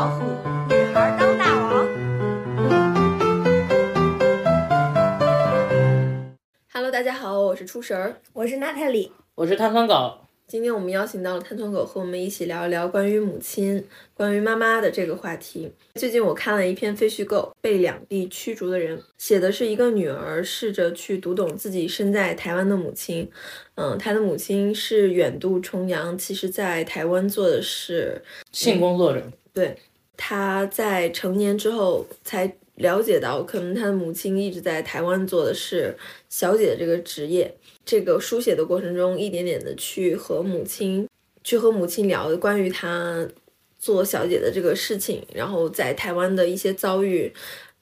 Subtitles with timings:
[0.00, 0.24] 老虎，
[0.70, 1.86] 女孩当大王。
[6.72, 10.16] Hello，大家好，我是初神儿，我是娜塔莉，我是碳酸狗。
[10.46, 15.70] 今天我们邀请到了碳酸狗和我们一起聊一聊关于母亲、关于妈妈的这个话题。
[15.96, 23.30] 最近我看了一篇非虚构，被两地驱逐的人写的是一个女儿试着去读懂自己身在台湾的母亲。
[23.74, 29.22] 嗯，她的母亲是远渡重洋，其实在台湾做的是性工作者。
[29.52, 29.76] 对，
[30.22, 35.96] 她在成年之后才了解到，可能她的母亲一直在台湾做的是
[36.28, 37.56] 小姐的这个职业。
[37.86, 41.08] 这个书写的过程中，一点点的去和母亲，
[41.42, 43.26] 去和母亲聊关于她
[43.78, 47.32] 做小姐的这个事情，然后在台湾的一些遭遇。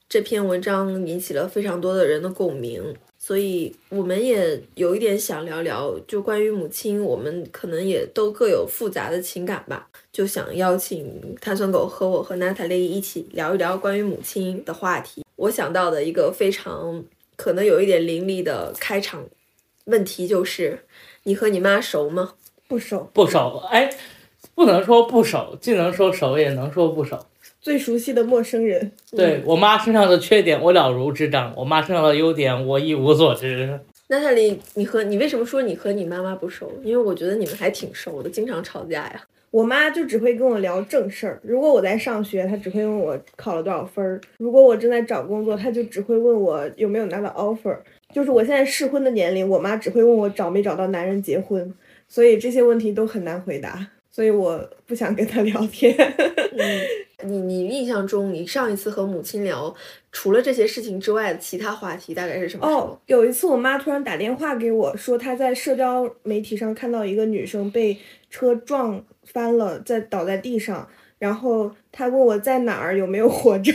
[0.07, 2.95] 这篇文章引起了非常多的人的共鸣，
[3.29, 15.23] 所以我们也有一点想聊聊，就关于母亲，我们可能也都各有复杂的情感吧，就想邀请碳酸狗和我和娜塔莉一起聊一聊关于母亲的话题。
[15.35, 19.23] 我想到的一个非常可能有一点凌厉的开场。
[19.85, 20.85] 问题就是，
[21.25, 22.33] 你和你妈熟吗？
[22.67, 23.61] 不熟，不熟。
[23.69, 23.95] 哎，
[24.55, 27.27] 不能说不熟，既能说熟，也能说不熟。
[27.61, 28.91] 最熟悉的陌生人。
[29.15, 33.79] 对我妈身上的缺点，我了如指掌；我妈身上的优点，我一无所知。
[34.07, 36.71] 娜塔莉，你和你为什么说你和你妈妈不熟？
[36.83, 39.21] 因为我觉得你们还挺熟的，经常吵架呀。
[39.51, 41.39] 我妈就只会跟我聊正事儿。
[41.43, 47.75] 如果我在上学，她只会问我考了多少分儿；如果我正在找工作，她就只会问我有没有拿到 offer。
[48.13, 51.73] 就是我现在适婚的年龄，我妈只会问我找没找到男人结婚，
[52.07, 55.95] 所以这些问题都很难回答，所以我不想跟他聊天。
[56.57, 56.81] 嗯
[57.21, 59.75] 你你印象中，你上一次和母亲聊，
[60.09, 62.65] 除了这些事情之外的其他话题大概是什么？
[62.65, 67.97] 哦，有一次我妈突然打电话给我说，她在社交媒体上看到一个女生被
[68.29, 70.87] 车撞翻了，在倒在地上，
[71.19, 73.73] 然后她问我在哪儿，有没有活着。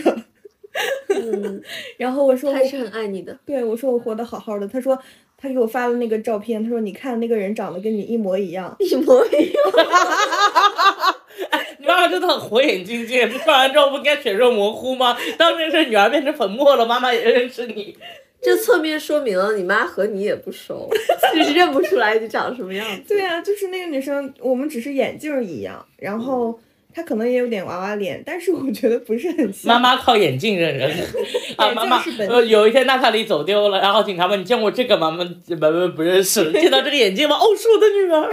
[1.09, 1.63] 嗯，
[1.99, 4.67] 然后我说还是很爱你的，对我说我活得好好的。
[4.67, 4.99] 她说
[5.45, 9.75] 他给我发了那个照片，他说你看那个人长得跟你一模一样， 一模一样。
[11.79, 15.17] 你妈妈真的很火眼金睛，发完之后不应该血肉模糊吗？
[15.37, 17.95] 当真是女儿变成粉末了，妈妈也认识你。
[18.41, 20.89] 这侧面说明了你妈和你也不熟，
[21.35, 23.03] 就是认不出来你长什么样子。
[23.15, 26.59] 对啊，就是那个女生，我们只是眼镜一样，然后。
[26.95, 29.73] 他可能也有点娃娃脸，但是我觉得不是很像。
[29.75, 30.91] 妈妈靠眼镜认人。
[31.59, 35.11] 啊，妈妈，呃，有一天娜塔莉走丢了，然后警察问你见过这个吗？
[35.11, 36.53] 妈妈不认识。
[36.55, 37.37] 见到这个眼镜吗？
[37.37, 38.31] 哦，是我的女儿。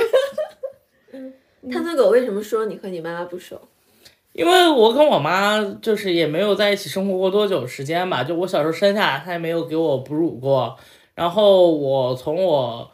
[1.14, 1.34] 嗯，
[1.72, 3.60] 探测狗为什么说你和你妈妈不熟？
[4.34, 10.78] 因为我跟我妈就是也没有在一起生活过多久时间吧，就我小时候生下来，她也没有给我哺乳过，
[11.16, 12.92] 然后我从我。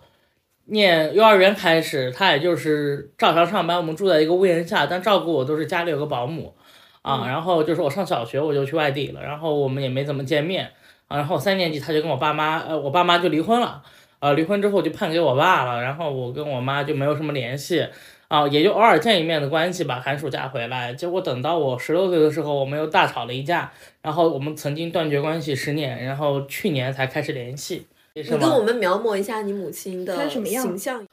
[0.70, 3.78] 念幼儿园开始，他也就是照常上班。
[3.78, 6.54] 我们住在一个屋檐下，但照顾我都是家里有个保姆，
[7.02, 10.70] 啊，然后就是我上小学我就去外地了，然后我们也没怎么见面，
[11.08, 13.82] 啊，然后三年级他就跟我爸妈，呃，我爸妈就离婚了，
[14.20, 17.88] 啊，离婚之后就判给我爸了，然后我跟我妈就没有什么联系，
[18.28, 20.02] 啊，也就偶尔见一面的关系吧。
[20.04, 27.88] 寒暑假回来，结果等到我十六岁的时候，我们又大吵了一架，然后我们曾经断绝关系十年，然后去年才开始联系。
[28.24, 31.06] 你跟我们描摹一下你母亲的形象。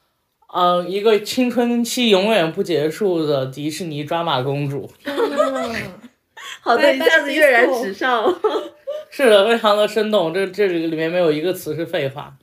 [0.56, 4.88] 嗯，一个青春期永远不结束的迪士尼抓马公主。
[6.62, 8.24] 好的，一下子跃然纸上。
[9.10, 10.32] 是的，非常的生动。
[10.32, 12.36] 这这里里面没有一个词是废话。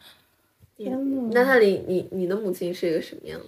[1.31, 3.45] 那他你你你的母亲是一个什么样的？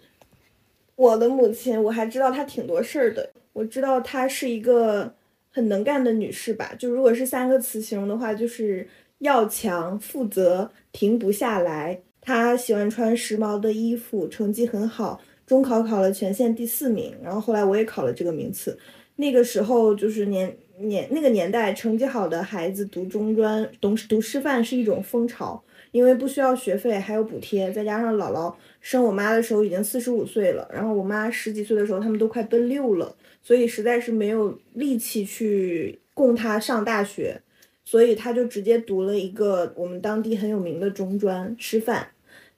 [0.96, 3.32] 我的母亲，我还知道她挺多事儿的。
[3.52, 5.14] 我知道她是一个
[5.52, 6.72] 很能干的女士吧？
[6.78, 8.88] 就如果是三个词形容的话，就是
[9.20, 10.72] 要强、负责。
[10.94, 12.02] 停不下来。
[12.22, 17.14] 他喜欢穿时髦的衣服，成绩很好，中考考了全县第四名。
[17.22, 18.80] 然后后来我也考了这个名次。
[19.18, 25.62] 那个时候就是年年那个年代，成绩好的孩子读中专、读读师范是一种风潮，
[25.92, 27.70] 因为不需要学费，还有补贴。
[27.72, 37.42] 再加上姥姥生我妈的时候已经四十五岁了，然后我妈十几岁的时候他们都快奔六了，所以实在是没有力气去供她上大学。
[37.86, 42.08] 所以他就直接读了一个我们当地很有名的中专师范，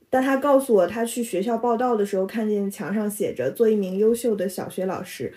[0.09, 5.33] 但他告诉我，他去学校报道的时候，看见墙上写着“做一名优秀的小学老师”，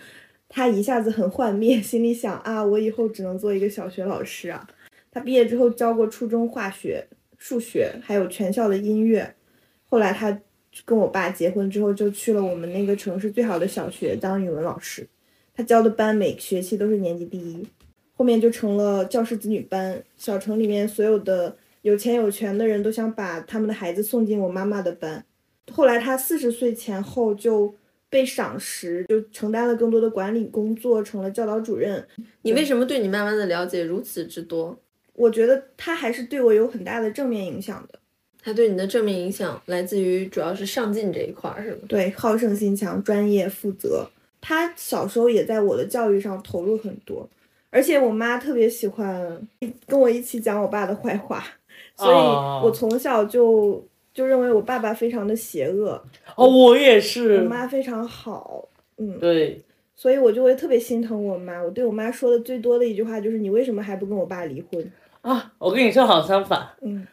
[0.47, 4.67] 他一下子很幻灭，心里想啊，我以后只能做一个小学老师啊。
[5.11, 7.07] 他毕业之后教过初中化学、
[7.37, 9.35] 数学，还有全校的音乐。
[9.85, 10.39] 后来他
[10.85, 15.07] 跟我爸结婚之后，就去了我们那个城市最好的小学当语文老师，
[15.55, 17.67] 他教的班每学期都是年级第一。
[18.19, 25.23] 后面就成了教师子女班，小城里面所有的有钱有权的人都想把他们的孩子送进我妈妈的班。
[25.71, 27.73] 后来他四十岁前后就
[28.09, 32.05] 被赏识，就承担了更多的管理工作，成了教导主任。
[32.41, 34.77] 你为什么对你妈妈的了解如此之多？
[35.13, 37.99] 我觉得他还是对我有很大的正面影响的。
[38.43, 41.77] 他对你的正面影响来自于主要是上进这一块儿，是吗？
[41.87, 44.09] 对，好胜心强，专业负责。
[44.41, 47.29] 他小时候也在我的教育上投入很多，
[47.71, 49.41] 而且我妈特别喜欢
[49.85, 51.43] 跟我一起讲我爸的坏话，
[51.95, 52.15] 所以
[52.63, 56.01] 我从小就就认为我爸爸非常的邪恶。
[56.35, 57.37] 哦，我也是。
[57.37, 58.65] 我妈非常好，
[58.97, 59.61] 嗯，对。
[59.95, 61.61] 所以我就会特别心疼我妈。
[61.61, 66.69] 我对我妈说的最多的一句话就是：“你为什么还不跟我爸离婚？”啊，我跟你正好相反。
[66.81, 67.05] 嗯。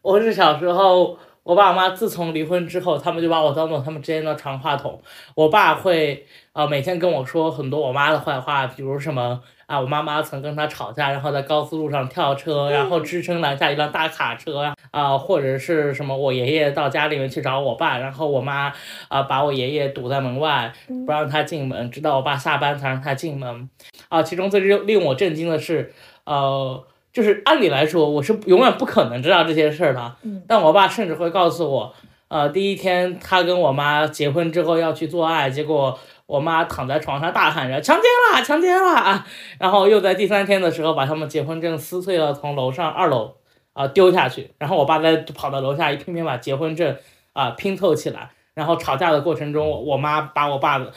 [0.00, 5.02] 我是小时候，我爸我妈自从离婚之后，他们就把我当做他们之间的传话筒。
[5.34, 18.72] 我爸会啊每天跟我说很多我妈的坏话，比如什么啊，我妈妈曾跟他吵架，然后在高速路上跳车，然后支撑拦下一辆大卡车啊，啊或者是什么我爷爷到家里面去找我爸，然后我妈
[19.08, 20.72] 啊把我爷爷堵在门外，
[21.06, 23.68] 不让他进门，直到我爸下班才让他进门。
[24.08, 25.92] 啊，其中最令令我震惊的是，
[26.24, 26.84] 呃。
[27.14, 30.16] 就是按理来说，我是永远不可能知道这些事儿的。
[30.24, 31.94] 嗯，但我爸甚至会告诉我，
[32.26, 35.96] 呃，第一天他跟我妈结婚之后要去做爱，结果
[36.26, 39.26] 我妈躺在床上大喊着强奸啦，强奸啦，
[39.58, 43.36] 然后又在第三天的时候把他们结婚证撕碎了，从楼上二楼
[43.72, 46.96] 啊丢下去，然后我爸再跑到楼下一拼命把结婚证
[47.32, 50.92] 啊拼凑起来，然后吵架的过程中，我妈把我爸的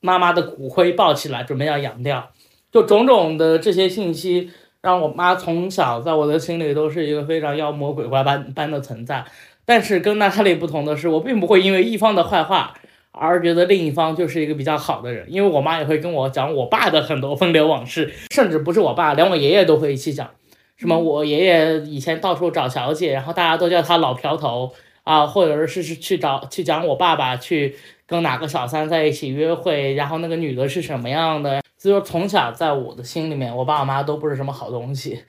[0.00, 2.30] 妈妈的骨灰抱起来准备要扬掉，
[2.70, 4.50] 就种种的这些信息。
[4.80, 9.24] 让我妈从小在我的心里都是一个非常妖魔鬼怪般般的存在，
[9.64, 12.74] 但是跟娜塔莉不同的是，我并不会因为一方的坏话
[13.10, 20.30] 而觉得另一方就是一个比较好的人，因为我妈也会跟我讲我爸的很多风流往事，甚至不是我爸，连我爷爷都会一起讲，
[20.76, 24.72] 什么我爷爷以前到处找小姐，然后大家都叫他老瓢头
[25.04, 27.74] 啊，或者是是去找去讲我爸爸去
[28.06, 31.60] 跟哪个小三在一起约会，然后那个女的是什么样的。
[31.76, 35.22] 所以说，从小在我的心里面，我爸我妈都不是什么好东西，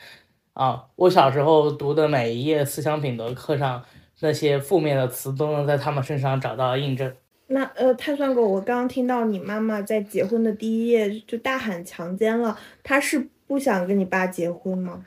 [0.54, 3.84] 啊，我小时候读的每一页思想品德课上
[4.20, 7.14] 那些负面的词，都能在他们身上找到印证。
[7.50, 15.04] 那呃，碳酸狗，我刚刚听到你妈妈在结婚的第一夜就大喊强奸了，她是不想跟你爸结婚吗？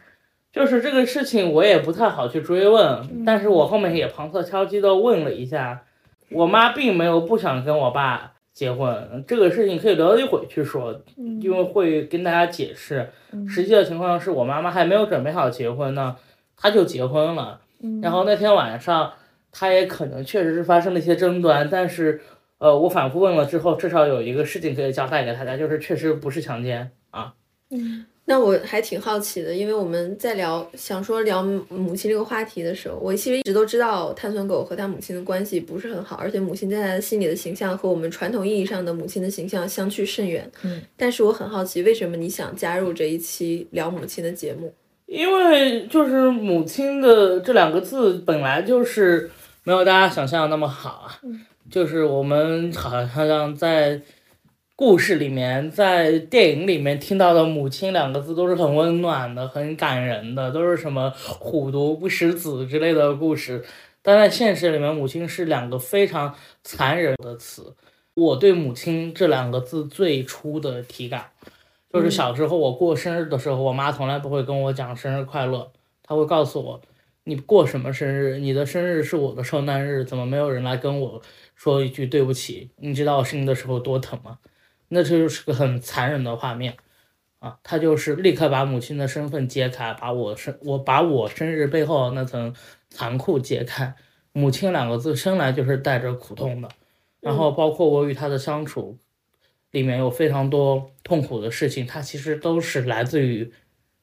[0.52, 5.84] 就是这个事情，我也不太好去追问，但是我后面也旁侧敲击的问了一下，
[6.30, 8.28] 我妈并没有不想跟我爸。
[8.52, 13.08] 结婚这个事情可以留到一会去说，因为会跟大家解释。
[13.48, 16.16] 实际的情况是我妈妈还没有准备好结婚呢，
[16.54, 17.62] 她就结婚了。
[18.02, 19.14] 然后那天晚上，
[19.50, 22.20] 她也可能确实是发生了一些争端，但是，
[22.62, 27.34] 呃，我反复问了之后，至少有一个事情可以交代给大家，就是确实不是强奸啊。
[27.70, 28.06] 嗯。
[28.24, 40.48] 那我还挺好奇的，因为我们在聊想说聊母亲这个话题的时候，我其实一直都知道碳酸狗和他母亲的关系不是很好，而且母亲在他的心里的形象和我们传统意义上的母亲的形象相去甚远。
[40.62, 44.72] 嗯，但是我很好奇，为什么你想加入这一期聊母亲的节目？
[45.06, 49.28] 因为就是母亲的这两个字本来就是
[49.64, 51.18] 没有大家想象的那么好啊，
[51.72, 54.02] 就是我们好像在。
[54.74, 63.62] 故事里面，在电影里面听到的“母亲”两个字都是很温暖的、很感人的，都是什么“虎毒不食子”之类的故事。
[64.00, 66.34] 但在现实里面，“母亲”是两个非常
[66.64, 67.76] 残忍的词。
[68.14, 71.30] 我对“母亲”这两个字最初的体感，
[71.92, 75.70] 就是小时候我过生日的时候，我妈从来不会跟我讲生日快乐，
[76.02, 76.80] 她会告诉我
[77.24, 78.38] ：“你过什么生日？
[78.38, 81.22] 你的生日是我的受难日，怎么没有人来跟我
[81.62, 82.70] 说一句对不起？
[82.78, 84.40] 你知道我生的时候多疼吗？”
[84.94, 86.76] 那这就是个很残忍的画面，
[87.38, 92.52] 啊，他就是立刻把母亲的身份揭开，把我生我把我生日背后那层
[92.90, 93.94] 残酷揭开。
[94.32, 96.68] 母亲两个字生来就是带着苦痛的，
[97.20, 98.98] 然后包括我与他的相处，
[99.70, 103.52] 里面有非常多痛苦的事情，它其实都是来自于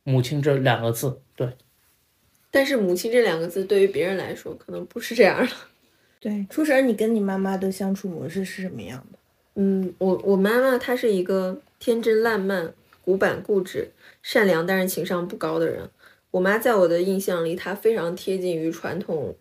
[0.04, 1.22] 母亲这两个字。
[1.36, 1.50] 对，
[2.50, 5.52] 但是母亲这两个字对于别人来说可能不是这样的。
[6.20, 9.20] 对，初神，你跟你妈妈的相处模式是什么样的？
[9.56, 12.74] 嗯，我我妈妈她是一个天真烂漫、
[13.04, 13.90] 古板固执、
[14.22, 15.90] 善良但是情商不高的人。
[16.32, 19.36] 我妈在我的印象里，她非常贴近于传统，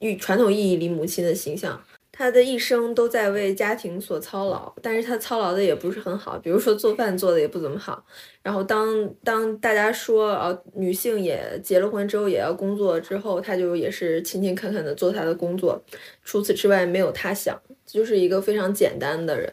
[0.00, 1.82] 与传统意义里母亲的形象。
[2.16, 8.06] 她的一生都在为家庭所操劳，但是她操劳的也不是很好，比如说做饭做的也不怎么好。
[8.40, 15.82] 然后当当大家说呃女性也结了婚之后也要工作之后，她就也是勤勤恳恳的做她的工作，
[16.22, 17.60] 除此之外没有他想。
[17.84, 19.52] 就是一个非常简单的人，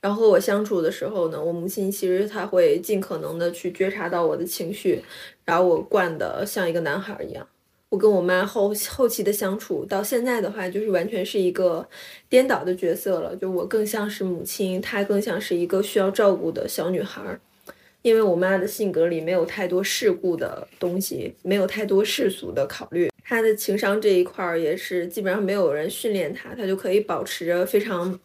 [0.00, 5.02] 然后和我相处的时候呢，我母亲其实她会尽可能的去觉察到我的情绪，
[5.44, 7.48] 然后我惯的像一个男孩一样。
[7.96, 11.88] 我跟我妈后后期的相处到现在的话，就是完全是一个
[12.28, 13.34] 颠倒的角色了。
[13.34, 17.40] 就我更像是母亲，她更像是一个需要照顾的小女孩儿。
[18.02, 23.10] 因为我妈的性格里没有太多世故的东西，没有太多世俗的考虑。
[23.24, 28.20] 她的情商这一块儿也是基本上没有人训练她，她就可以保持着非常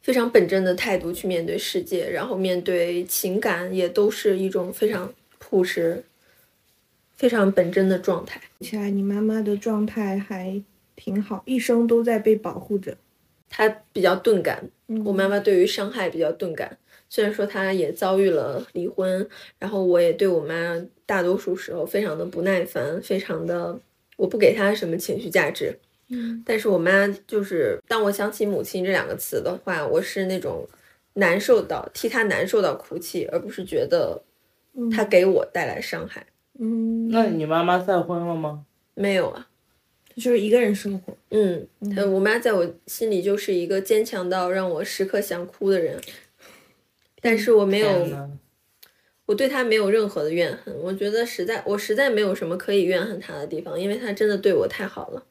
[0.00, 6.02] 非常本真的态度去面对世界，然后面对情感也都是一种非常朴实、
[7.22, 8.40] 非常本真的状态。
[8.58, 10.60] 起来，你妈妈的状态还
[10.96, 12.96] 挺好，一生都在被保护着。
[13.48, 14.68] 她比较钝感，
[15.04, 16.76] 我妈妈对于伤害比较钝感。
[17.08, 19.28] 虽然说她也遭遇了离婚，
[19.60, 23.78] 然后我也对我妈大多数时候非常的不耐烦，非常的
[24.16, 25.78] 我不给她什么情绪价值。
[26.08, 30.68] 嗯，但是我妈就是当我想起母亲这两个词的话，我是那种
[31.12, 34.20] 难受到替她难受到哭泣，而不是觉得
[34.90, 36.26] 她给我带来伤害。
[36.58, 38.64] 嗯，那你妈妈再婚了吗？
[38.94, 39.48] 没有啊，
[40.16, 41.16] 就是一个人生活。
[41.30, 41.66] 嗯，
[41.96, 45.98] 呃，我妈在我心里就是一个坚强到让我时刻想哭的人。
[47.20, 48.28] 但是我没有
[49.26, 50.76] 我对她没有任何的怨恨。
[50.78, 55.24] 我觉得实在，我实在没有什么可以怨恨她的地方，因为她真的对我太好了，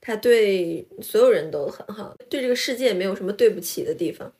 [0.00, 4.32] 她对所有人都很好，对这个世界没有什么对不起的地方。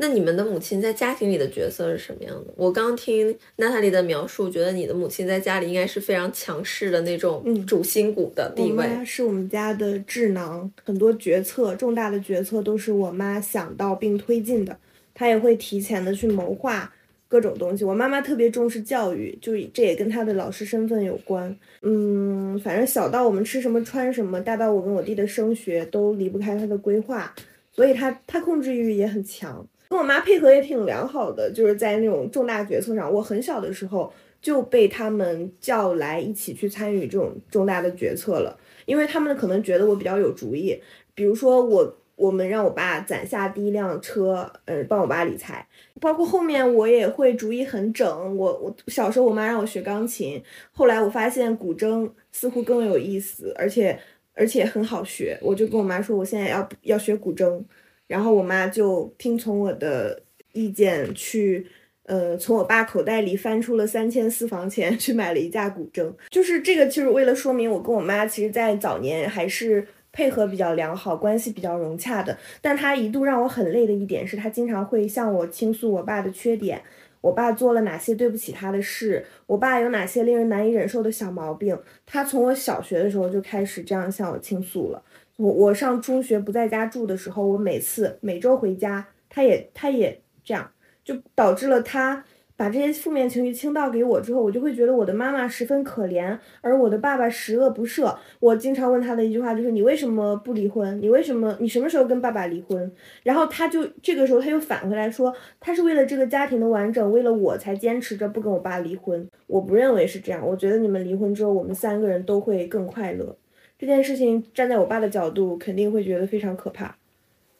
[0.00, 2.54] 那你们的母亲在家庭里的角色是什么样的？
[2.54, 8.70] 我刚听娜塔莉的描述，觉得你的母亲在家里应该是非常强势的那种嗯主心骨的地位。
[8.70, 14.78] 我妈是我们家的智囊，很多决策重大的决策都是我妈想到并推进的，
[15.12, 16.94] 她也会提前的去谋划
[17.26, 17.84] 各种东西。
[17.84, 21.58] 我妈妈特别重视教育，就这也跟她的老师身份有关。
[21.82, 27.34] 嗯，反正小到我们吃什么穿什么，大到我跟我弟的升学都离不开她的规划，
[27.72, 29.66] 所以她她控制欲也很强。
[29.88, 40.78] 跟我妈配合也挺良好的，就是在那种重大决策上，我很小的时候就被他们叫来一起去参与这种重大的决策了，因为他们可能觉得我比较有主意，
[41.14, 45.66] 比如说我我们让我爸攒下第一辆车，呃，帮我爸理财，
[46.00, 48.36] 包括后面我也会主意很整。
[48.36, 53.98] 我我小时候我妈让我学钢琴，后来我发现古筝似乎更有意思，而且
[54.34, 57.62] 而且很好学，我就跟我妈说我现在要要学古筝。
[58.08, 60.20] 然后我妈就听从我的
[60.52, 61.64] 意见去，
[62.02, 66.12] 呃，从我爸口袋里翻出了三千私房钱 去买了一架古筝。
[66.30, 72.36] 就是这个，就是为了说明我跟我妈其实，在早年还是配合比较良好，关系比较融洽的。
[72.60, 76.82] 但她一度让我很累的一点是，她经常会向我倾诉我爸的缺点，
[77.20, 81.78] 我爸做了哪些对不起他的事，我爸有哪些令人难以忍受的小毛病。
[82.06, 85.02] 她从我小学的时候就开始这样向我倾诉了。
[85.38, 90.68] 我我上中学不在家住的时候，我每次每周回家，他也他也这样，
[91.04, 92.24] 就导致了他
[92.56, 98.12] 把这些负面情绪倾倒给我之后，我就会觉得我的妈妈十分可怜，而我的爸爸十恶不赦。
[98.40, 101.00] 我经常问他的一句话就是：你为什么不离婚？
[101.00, 102.92] 你为什么你什么时候跟爸爸离婚？
[103.22, 109.24] 然后他就这个时候他又反回来说，他是为了这个家庭的完整，为了我才坚持着不跟我爸离婚。
[109.46, 113.36] 我不认为是这样，我觉得你们离婚之后，我们三个人都会更快乐。
[113.78, 116.96] 这件事情站在我爸的角度，肯定会觉得非常可怕。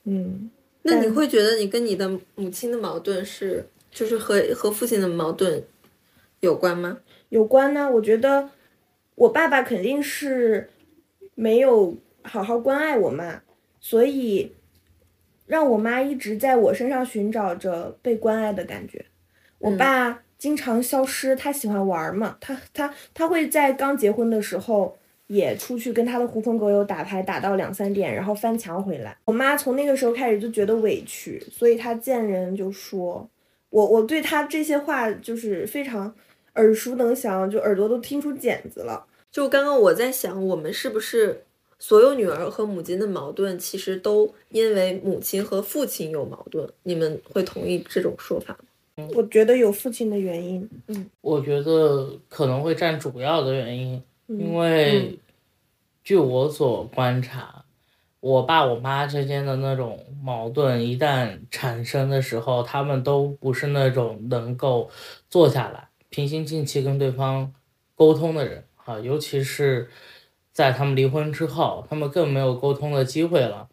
[0.02, 0.50] 嗯，
[0.82, 5.62] 那你会觉得你跟你的母亲的矛盾是，就是和和父亲的矛盾
[6.40, 6.98] 有关吗？
[7.28, 8.50] 有关呢，我觉得
[9.14, 10.68] 我爸爸肯定是
[11.36, 13.42] 没有好好关爱我妈，
[13.78, 14.56] 所以
[15.46, 19.06] 让我妈一直在我身上寻找着被关爱的感觉。
[19.58, 24.98] 我爸经常消失，他喜欢玩儿嘛，他他他会在刚结婚的时候。
[25.28, 29.16] 也出去跟他的狐朋狗友打牌，打到两三点，然后翻墙回来。
[29.24, 33.28] 我妈从那个时候开始就觉得委屈，所以她见人就说
[33.70, 36.12] 我，我对她这些话就是非常
[36.54, 39.06] 耳熟能详，就耳朵都听出茧子了。
[39.30, 41.44] 就刚刚我在想，我们是不是
[41.78, 46.68] 所有女儿和母亲的矛盾，其实都因为母亲和父亲有矛盾？
[46.82, 49.06] 你们会同意这种说法吗？
[49.14, 55.18] 我觉得有父亲的原因，嗯我觉得可能会占主要的原因，因嗯为
[56.04, 57.64] 据我所观察，
[58.20, 64.90] 我爸我妈之间的那种矛盾一旦产生的时候，他们都不是那种能够
[65.30, 67.52] 坐下来平心静气跟对方
[67.94, 69.88] 沟通的人啊，尤其是
[70.52, 73.68] 在他们离婚之后，他们更没有沟通的机会了。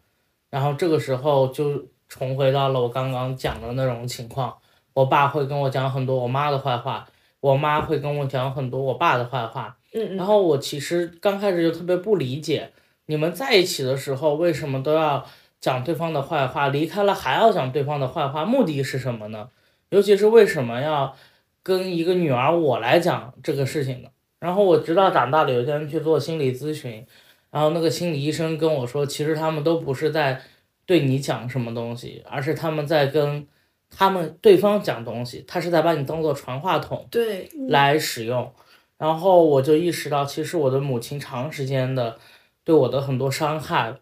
[0.48, 4.56] 然后这个时候就重回到了我刚刚讲的那种情况，
[4.94, 7.06] 我爸会跟我讲很多我妈的坏话，
[7.40, 9.76] 我妈会跟我讲很多我爸的坏话。
[9.96, 12.70] 嗯然后我其实刚开始就特别不理解，
[13.06, 15.26] 你们在一起的时候为什么都要
[15.58, 19.48] 讲对方的坏话，离开了还要讲对方的坏话，目的是什么呢？
[19.88, 21.16] 尤其是为什么要
[21.62, 24.10] 跟一个女儿我来讲这个事情呢？
[24.38, 27.06] 然后我直到长大了，有一天去做心理咨询，
[27.50, 30.42] 然后那个心理医生跟我说，其实他们都不是在
[30.84, 33.46] 对你讲什么东西，而是他们在跟
[33.88, 38.52] 他们对方讲东西，他是在把你当做传话筒对，来使用。
[38.98, 42.18] 然后我就意识到，其实我的母亲长时间的
[42.64, 43.96] 对我的很多伤害，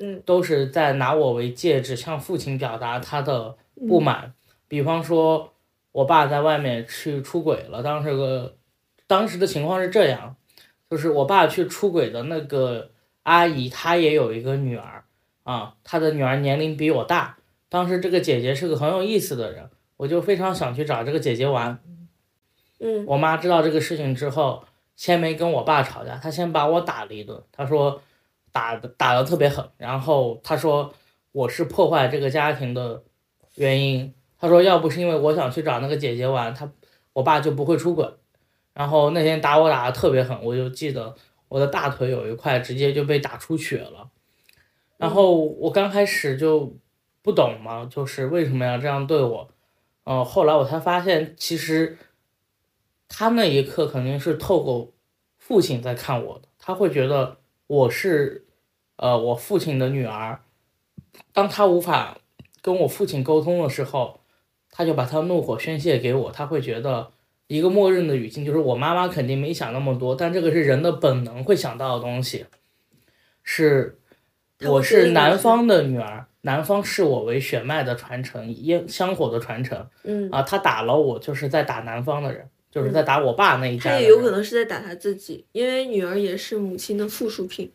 [0.00, 3.56] 嗯，都是在拿我为介质，向父亲表达他的
[3.88, 4.34] 不满。
[4.68, 5.54] 比方说，
[5.90, 8.56] 我爸在外面去出轨了，当时个
[9.06, 10.36] 当时的情况是这样，
[10.88, 12.90] 就是我爸去出轨的那个
[13.24, 15.04] 阿姨，她也有一个女儿
[15.42, 17.38] 啊，她的女儿年龄比我大。
[17.68, 21.80] 当时这个姐姐是个很有意思的人，我就非常想去找这个姐姐玩。
[22.80, 27.42] 嗯我妈知道这个事情之后，先没跟我爸吵架，她先把我打了一顿。
[27.52, 28.00] 她说
[28.52, 30.92] 打的打的特别狠，然后她说
[31.32, 33.02] 我是破坏这个家庭的
[33.56, 34.12] 原因。
[34.38, 36.70] 她说要不是因为我想去找那个姐姐玩，她
[37.12, 38.08] 我爸就不会出轨。
[38.74, 41.12] 然后那天打我打的特别狠，我就记得
[41.48, 44.08] 我的大腿有一块直接就被打出血了。
[44.96, 46.76] 然后我刚开始就
[47.22, 49.48] 不懂嘛，就是为什么要这样对我。
[50.04, 51.98] 嗯、后来我才发现，其实
[53.08, 54.92] 他那一刻肯定是透过
[55.36, 58.46] 父亲在看我的，他会觉得我是
[58.96, 60.40] 呃我父亲的女儿。
[61.32, 62.18] 当他无法
[62.60, 64.20] 跟我父亲沟通的时候，
[64.70, 67.10] 他就把他怒火宣泄给我，他会觉得
[67.46, 72.46] 一个默认的语境就是我妈妈肯定没想那么多，但这个是人的本能会想到的东西，
[73.42, 73.98] 是
[74.66, 84.00] 我是男方的女儿，男方视我为血脉的传承，烟香火的传承嗯，啊，他打了我就是在打男方的人，就是在打我爸那一家他。
[84.00, 87.70] 也有可能是在打他自己，因为女儿也是母亲的附属品，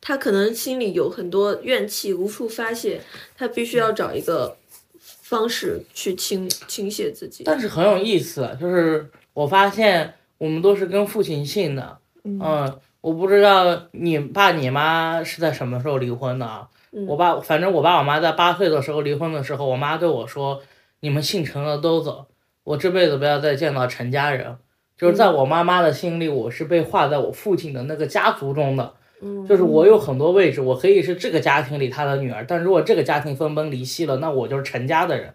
[0.00, 3.00] 他可能心里有很多怨气无处发泄，
[3.36, 4.56] 他必须要找一个
[4.98, 7.44] 方式去倾倾泻自己。
[7.44, 16.68] 但是很有意思，就是我发现我们都是跟父亲姓的，嗯，我不知道你爸你妈是在什么时候离婚的啊？
[16.92, 20.62] 嗯我爸反正我爸我妈在八岁的时候离婚的时候，我妈对我说
[21.00, 22.26] ：“你们姓陈的都走，
[22.66, 24.56] 我这辈子不要再见到陈家人。”
[24.98, 35.34] 就是在我妈妈的心里，我是被划在我父亲的那个家族中的，嗯，就是我有很多位置，我可以是这个家庭里他的女儿，但如果这个家庭分崩离析了，那我就是陈家的人，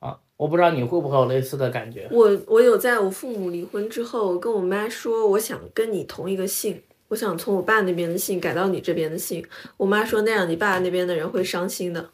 [0.00, 2.08] 啊，我不知道你会不会有类似的感觉。
[2.10, 9.46] 我我有在我父母离婚之后跟我妈说，我想跟你同一个姓，我想从我爸那边的姓改到你这边的姓。
[9.76, 12.10] 我妈说那样你爸那边的人会伤心的，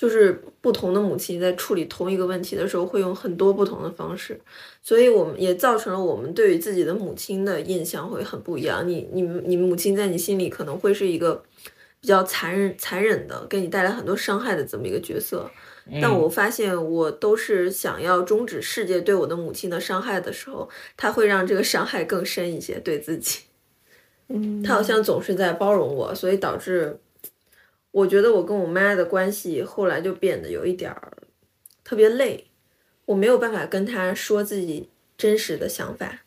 [0.00, 4.40] 就是不同的母亲在处理同一个问题的时候会用很多不同的方式，
[4.82, 8.88] 所以我们也造成了我们对于自己的母亲的印象会很不一样。
[8.88, 11.42] 你你你母亲在你心里可能会是一个
[12.00, 15.50] 比较残忍残忍的，给你带来很多伤害的这么一个角色。
[16.00, 23.40] 但我发现，我都是想要终止世界对我的母亲的伤害的时候，他会让这个伤害更深一些，对自己。
[24.28, 26.98] 嗯，他好像总是在包容我，所以导致
[27.92, 31.12] 我觉得我跟我妈的关系后来就变得有一点儿
[31.82, 32.46] 特别累，
[33.04, 36.20] 我没有办法跟她说自己真实的想法。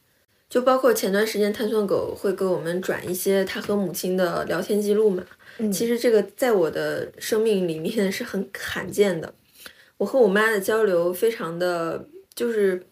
[0.50, 5.26] 就包括前段时间碳酸狗会给我们转一些他和母亲的聊天记录嘛，
[5.72, 9.34] 其实这个在我的生命里面是很罕见的。
[9.98, 12.86] 我和我妈的交流非常的就是，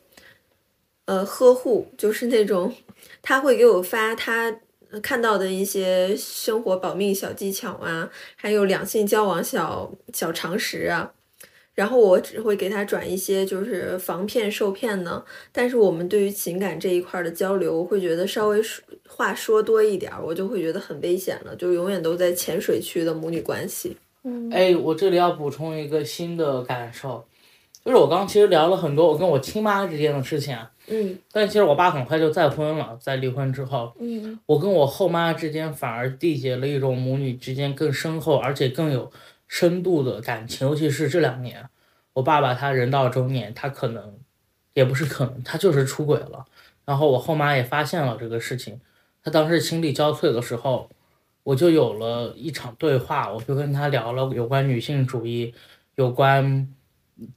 [1.05, 2.73] 呃，呵护，就是那种
[3.21, 4.59] 她会给我发她
[5.01, 11.13] 看到的一些生活保命小技巧啊，还有两性交往小小常识啊。
[11.73, 15.23] 然后我只会给他转一些就是防骗受骗呢，
[15.53, 23.95] 但是我们对于情感这一块儿的交流，我会觉得稍微说话说多一点儿，我就会觉得很危险了，就永远都在浅水区的母女关系。
[24.23, 27.25] 嗯哎，我这里要补充一个新的感受，
[27.85, 31.17] 就是我刚刚其实聊了很多我跟我亲妈之间的事情啊，嗯。
[31.31, 34.39] 但其实我爸很快就再婚了，在离婚之后，嗯。
[34.45, 39.11] 我跟我后妈之间反而缔结了一种母女之间更深厚而且更有
[39.47, 41.67] 深度的感情，尤其是这两年，
[42.13, 44.13] 我爸爸他人到中年，他可能
[44.73, 46.45] 也不是可能，他就是出轨了，
[46.85, 48.79] 然后我后妈也发现了这个事情，
[49.23, 50.89] 她当时心力交瘁的时候，
[51.43, 55.53] 我就有了一场对话，我就跟她聊了有关女性主义，
[55.95, 56.67] 有关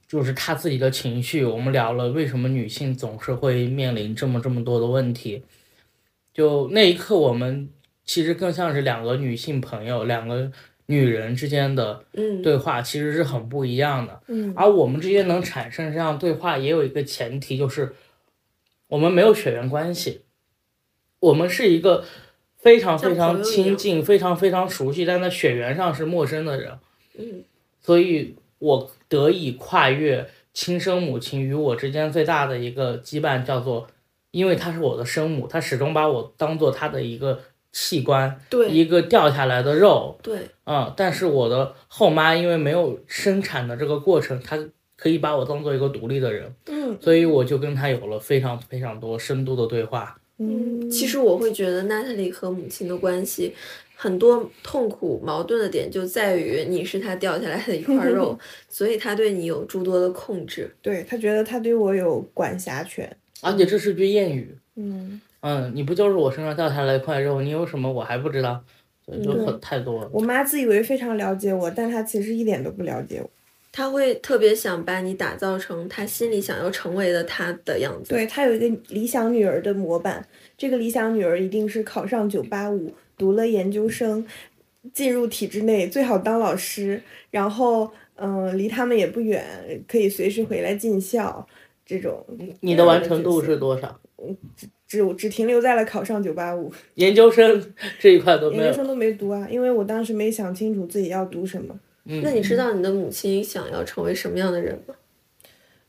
[0.07, 5.43] 就是她自己的情绪，我们聊了为什么女性总是会面临这么这么多的问题。
[6.33, 7.69] 就那一刻，我们
[8.03, 10.51] 其实更像是两个女性朋友，两个
[10.87, 14.21] 女人之间的嗯，对话，其实是很不一样的。
[14.27, 17.95] 嗯而我们之间能产生这样对话，也有一个前提，就是
[18.87, 20.21] 我们没有血缘关系，
[21.19, 22.03] 我们是一个
[22.57, 26.77] 非常非常亲近、非常非常熟悉，但在血缘上是陌生的人。
[27.17, 27.43] 嗯
[27.79, 33.87] 所以我得以跨越亲生母亲与我之间最大的一个羁绊，叫做
[34.31, 37.39] 因为她是我的生母，她始终把我当做她的一个
[37.71, 40.17] 器官，对一个掉下来的肉。
[40.23, 44.57] 对，嗯，但是我的后妈因为没有生产的这个过程，她
[44.95, 50.17] 可以把我当做一个独立的人，嗯所以我就跟她有了非常非常多深度的对话。
[50.37, 53.53] 嗯，其实我会觉得娜塔莉和母亲的关系。
[53.95, 58.37] 很多痛苦矛盾的点就在于你是他掉下来的一块肉，
[58.69, 60.69] 所以他对你有诸多的控制。
[60.81, 63.09] 对他觉得他对我有管辖权。
[63.41, 68.63] 而且这是句谚语，嗯，嗯，你不就是我身上掉下来一块肉，你有什么我还不知道，
[69.23, 70.09] 就很太多了。
[70.11, 73.29] 我妈自以为非常了解我，但她其实一点都不了解我。
[73.71, 78.11] 她会特别想把你打造成她心里想要成为的她的样子。
[78.13, 80.25] 对她有一个理想女儿的模板，
[80.57, 84.25] 这个理想女儿一定是考上九八五，读了研究生，
[84.93, 87.01] 进入体制内，最好当老师，
[87.31, 89.43] 然后嗯、呃离他们也不远，
[89.87, 91.47] 可以随时回来尽孝。
[91.85, 92.25] 这种
[92.61, 93.99] 你的完成度是多少？
[94.17, 98.63] 嗯只只只停留在了考上九八五，研究生这一块都没有。
[98.63, 101.77] 研究生都没读啊，因为我当时没想清楚自己要读什么。
[102.03, 104.93] 那你知道你的母亲想要成为什么样的人吗？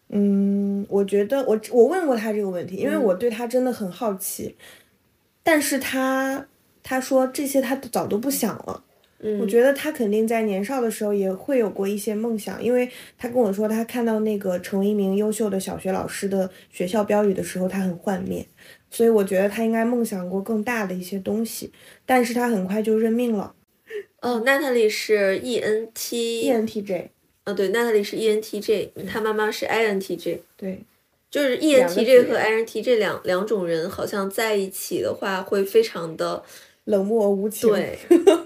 [0.08, 4.56] 嗯，我觉得我我问过他这个问题，因为嗯我对他真的很好奇，
[5.42, 6.46] 但是他
[6.88, 8.84] 他说这些他早都不想了。
[9.18, 18.46] 嗯，我觉得他肯定在年少的时候也会有过一些梦想，因为他跟我说他看到那个成为一名优秀的小学老师的学校标语的时候，他很幻灭，
[18.90, 21.72] 所以我觉得他应该梦想过更大的一些东西，
[22.04, 23.54] 但是他很快就认命了。
[24.20, 27.08] 哦，娜塔莉是 E N T，ENTJ，
[27.44, 30.84] 啊，对，娜塔莉是 E N T J，他妈妈是 I N T J，对，
[31.30, 36.42] 就是 E N T J 和 I N T J 两两种人好像在一起的话会非常的
[36.86, 37.96] 冷漠无情，对，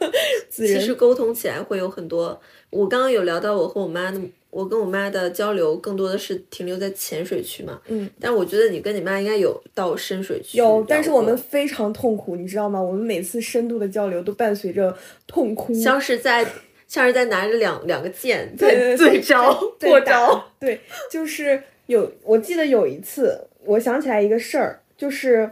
[0.51, 2.39] 其实沟通起来会有很多。
[2.69, 12.81] 我刚刚有聊到我和我妈的，我跟我妈的交流更多的是停留在浅水区嘛，嗯，但我觉得你跟你妈应该有到深水区有，，但是我们非常痛苦，你知道吗？
[12.81, 16.47] 我们每次深度的交流都伴随着痛哭，像是在
[16.87, 20.45] 像是在拿着两两个剑在对招过招。
[20.59, 25.51] 对，就是有，我记得有一次，我想起来一个事儿，就是，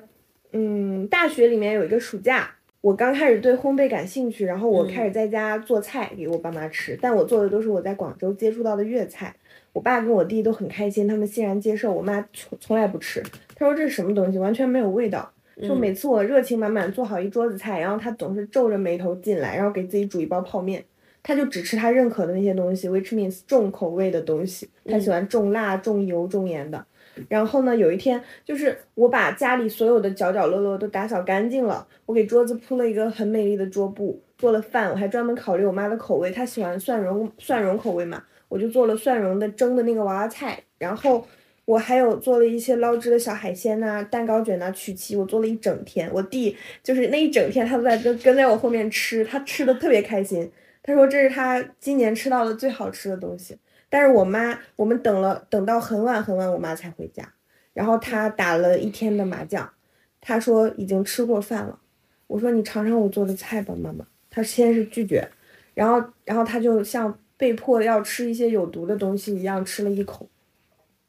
[0.53, 9.35] 嗯，大学里面有一个暑假，我刚开始对烘焙感兴趣，然后我开始在家做菜给我爸妈吃，但我做的都是我在广州接触到的粤菜。
[9.73, 11.93] 我爸跟我弟都很开心，他们欣然接受。
[11.93, 13.23] 我妈从从来不吃，
[13.57, 15.29] 她说这是什么东西，完全没有味道。
[15.61, 20.85] 就每次我热情满满做好一桌子菜，然后她总是皱着眉头进来，然后给自己煮一包泡面。
[21.21, 24.71] 他就只吃他认可的那些东西，which means 重口味的东西。
[24.87, 26.83] 他喜欢重辣、重油、重盐的。
[27.29, 41.27] 然后呢，有一天就是我把家里所有的角角落落都打扫干净了，我给桌子铺了一个很美丽的桌布，做了饭，我还专门考虑我妈的口味，她喜欢蒜蓉蒜蓉口味嘛，我就做了蒜蓉的蒸的那个娃娃菜，然后。
[41.69, 46.11] 我还有做了一些捞汁的小海鲜呐、蛋糕卷呐、曲奇，我做了一整天。
[46.15, 50.51] 我弟就是那一整天，他都在跟跟在我后面吃，他吃的特别开心。
[50.83, 53.55] 他说这是他今年吃到的最好吃的东西。
[53.91, 57.33] 但是我妈，我们等了等到很晚很晚，我妈才回家。
[57.73, 59.71] 然后她打了一天的麻将，
[60.21, 61.79] 她说已经吃过饭了。
[62.27, 64.05] 我说你尝尝我做的菜吧，妈妈。
[64.31, 65.27] 她先是拒绝，
[65.75, 70.29] 然后然后她就像被迫要吃一些有毒的东西一样吃了一口。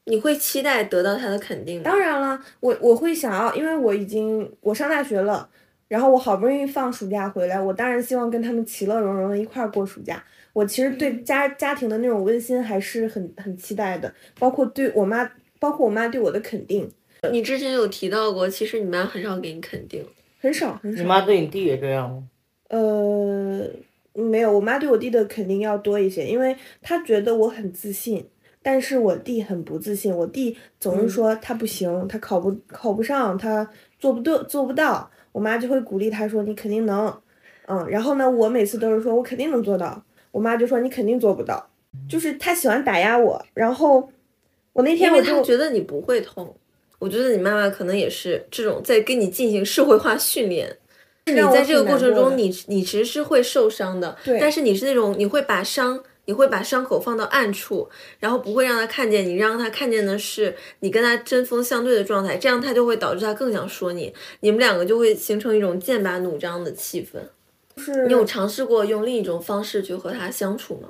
[0.05, 1.83] 你会期待得到她的肯定吗？
[1.83, 5.49] 当然了，我我会想要，因为我已经我上大学了，
[5.87, 10.23] 然后我好不容易放暑假回来，我当然希望跟他们其乐融融的一块儿过暑假。
[10.59, 15.23] 我其实对家家庭的那种温馨还是很很期待的，包括对我妈，
[15.57, 16.89] 包括我妈对我的肯定，
[17.31, 20.05] 你之前有提到过，其实你妈很少给你肯定。
[20.41, 21.01] 很少很少。
[21.01, 22.23] 你妈对你弟也这样吗？
[22.67, 23.69] 呃，
[24.13, 28.25] 没有，我妈对我弟的肯定要多一些，因为她觉得我很自信，
[28.61, 30.13] 但是我弟很不自信。
[30.13, 35.09] 我弟总是说他不行，他考不考不上，他做不对，做不到。
[35.31, 37.21] 我妈就会鼓励他说你肯定能，
[37.67, 41.69] 嗯，然后呢，我每次都是说我肯定能做到，我妈就说你肯定做不到，
[42.07, 43.45] 就是她喜欢打压我。
[43.53, 44.09] 然后
[44.73, 46.55] 我那天因为她我就觉得你不会痛。
[46.99, 50.77] 我觉得你妈妈可能也是这种在跟你进行社会化训练。
[51.25, 57.87] 你在这个过程中，你你其实是会受伤的，对但是你是那种你会把伤，你会把伤口放到暗处，
[58.19, 67.19] 然后不会让他看见你，让他看见的是你跟他针锋相对的状态，这样他就会导致他更想说你，你们两个就会形成一种剑拔弩张的气氛。
[67.79, 70.89] 是你有尝试过用另一种方式去和他相处吗？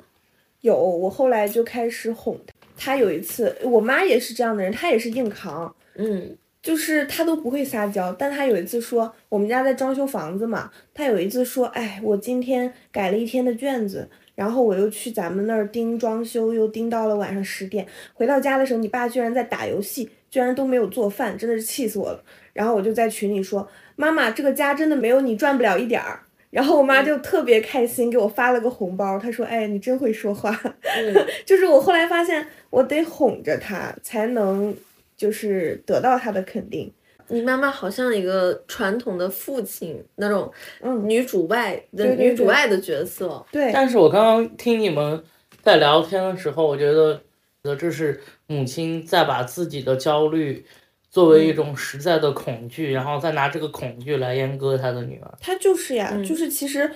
[0.60, 2.52] 有，我后来就开始哄他。
[2.76, 8.12] 他有一次，我妈也是这样的人，她也是硬扛，嗯就是她都不会撒娇。
[8.12, 17.86] 但她有一次说，我们家在装修房子嘛，她有一次说，哎，我今天改了一天的卷子，然后我又去咱们那儿盯装修，又盯到了晚上十点。
[18.14, 22.22] 回到家的时候，你爸居然在打游戏，居然都没有做饭，真的是气死我了。
[22.54, 29.18] 然后我就在群里说：“妈妈，这个家真的没有你赚不了一点儿。”然后我妈就特别开心，给我发了个红包。
[29.18, 30.50] 她说：“哎，你真会说话。
[31.46, 34.76] ”就是我后来发现，我得哄着她，才能
[35.16, 36.92] 就是得到她的肯定。
[37.28, 43.46] 你妈妈好像一个传统的父亲那种嗯女主外的女主外的角色。
[43.52, 45.22] 对，但是我刚刚听你们
[45.62, 47.22] 在聊天的时候，我觉得，
[47.62, 50.66] 呃，这是母亲在把自己的焦虑
[51.10, 55.34] 作为一种实在的恐惧，然后再拿这个恐惧来阉割他的女儿。
[55.40, 56.90] 他就是呀，嗯就是其实，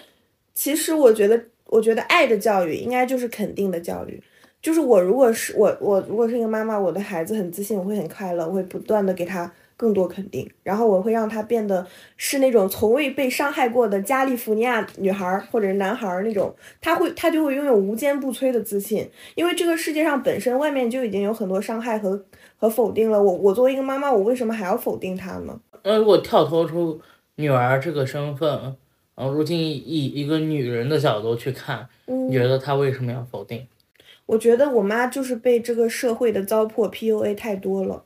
[0.54, 4.22] 其实我觉得，我觉得爱的教育应该就是肯定的教育。
[4.62, 22.24] 就是我如果是我我如果是一个妈妈，我的孩子很自信，我会很快乐，我会不断的给他更多肯定，然后我会让她变得是那种从未被伤害过的加利福尼亚女孩儿或者是男孩儿那种，她会她就会拥有无坚不摧的自信，因为这个世界上本身外面就已经有很多伤害和
[22.56, 25.60] 和否定了，我我作为一个妈妈，我为什么还要否定她呢？
[25.82, 27.00] 那如果跳脱出
[27.36, 28.48] 女儿这个身份，
[29.16, 33.66] 然后，如今以一个女人的角度去看，嗯你觉得她为什么要否定？
[34.26, 38.04] 我觉得我妈就是被这个社会的糟粕 PUA 太多了，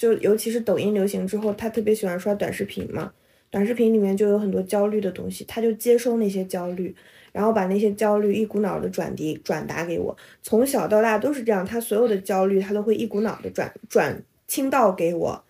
[0.00, 3.12] 就尤其是抖音流行之后，他特别喜欢刷短视频嘛，
[3.50, 6.96] 短视频里面就有很多焦虑的东西，他就接收那些焦虑，
[7.32, 15.44] 然后把那些焦虑一股脑的转递转达给我，从小到大都是这样，他所有的焦虑他都会一股脑的转转倾倒给我，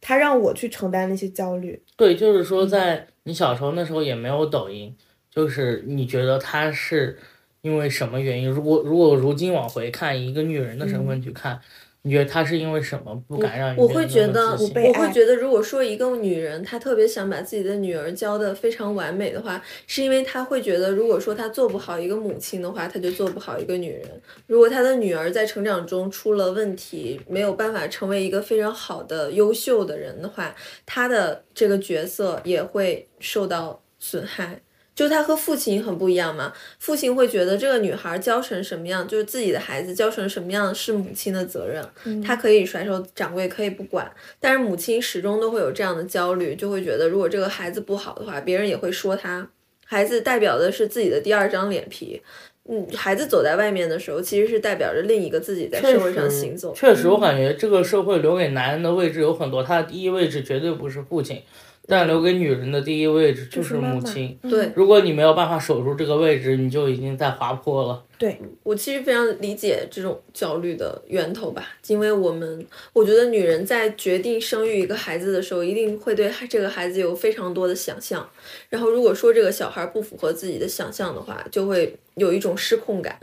[0.00, 4.96] 他让我去承担那些焦虑，对，就是说，在你小时候那时候也没有抖音，
[5.30, 7.18] 就是你觉得他是
[7.60, 8.48] 因为什么原因？
[8.48, 11.60] 如果如果如今往回看，以一个女人的身份去看，
[12.02, 24.02] 你觉得她是因为什么不敢让你我会觉得，我会觉得，如果说一个女人她特别想把自己的女儿教的非常完美的话，是因为她会觉得，如果说她做不好一个母亲的话，她就做不好一个女人。
[24.46, 30.54] 如果她的女儿在成长中出了问题，没有办法成为一个非常好的、优秀的人的话，
[30.86, 34.62] 她的这个角色也会受到损害。
[35.00, 49.48] 就他和父亲很不一样嘛，父亲会觉得这个女孩教成什么样，就是自己的孩子教成什么样是母亲的责任，他可以甩手掌柜，可以不管，但是母亲始终都会有这样的焦虑，就会觉得如果这个孩子不好的话，别人也会说他。
[49.86, 52.20] 孩子代表的是自己的第二张脸皮，
[52.68, 56.74] 嗯，孩子走在外面的时候，其实是代表着另一个自己在社会上行走。
[56.74, 61.42] 确实，我感觉这个社会留给男人的位置有很多，他的第一位置绝对不是父亲，
[61.86, 64.38] 但留给女人的第一位置就是妈妈母亲。
[64.42, 68.02] 对如果你没有办法守住这个位置，你就已经在滑坡了。
[68.16, 78.28] 对，我其实非常理解这种焦虑的源头吧，因为我们我觉得女人在决定生育一个孩子的时候，一定会对这个孩子有非常多的想象，
[78.68, 83.18] 然后如果说这个小孩不符合自己的想象的话，就会有一种失控感。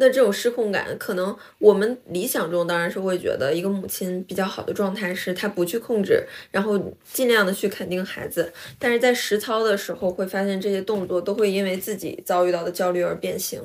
[0.00, 6.80] 那这种失控感，可能我们理想中当然是会觉得一个母亲比较好的状态是她不去控制，然后
[7.12, 13.60] 尽量的去肯定孩子，但是在实操的时候会发现这些动作都会因为自己遭遇到的焦虑而变形。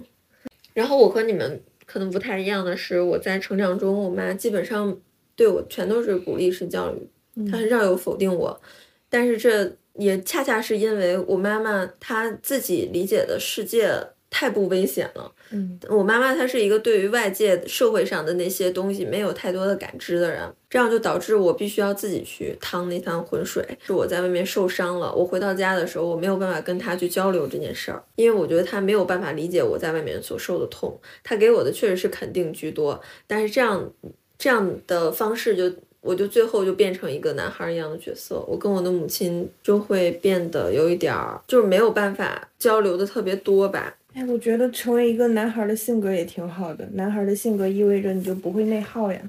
[0.74, 4.98] 然后我和你们可能不太一样的是，我在成长中，我妈基本上
[5.36, 8.60] 对我全都是鼓励式教育，她很少有否定我。
[9.08, 13.94] 但是这也恰恰是因为我妈妈她自己理解的世界
[14.32, 15.32] 太不危险了。
[15.52, 23.64] 嗯，我妈妈她是一个对于外界社会上的那些东西没有太多的感知的人，这样就导致我必须要自己去趟那趟浑水。
[23.86, 31.00] 是我在外面受伤了，我回到家的时候，我没有办法跟她去交流这件事儿，因为我觉得她没有办法理解我在外面所受的痛。
[31.24, 33.92] 她给我的确实是肯定居多，但是这样
[34.38, 35.72] 这样的方式就。
[36.06, 43.96] 我就最后就变成一个男孩一样的角色，我跟我的母亲就会变得有一点儿，就是没有办法交流的特别多吧。
[44.14, 46.88] 哎，我觉得成为一个男孩的性格也挺好的。
[46.94, 49.20] 男孩的性格意味着你就不会内耗呀，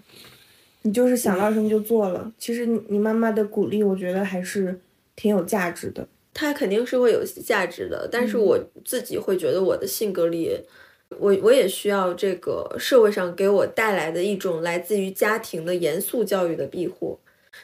[0.83, 2.31] 你就是想到什么就做了。
[2.38, 4.79] 其实你你妈妈的鼓励，我觉得还是
[5.16, 6.07] 挺有价值的。
[6.35, 10.51] 它肯定是会有价值的，但是我自己会觉得我的性格里，
[11.18, 17.18] 我我也需要这个社会上给我带来的一种来自于家庭的严肃教育的庇护。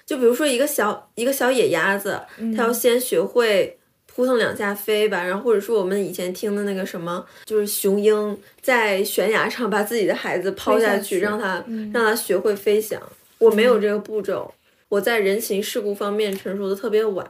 [0.07, 2.21] 就比如说一个小一个小野鸭子，
[2.57, 3.77] 它要先学会
[4.13, 13.01] 扑腾两下飞吧，然后或者说我们以前听的那个什么，就是雄鹰在悬崖上把自己的孩子抛下去，下去让他嗯让他学会飞翔。
[13.39, 14.53] 我没有这个步骤，
[14.89, 17.27] 我在人情世故方面成熟的特别晚。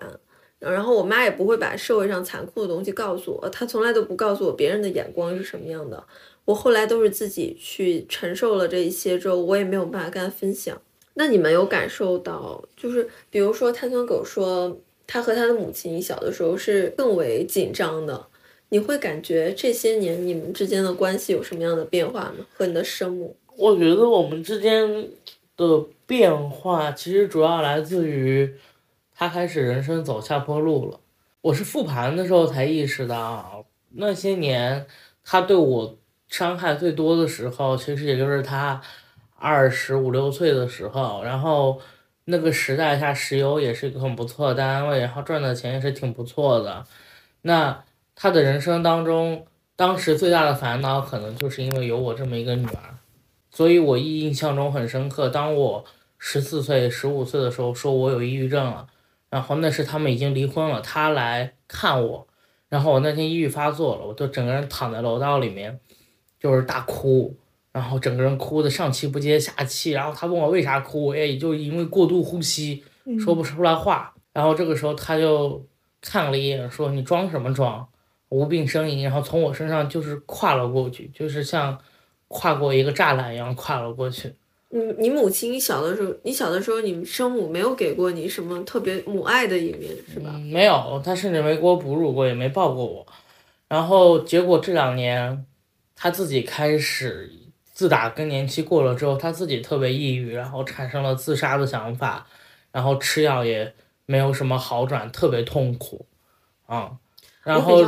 [0.59, 6.05] 然后我妈也不会把社会上残酷的东西告诉我，她从来都不告诉我别人的眼光是什么样的。
[6.45, 10.79] 我后来都是自己去承受了这一些之后，我也没有办法跟她分享。
[11.15, 14.79] 那你们有感受到，就是比如说碳酸狗说，
[15.13, 18.29] 他和他的母亲小的时候是更为紧张的，
[18.69, 22.47] 你会感觉这些年你们之间的关系有什么样的变化吗？
[22.55, 23.37] 和你的生母？
[23.57, 25.09] 我觉得我们之间
[25.57, 28.55] 的变化其实主要来自于
[29.13, 31.01] 他开始人生走下坡路了。
[31.41, 34.87] 我是复盘的时候才意识到，那些年
[35.25, 38.81] 他对我伤害最多的时候，其实也就是他
[39.35, 41.25] 二十五六岁的时候。
[41.25, 41.81] 然后
[42.31, 46.87] 那个时代下，石油也是一个很不错的单位，然后赚的钱也是挺不错的。
[47.43, 47.83] 那
[48.15, 52.99] 他的人生当中，当时最大的烦恼可能就是因为有我这么一个女儿，
[53.51, 55.29] 所以我印象中很深刻。
[55.29, 55.85] 当我
[56.19, 58.87] 十四岁、十五岁的时候，说我有抑郁症了，
[59.31, 62.27] 然后那时他们已经离婚了，他来看我，
[62.69, 65.81] 然后我那天抑郁发作了，我就整个人躺在楼道里面，
[66.39, 67.35] 就是大哭，
[67.73, 72.83] 然后整个人哭的上气不接下气，然后他问我为啥哭，我也就因为过度呼吸
[73.19, 75.65] 说不出来话，然后这个时候他就
[76.01, 77.87] 看了一眼，说你装什么装？
[78.31, 81.77] 无病呻吟，然后从我身上就是跨了过去，就是像
[82.29, 84.33] 跨过一个栅栏一样跨了过去。
[84.69, 90.31] 你你母亲，你小的时候，你小的时候，你生母没有给过你什么特别母爱的一面，是吧？
[90.33, 93.05] 嗯，没有，她甚至没给我哺乳过，也没抱过我。
[93.67, 95.45] 然后结果这两年，
[95.97, 97.29] 她自己开始，
[97.81, 102.27] 自打更年期过了之后，她自己特别抑郁，然后产生了自杀的想法，
[102.73, 103.73] 然后吃药也
[104.05, 106.05] 没有什么好转，特别痛苦，
[106.67, 106.99] 啊。
[107.43, 107.83] 然后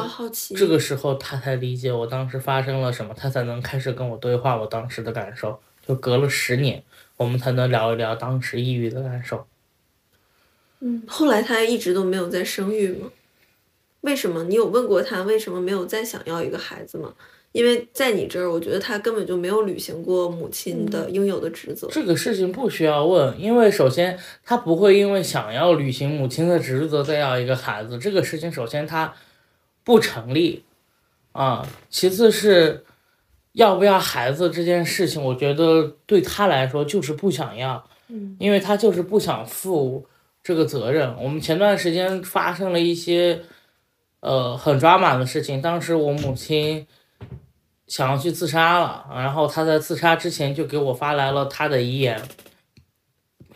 [0.57, 5.61] 这个时候他才理解我当时发生了什么，他才能开始跟我对话我当时的感受。
[5.87, 6.83] 就隔了十年，
[7.18, 9.46] 我们才能聊一聊当时抑郁的感受。
[10.81, 13.11] 嗯，后来他一直都没有再生育吗？
[14.00, 14.44] 为什么？
[14.44, 17.12] 你有问过他为什么没有再想要一个孩子吗？
[17.53, 21.88] 因为在你这儿，我觉得他根本就没有履行过母亲的应有的职责。
[21.91, 27.99] 这个事情不需要问，因为首先他不会因为想要履行母亲的职责再要一个孩子。
[27.99, 29.15] 这个事情首先他。
[29.85, 30.62] 不成立，
[31.33, 32.85] 啊，其次是
[33.55, 40.07] 要不要孩子这件事情，我觉得对他来说就是不想要，嗯，因为他就是不想负
[40.41, 41.12] 这个责任。
[41.21, 43.41] 我们前段时间发生了一些，
[44.21, 45.61] 呃，很抓马的事情。
[45.61, 46.87] 当时我母亲
[47.92, 52.18] 想要去自杀了，然后他在自杀之前就给我发来了他的遗言，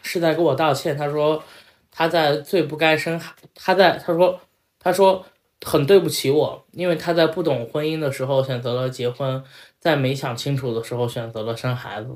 [0.02, 0.94] 是在给我道歉。
[0.94, 1.42] 他说
[1.90, 4.38] 他在最不该生孩，他在他说
[4.78, 5.24] 他说。
[5.64, 9.42] 很对不起我，因为他在不懂婚姻的时候选择了结婚，
[9.80, 12.10] 在没想清楚的时候选择了生孩子，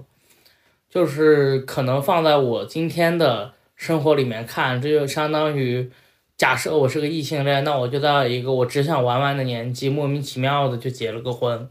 [0.90, 5.90] 就是可能放在我今天的生活里面看，这就相当于
[6.36, 11.68] 假设我是个异性恋，那我就在一个我只想玩玩的年纪，莫名其妙的就结了个婚，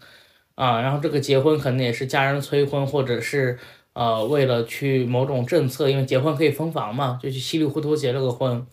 [0.60, 3.58] 啊，然后这个结婚可能也是家人催婚，或者是
[3.94, 8.68] 呃为了去某种政策，因为结婚可以分房嘛，就去稀里糊涂结了个婚。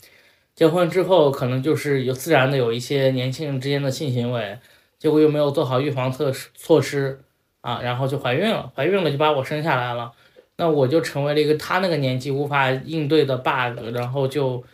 [0.57, 4.59] 结婚之后，可能就是有自然的有一些年轻人之间的性行为，
[4.99, 7.20] 结果又没有做好预防措施措施
[7.61, 10.11] 啊，然后就怀孕了，怀孕了就把我生下来了，
[10.57, 14.64] 那我就成为了一个他那个年纪无法应对的 bug，然后就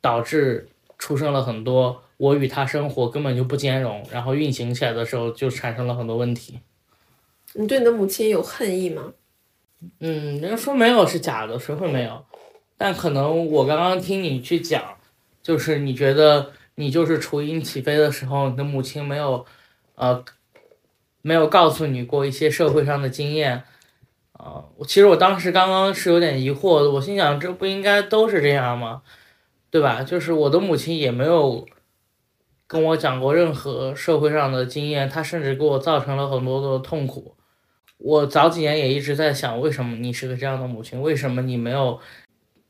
[0.00, 6.60] 导致出生了很多我与他生活根本就不兼容，然后运行起来的时候就产生了很多问题。
[7.54, 9.14] 你对你的母亲有恨意吗？
[10.00, 12.22] 嗯，人家说没有是假的，谁会没有？
[12.76, 14.82] 但可能我刚刚听你去讲。
[15.42, 19.46] 就是你觉得你就是雏鹰起飞的时候，你的母亲没有，
[19.94, 20.22] 呃，
[21.22, 23.64] 没有告诉你过一些社会上的经验，
[24.34, 29.00] 啊，其实我当时刚刚是有点疑惑的，我心想这不应该都是这样吗？
[29.70, 30.02] 对吧？
[30.02, 31.66] 就是我的母亲也没有
[32.70, 37.34] 跟我讲过任何社会上的经验，他甚至给我造成了很多的痛苦。
[37.98, 41.02] 我早几年也一直在想，为什么你是个这样的母亲？
[41.02, 41.98] 为什么你没有？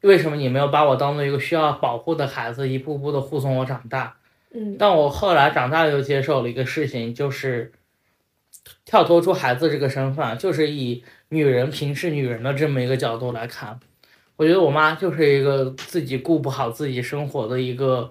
[0.01, 4.17] 为什么你没有把我当做一个需要保护的孩子，一步步的护送我长大？
[4.55, 7.71] 嗯，但我后来长大又接受了一个事情，就是
[8.87, 13.79] 跳脱出孩子这个身份，就是以女人平视女人的这么一个角度来看。
[14.37, 18.11] 我觉得我妈就是一个自己顾不好自己生活的一个，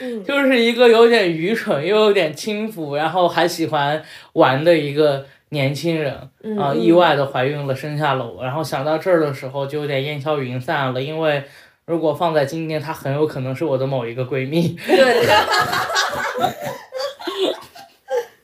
[0.00, 4.02] 嗯，就是一个有点愚蠢又有点轻浮，然后还喜欢
[4.32, 5.26] 玩的一个。
[5.50, 6.12] 年轻人
[6.58, 8.42] 啊，意外的怀孕了，生下了我。
[8.42, 11.00] 然后想到这儿的时候，就有点烟消云散了。
[11.00, 11.44] 因为
[11.84, 14.76] 如果放在今天，她很有可能是我的某一个闺蜜。
[14.84, 15.22] 对，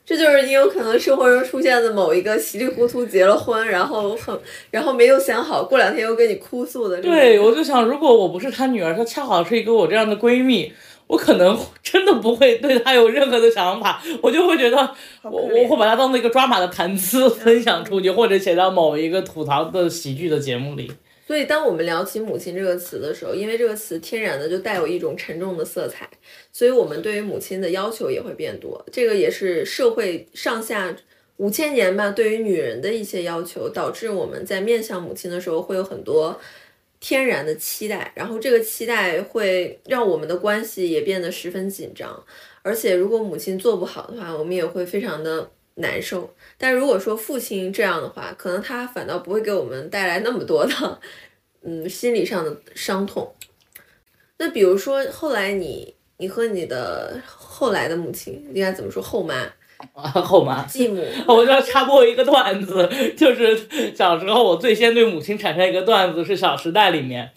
[0.05, 4.39] 这就是你有可能生活中出现的某一个稀里糊涂结了婚，然后很，
[4.69, 7.01] 然后没有想好，过两天又跟你哭诉的。
[7.01, 10.71] 对，我就想，如果我不是她女儿，她恰好是一个我这样的闺蜜。
[11.11, 14.77] 我可能 真的不会对他有任何的想法，我就会觉得
[15.23, 20.89] 我我会把它当做一个抓马的谈资 分享出去，或者写到某一个吐槽的喜剧的节目里。
[21.27, 26.09] 所以，当我们聊起母亲这个词的时候，因为这个词天然的就带有一种沉重的色彩，
[26.53, 28.81] 所以我们对于母亲的要求也会变多。
[28.91, 30.95] 这个也是社会上下
[31.37, 36.37] 五千年吧，对于女人的一些要求，导致我们在面向母亲的时候会有很多
[37.01, 42.23] 天然的期待，然后这个期待会让我们的关系也变得十分紧张。
[42.61, 46.33] 而且，如果母亲做不好的话，我们也会非常的难受。
[46.57, 50.99] 但如果说父亲这样的话，可能他反倒不会给我们带来那么多的，
[51.63, 53.33] 嗯，心理上的伤痛。
[54.37, 59.01] 那比如说后来你，你和你的后来的母亲应该怎么说？
[59.01, 59.51] 后妈
[59.93, 61.03] 啊， 后妈，继母。
[61.27, 63.57] 我就要插播一个段子，就是
[63.95, 67.29] 小时候我最先对母亲产生一个段子是《小时代》里面，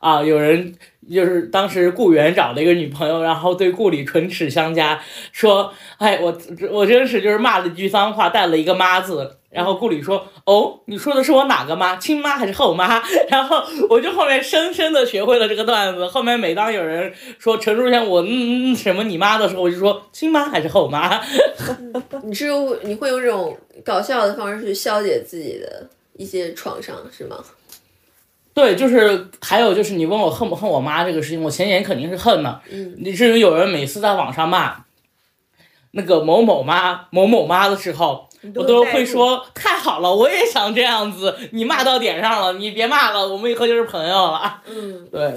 [0.00, 0.74] 啊，有人。
[1.08, 6.36] 就是当时顾源找了一个女朋友，然后对顾里唇齿相加，说：“哎，我
[6.68, 11.94] 我真是就是骂了一句脏话，带了一个妈字。”然后顾里说：“哦，你说的是我哪个妈？
[11.94, 16.08] 亲妈还是后妈？” 然后我就后面深深的学会了这个段子。
[16.08, 21.20] 后面每当有人说陈淑娟我嗯嗯什么你妈的时候，我就说亲妈还是后妈。
[22.26, 22.50] 你是
[22.82, 27.36] 你会用这种搞笑的方式去消解自己的一些创伤，是吗？
[28.56, 32.58] 对，就是还有就是你问我恨不恨我妈这个事情，我前年肯定是恨的。
[32.70, 34.82] 嗯，至于有人每次在网上骂
[35.90, 41.36] 那个某某妈、某某妈的时候，我都会说太好了，我也想这样子。
[41.52, 44.62] 你骂到点上了，你别骂了，我们以后就是朋友了。
[44.66, 45.34] 嗯，对。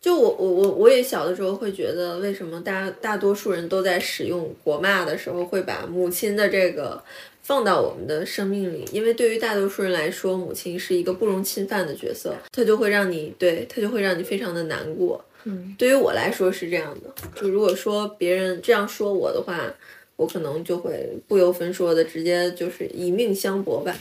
[0.00, 7.04] 就我我我我也小的时候会觉得，为什么大大多数人都在使用国骂的时候会把母亲的这个。
[7.42, 15.22] 放到我们的生命里，因为对于大多数人来说，母亲是一个不容侵犯的角色，她就会让你对她就会让你非常的难过。
[15.44, 19.74] 嗯，对于我来说是这样的，就如果说别人这样说我的话，
[20.14, 23.92] 我可能就会不由分说的直接就是以命相搏吧。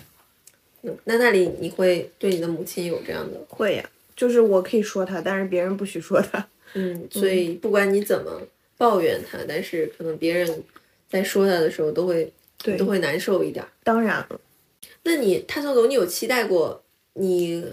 [0.84, 3.40] 嗯，那那里你会对你的母亲有这样的？
[3.50, 6.48] 会呀，就是我可以说她，但是别人不许说她。
[6.76, 8.40] 嗯，所以不管你怎么
[8.78, 10.64] 抱怨她，但是可能别人
[11.10, 12.32] 在说她的时候都会。
[12.64, 13.66] 对，都会难受一点。
[13.84, 14.40] 当然了，
[15.04, 16.84] 那你探索狗，你有期待过
[17.14, 17.66] 你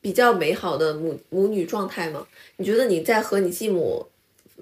[0.00, 2.26] 比较美好的母母女状态吗？
[2.56, 4.06] 你觉得你在和你继母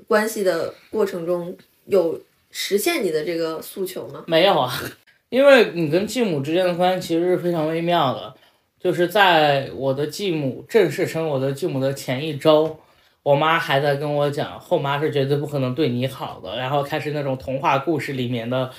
[0.07, 1.57] 关系的过程中
[1.87, 2.21] 有
[2.51, 4.25] 实现你的这个诉求吗？
[4.27, 4.73] 没有啊，
[5.31, 8.35] 因为你跟继母之间的关系其实是非常微妙的。
[8.81, 12.79] 就是在我的继母正式成为我的继母的前一周，
[13.23, 18.71] 我妈还在跟我讲，后妈是绝对不可能对你好的，然后开始那种童话故事里面的。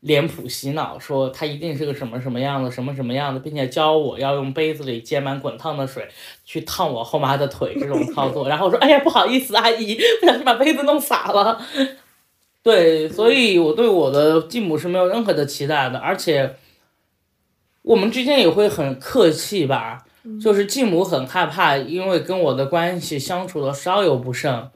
[0.00, 6.06] 脸谱洗脑，说他一定是个什么什么样的，什么什么样的，并且教我要用杯子里接满滚烫的水
[6.44, 8.48] 去烫我后妈的腿这种操作。
[8.48, 11.60] 然后我说：“哎呀，不好意思，阿姨，不小心把杯子弄洒了。”
[12.62, 16.56] 对，所以我对我的继母是没有任何的期待的，而且
[17.82, 20.04] 我们之间也会很客气吧。
[20.42, 24.68] 就是继母很害怕，因为跟我的关系相处的稍有不慎。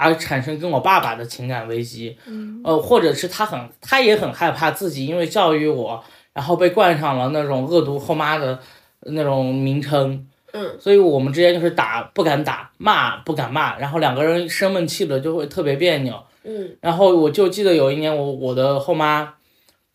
[0.00, 2.16] 而产生跟我爸爸的情感危机，
[2.62, 8.56] 呃，或者是他很，他也很害怕自己因为教育我，然后被冠上了那种恶毒后妈的
[9.00, 19.34] 那种名称，嗯，所以我们之间就是打不敢打，骂不敢骂，然后两个人生闷气了就会特别别扭，嗯，然后我就记得有一年我我的后妈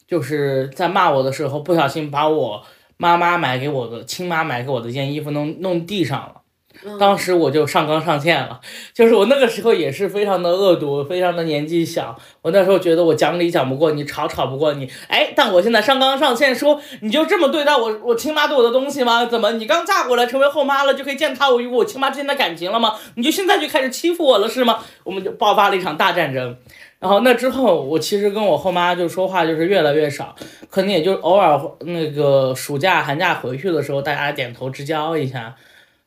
[0.05, 2.61] 就是在骂我的时候，不小心把我
[2.97, 6.41] 妈妈买给我的亲妈买给我的一件衣服弄弄地上了。
[6.99, 8.59] 当时我就上纲上线了，
[8.93, 12.17] 就是我那个时候也是非常的恶毒，非常的年纪小。
[12.41, 19.25] 我那时候觉得我讲理讲不过你，吵吵不过你，哎，但我现在上纲上线说，你就这么对待我我亲妈对我的东西吗？
[19.25, 22.95] 怎么你刚嫁过来成为后妈了，就可以践踏我与我亲妈之间的感情了吗？
[23.15, 24.79] 你就现在就开始欺负我了是吗？
[25.03, 26.57] 我们就爆发了一场大战争。
[26.99, 30.33] 然后那之后，我其实跟我后妈就说话就是越来越少，
[30.69, 35.55] 可能也就偶尔那个暑假寒假回去的时候，大家点头之交一下。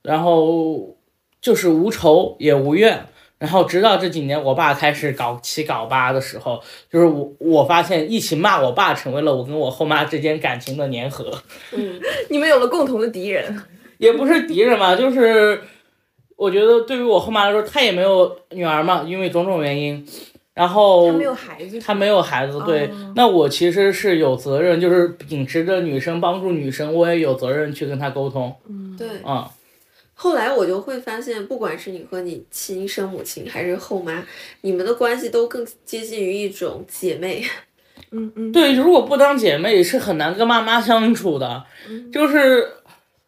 [0.06, 0.96] 然后
[1.40, 3.06] 就是无仇也无怨，
[3.38, 11.32] 然后直到这几年我爸开始搞七搞八的时候，就是我我发现一起骂我爸成为了我跟我后妈之间感情的粘合。
[11.72, 12.00] 嗯，
[12.30, 13.60] 你们有了共同的敌人，
[13.98, 15.60] 也不是敌人嘛，就是
[16.36, 20.06] 我觉得对于我后妈来说，她也没有女儿嘛，因为种种原因，
[20.54, 28.54] 然后她没有孩子，她没有孩子，对，那我其实是有责任，就是秉持着女生帮助女生，我也有责任去跟她沟通。
[28.68, 29.44] 嗯，对，嗯。
[30.18, 34.26] 后来我就会发现，不管是你和你亲生母亲，还是后妈，
[34.62, 37.44] 你们的关系都更接近于一种姐妹。
[38.12, 41.62] 嗯嗯，对，如果不当姐妹，是很难跟妈妈相处的。
[42.10, 42.66] 就是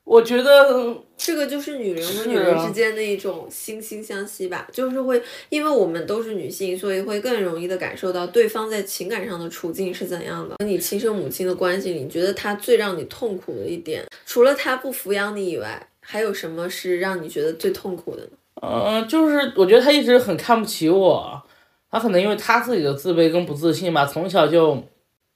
[0.04, 4.66] 我觉得这个就是女人和女人之间的一种惺惺相惜吧。
[4.72, 10.54] 就是会，因为我们都是女性，所以会更容易的感受到对方在情感上的处境是怎样的。
[10.58, 15.86] 和你亲生母亲的关系里，你觉得她最让你痛苦的一点，除了她不抚养你以外？
[16.10, 18.30] 还有什么是让你觉得最痛苦的呢？
[18.62, 21.42] 嗯，就是我觉得他一直很看不起我，
[21.90, 24.82] 他可能因为他自己的自卑跟不自信吧，从小就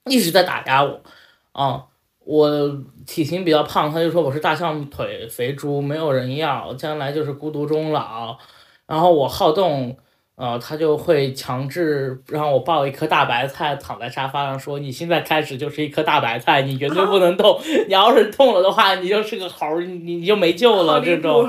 [0.06, 1.02] 一直在打压我。
[1.52, 1.84] 啊，
[2.20, 8.38] 我体型比较胖，他就说我是大象腿肥猪，没有人要，将来就是孤独终老。
[8.86, 9.94] 然后我好动，
[10.36, 21.44] 呃，他就会强制让我抱一颗大白菜，躺在沙发上说：“你现在开始就是一颗大白菜，你绝对不能动， 你要是动了的话，你就是个猴，你你就没救了。”这种。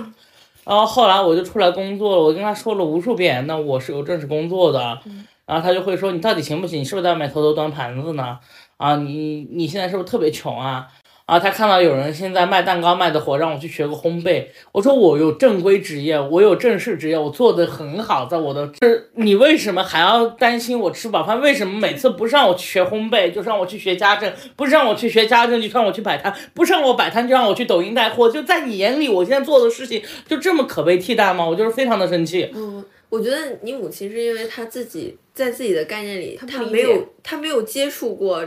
[0.66, 5.00] 然后后来我就出来工作了，我跟他说了无数遍，那我是有正式工作的。
[5.46, 6.80] 然后他就会说：“你到底行不行？
[6.82, 8.40] 你是不是在外面偷偷端盘子呢？
[8.78, 10.88] 啊，你你现在是不是特别穷啊？”
[11.26, 14.46] 啊，他看到有人现在卖蛋糕卖的火，让我去学个烘焙。
[14.74, 21.40] 我说我有正规职业，我有正式职业，我做的很好，在我的这， 你为什么还要担心我吃不饱饭？
[21.40, 24.32] 为什么每次不是让我去学烘焙，就是让我去学家政？
[24.58, 26.36] 不是让我去学家政，就让我去摆摊？
[26.54, 28.30] 不是让我摆摊，就让我去抖音带货？
[28.30, 31.48] 就在你眼里，我现在做的事情就这么可被替代吗？
[31.48, 32.52] 我就是非常的生气。
[32.54, 38.46] 嗯，我觉得你母亲是因为她自己在自己的概念里，她没有她没有接触过。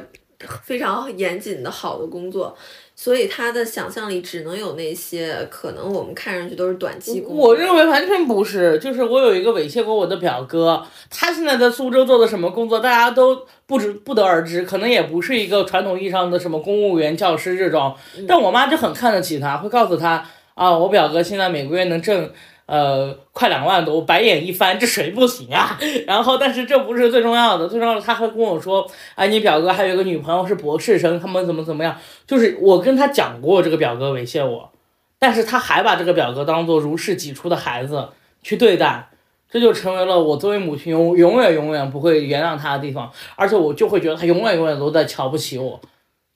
[0.63, 2.57] 非常严谨的好的工作，
[2.95, 7.37] 所以他的想象力只能有那些可能我们看上去都是短期工。
[7.37, 17.95] 我认为完全不是，就是我有一个猥亵过我的表哥，他现在在苏州做的什么工作，大家都不知不得而知，可能也不是一个传统意义上的什么公务员、教师这种，
[18.29, 22.31] 但我妈就很看得起他，会告诉他啊，我表哥现在每个月能挣。
[22.67, 25.79] 呃，快两万多，我白眼一翻，这谁不行啊？
[26.07, 31.97] 然后，但是这不是最重要的，最重要的他还跟我说，哎，你表哥还有个女朋友是博士生，他们怎么怎么样？
[32.27, 34.71] 就是我跟他讲过这个表哥猥亵我，
[35.19, 38.09] 但是他还把这个表哥当做如释己出的孩子
[38.43, 39.11] 去对待，
[39.49, 45.81] 这就成为了我作为母亲永永远永远不会原谅他的地方，而且我就会觉得他永远永远都在瞧不起我，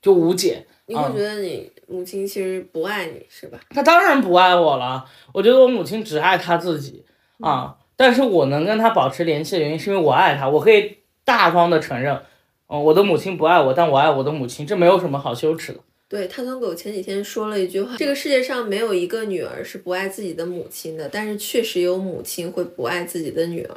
[0.01, 0.67] 就无解。
[0.87, 3.61] 你会觉得你母亲其实不爱你是吧？
[3.71, 5.05] 她当然不爱我了。
[5.33, 7.05] 我觉得我母亲只爱她自己
[7.39, 7.77] 啊。
[7.95, 10.49] 但是我能跟她保持联系的原因是因为我爱她。
[10.49, 12.21] 我可以大方的承认，
[12.67, 15.79] 嗯，我的母亲不爱我，但我爱我的母亲，这没有什么好羞耻的。
[16.09, 23.77] 对，他跟狗前几天说了一句话：这个世界上没有一个女儿是不爱自己的母亲的，但是确实有母亲会不爱自己的女儿。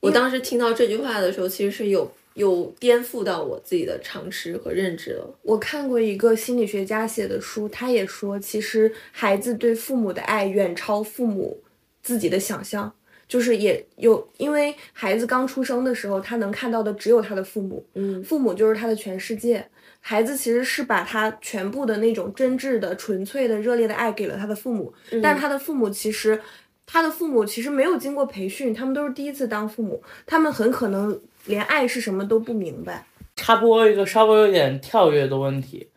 [0.00, 2.10] 我当时听到这句话的时候，其实是有。
[2.38, 5.38] 有颠覆到我自己的常识和认知了。
[5.42, 11.60] 我看过一个心理学家写的书，他也说，其实孩子对父母的爱远超父母
[12.00, 12.94] 自己的想象，
[13.26, 19.66] 就是也有，因为孩子刚出生的时候，他能看到的只有他的父母，嗯，父母就是他的全世界。
[19.98, 26.40] 孩子其实是把他全部的那种真挚的、纯粹的、热烈的爱给了他的父母，但他的父母其实，
[26.86, 31.20] 他的父母其实没有经过培训，他们都是第一次当父母，他们很可能。
[31.48, 33.06] 连爱是什么都不明白。
[33.34, 35.88] 插播一个稍微有点跳跃的问题，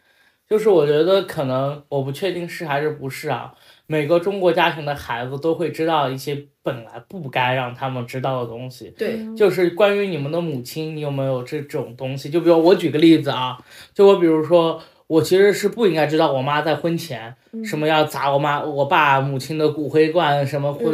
[0.49, 3.53] 就是我觉得可能我不确定是还是不是啊。
[3.87, 8.93] 每个中国家庭的孩子都会知道一些本来不该让他们知道的东西。
[8.97, 12.29] 对，就是关于你们的母亲，你有没有这种东西？
[12.29, 13.57] 就比如我举个例子啊，
[13.93, 17.35] 就我比如说，我其实是不应该知道我妈在婚前
[17.65, 20.85] 什么要砸我妈、我爸母亲的骨灰罐，什么会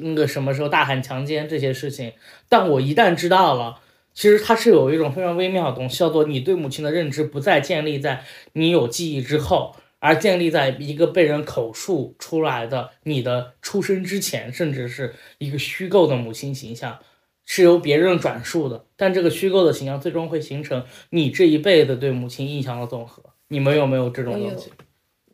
[0.00, 2.12] 那个什么时候大喊强奸这些事情，
[2.48, 3.80] 但我一旦知道了。
[4.16, 16.98] 其实它是有一种非常微妙的东西，叫做你对母亲的认知不再建立在你有记忆之后，而建立在一个被人口述出来的你的出生之前，甚至是一个虚构的母亲形象，
[17.44, 18.86] 是由别人转述的。
[18.96, 23.22] 但这个虚构的形象最终会形成你这一辈子对母亲印象的总和。
[23.48, 24.72] 你们有没有这种东西？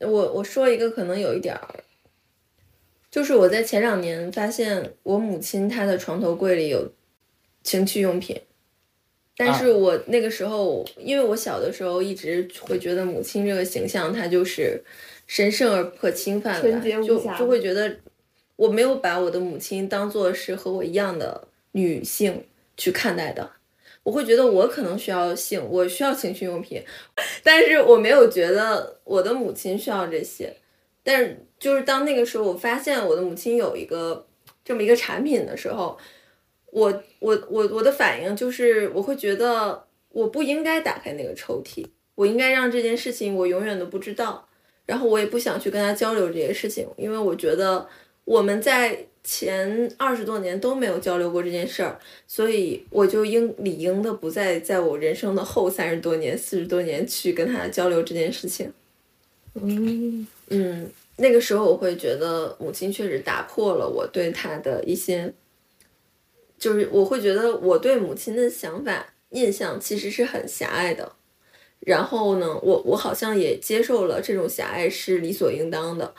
[0.00, 1.68] 我我说一个可能有一点儿，
[3.08, 6.92] 就是我在前两年发现我母亲她的床头柜里有
[7.62, 8.40] 情趣用品。
[9.34, 14.82] 但是我那个时候，因为我小的时候一直会觉得母亲这个形象，她就是
[15.26, 17.96] 神圣而不可侵犯的，就就会觉得
[18.56, 22.44] 我没有把我的母亲当做是和我一样的女性
[22.76, 23.50] 去看待的。
[24.02, 26.82] 我会觉得我可能需要性，我需要情趣用品，
[27.42, 30.54] 但是我没有觉得我的母亲需要这些。
[31.02, 34.26] 但是就是当那个时候，我发现我的母亲有一个
[34.62, 35.98] 这么一个产品的时候。
[36.72, 44.48] 我我我我的反应就是，我会觉得我不应该打开那个抽屉，我应该让这件事情我永远都不知道，
[44.86, 47.86] 然后我也不想去跟他交流这些事情，因为我觉得
[48.24, 58.72] 我们在前二十多年都没有交流过这件事儿，所以我就应理应的不再在我人生的后三十多年、四十多年去跟他交流这件事情。
[59.56, 65.30] 嗯嗯，那个时候我会觉得母亲确实打破了我对他的一些。
[66.62, 71.10] 就是我会觉得我对母亲的想法印象其实是很狭隘的，
[71.80, 76.14] 然后呢，我我好像也接受了这种狭隘是理所应当的，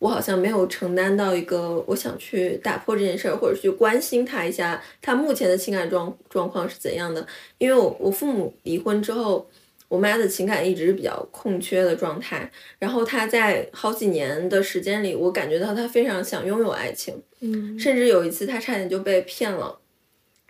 [0.00, 7.24] 我好像没有承担到一个我想去打破这件事儿，或者去关心他一下，他目前的情感状状况是怎样的。
[7.58, 9.48] 因为我我父母离婚之后，
[9.86, 12.50] 我妈的情感一直是比较空缺的状态。
[12.80, 19.78] 然后她在好几年的时间里，我感觉到她非常想拥有爱情，嗯甚至有一次她差点就被骗了，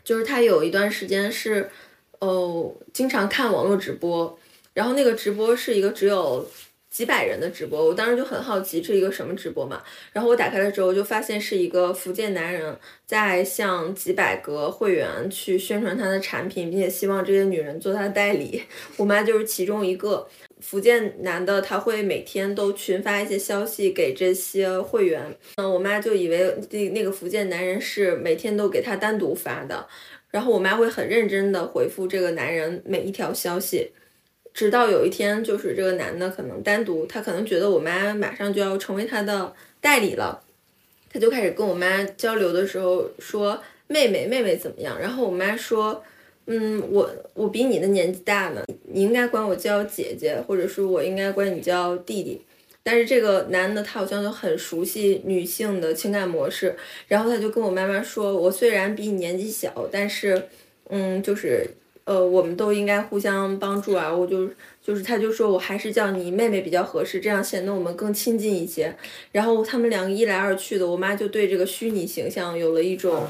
[0.05, 1.71] 就是他有一段时间是，
[2.21, 4.39] 哦，经常看网络直播，
[4.75, 6.47] 然后那个直播是一个只有
[6.91, 9.83] 几百人的直播，我当时就很好奇这是一个什么直播嘛，
[10.13, 18.63] 然后我打开了之后就发现是一个福建男人在向几百个会员去宣传他的产品，并且希望这些女人做他的代理，
[18.99, 20.29] 我妈就是其中一个。
[20.67, 25.23] 福建男的他会每天都群发一些消息给这些会员，
[25.57, 29.87] 嗯，我妈就以为那那个福建男人是每天都给他单独发的，
[30.31, 33.93] 然后我妈会很认真的回复这个男人每一条消息，
[34.55, 40.43] 直到有一天，就是这个男的可能单独，他可能觉得我妈马上就要成为他的代理了，
[41.13, 46.03] 他就开始跟我妈交流的时候说：“妹妹，妹妹怎么样？”然后我妈说
[46.47, 52.41] ：“嗯，我我比你的年纪大呢，你应该管我叫姐姐，或者说我应该管你叫弟弟。”
[52.87, 56.77] 但是这个男的他好像就很熟悉女性的情感模式，
[57.09, 60.49] 然后他就跟我妈妈说：“我虽然比你年纪小，但是，
[60.91, 61.67] 嗯，就是
[62.05, 64.47] 呃，我们都应该互相帮助啊。”我就
[64.83, 68.95] 就是他就说我还是叫你妹妹比较合适，这样显得我们更亲近一些。
[69.33, 73.27] 然后他们两个一来二去的，我妈就对这个虚拟形象有了一种，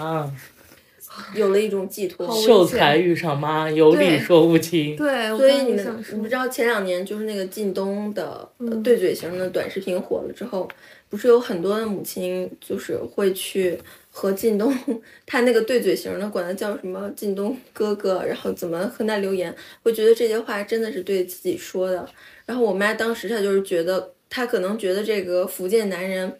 [1.35, 2.31] 有了一种寄托。
[2.35, 4.97] 秀才遇上妈，有理说不清。
[4.97, 8.49] 对，我所以你们你不知道前两年就是那个靳东的、
[8.83, 10.69] 对嘴型的短视频火了之后，
[11.09, 13.79] 不是有很多的母亲就是会去
[14.11, 14.75] 和靳东
[15.27, 22.09] 他那个对嘴型的管他叫什么靳东哥哥，然后怎么和他留言，会觉得这些话真的是对自己说的。
[22.47, 26.33] 然后我妈当时她就是觉得，她可能觉得这个福建男人。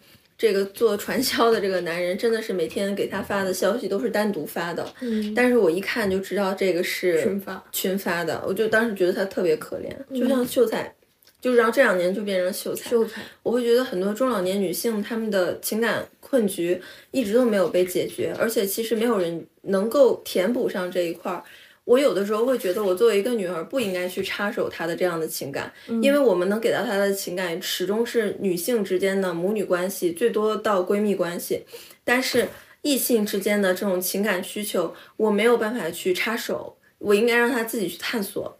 [0.45, 10.93] 这个做传销的这个男人真的是每天给他发的消息都是单独发的，嗯，但是我一看就知道这个是群发群发的，我就当时觉得他特别可怜，就像秀才，
[11.41, 12.91] 就是然后这两年就变成了秀才。
[12.91, 16.79] 秀才，我会觉得很多中老年女性她们的情感困局
[17.09, 21.43] 一直都没有被解决，而且其实没有人能够填补上这一块儿。
[21.85, 25.71] 我有的时候会觉得，我作为一个女儿不应该去插手她的这样的情感，
[26.01, 31.63] 因为我们能给到她的情感始终是女性之间的母女关系，最多到闺蜜关系，
[32.03, 32.47] 但是
[32.81, 38.57] 异性之间的这种情感需求，我没有办法去插手，我应该让她自己去探索。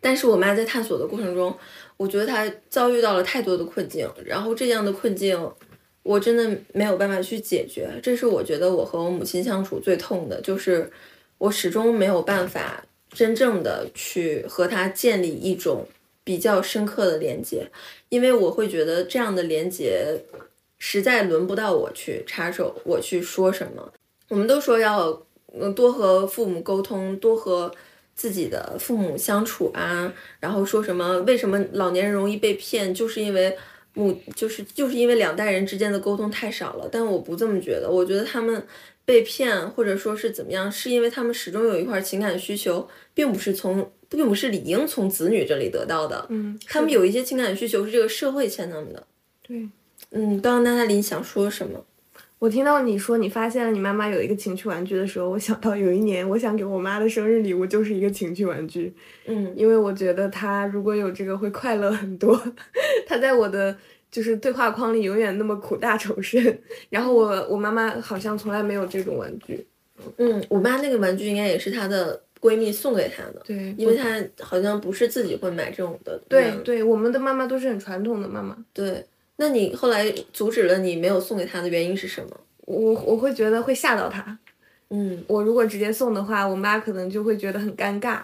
[0.00, 1.56] 但是我妈在探索的过程中，
[1.96, 5.38] 我觉得她遭遇到了太多的困境，然后这样的困境，
[6.02, 7.88] 我真的没有办法去解决。
[8.02, 10.90] 这是我觉得我和我母亲相处最痛的，就是
[11.40, 15.86] 我始终没有办法真正的去和他建立一种
[16.22, 17.66] 比较深刻的连接，
[18.10, 20.22] 因为我会觉得这样的连接
[20.78, 23.92] 实在轮不到我去插手，我去说什么。
[24.28, 25.22] 我们都说要
[25.74, 27.72] 多和父母沟通，多和
[28.14, 33.56] 自己的父母相处啊，然后说什么为什么老年人容易被骗，就是因为
[33.94, 36.88] 母就是就是因为两代人之间的沟通太少了。
[36.90, 38.62] 但我不这么觉得，我觉得他们
[39.04, 46.26] 被骗或者说是怎么样，是因为他们始终有一块情感需求，并不是从并不是理应从子女这里得到的。
[46.28, 49.06] 嗯，他们有一些情感需求是这个社会欠他们的。
[49.42, 49.68] 对。
[50.12, 51.84] 嗯，刚刚娜塔莉想说什么？
[52.40, 58.92] 我听到你说你发现了你妈妈有一个情趣玩具的时候，我想到有一年我想给我妈的生日礼物就是一个情趣玩具，
[59.26, 62.42] 嗯因为我觉得她如果有这个会快乐很多。
[63.06, 63.76] 她在我的
[64.10, 69.66] 就是对话框里永远那么苦大仇深，然后我我妈妈好像从来没有这种玩具。
[70.16, 76.16] 嗯，我妈那个玩具应该也是她的闺蜜送给她的，对，因为她好像不是自己会买这种的。
[76.16, 78.56] 嗯对对，我们的妈妈都是很传统的妈妈。
[78.72, 79.04] 对。
[79.40, 82.28] 那你后来阻止了你没有送给他的原因是什么？
[82.66, 84.38] 我我会觉得会吓到他。
[84.90, 88.18] 嗯我如果直接送的话，我妈可能就会觉得很尴尬。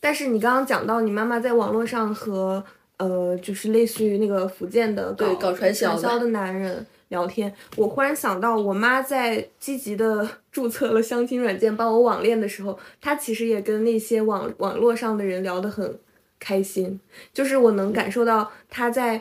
[0.00, 2.64] 但是你刚刚讲到你妈妈在网络上和
[2.96, 15.98] 呃，就是类似于那个福建的对搞传销的销的男人聊天，我忽然想到，我妈在积极的注册了相亲软件帮我网恋的时候，她其实也跟那些网网络上的人聊得很
[16.40, 16.98] 开心，
[17.34, 19.20] 就是我能感受到她在。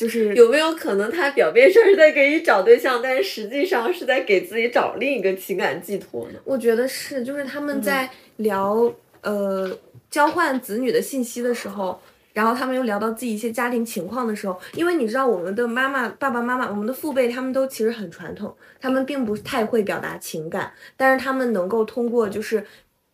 [0.00, 6.38] 就是有没有可能他表面上是在给你找对象，但是实际上是在给自己找另一个情感寄托呢？
[6.42, 8.90] 我觉得是，就是他们在聊、
[9.20, 9.78] 呃
[10.08, 12.00] 交换子女的信息的时候，
[12.32, 22.64] 然后他们又聊到自己一些家庭情况的时候，因为你知道我们的妈妈、爸爸妈妈，我们的父辈他们都其实很传统，他们并不太会表达情感，但是他们能够通过就是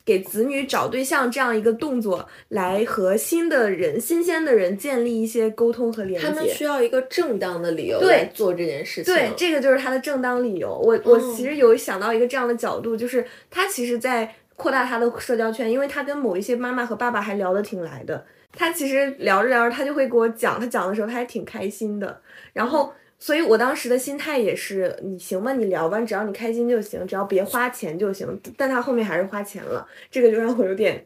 [0.06, 6.26] 给子女找对象这样一个动作，来和新的人、新鲜的人建立一些沟通和连接。
[6.26, 9.12] 他们需要一个正当的理由对来做这件事情。
[9.12, 10.70] 对，这个就是他的正当理由。
[10.78, 18.24] 我我嗯其实有想到一个这样的角度，就是他其实在扩大他的社交圈，因为他跟某一些妈妈和爸爸还聊得挺来的。
[18.52, 22.22] 他其实聊着聊着，他就会给我讲，他讲的时候他还挺开心的。
[22.54, 28.40] 然后，所以我当时的心态也是，你行吧，你聊吧，只要你开心就行，只要别花钱就行。
[28.56, 31.04] 但他后面还是花钱了，这个就让我有点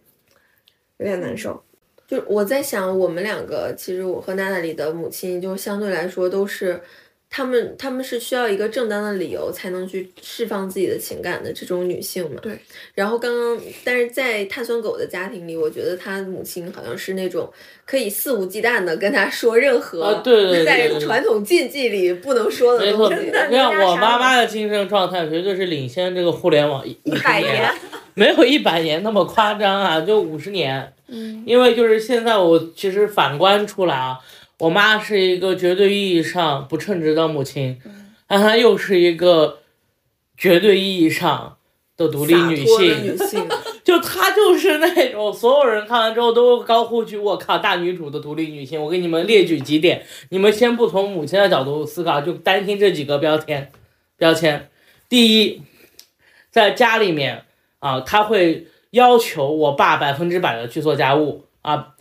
[0.98, 1.62] 有点难受。
[2.06, 6.80] 就我在想，我们两个其实我和娜娜里的母亲，就相对来说都是，
[7.30, 12.40] 他们他们是需要一个正当的理由才能去释放自己的情感的这种女性嘛。
[12.42, 12.58] 对。
[12.92, 17.48] 然后刚刚，但是在碳酸狗的家庭里，我觉得他母亲好像是那种
[17.86, 23.26] 可以肆无忌惮的跟他说任何啊对对对在对对传统禁忌里不能说的没错，东西。
[23.26, 27.74] 你看我妈妈的精神状态绝对是领先这个互联网一一百年年，
[28.14, 30.92] 没有一百年那么夸张啊，就五十年。
[31.12, 34.16] 嗯，因为就是现在我其实反观出来啊，
[34.60, 37.80] 我妈是一个绝对意义上不称职的母亲，
[38.26, 39.60] 但她又是一个
[40.36, 41.56] 绝对意义上
[41.96, 43.48] 的独立女性，女性，
[43.82, 48.80] 就她就是那种所有人看完之后都高呼句“我靠，大女主的独立女性”。
[48.84, 53.72] 我给你们列举几点，你们先不从母亲的角度思考，就单听这几个标签。
[54.18, 54.68] 标签，
[55.08, 55.62] 第一，
[56.50, 57.44] 在家里面
[57.78, 61.99] 啊，她会要求我爸百分之百的去做家务啊，她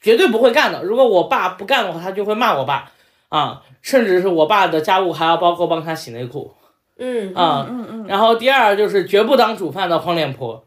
[0.00, 0.82] 绝对不会干的。
[0.82, 2.90] 如果我爸不干的话，他就会骂我爸
[3.28, 6.54] 啊，甚至是我爸的家务还要包括帮他洗内裤。
[6.98, 10.64] 嗯啊，嗯嗯然后第二就是绝不当煮饭的黄脸婆，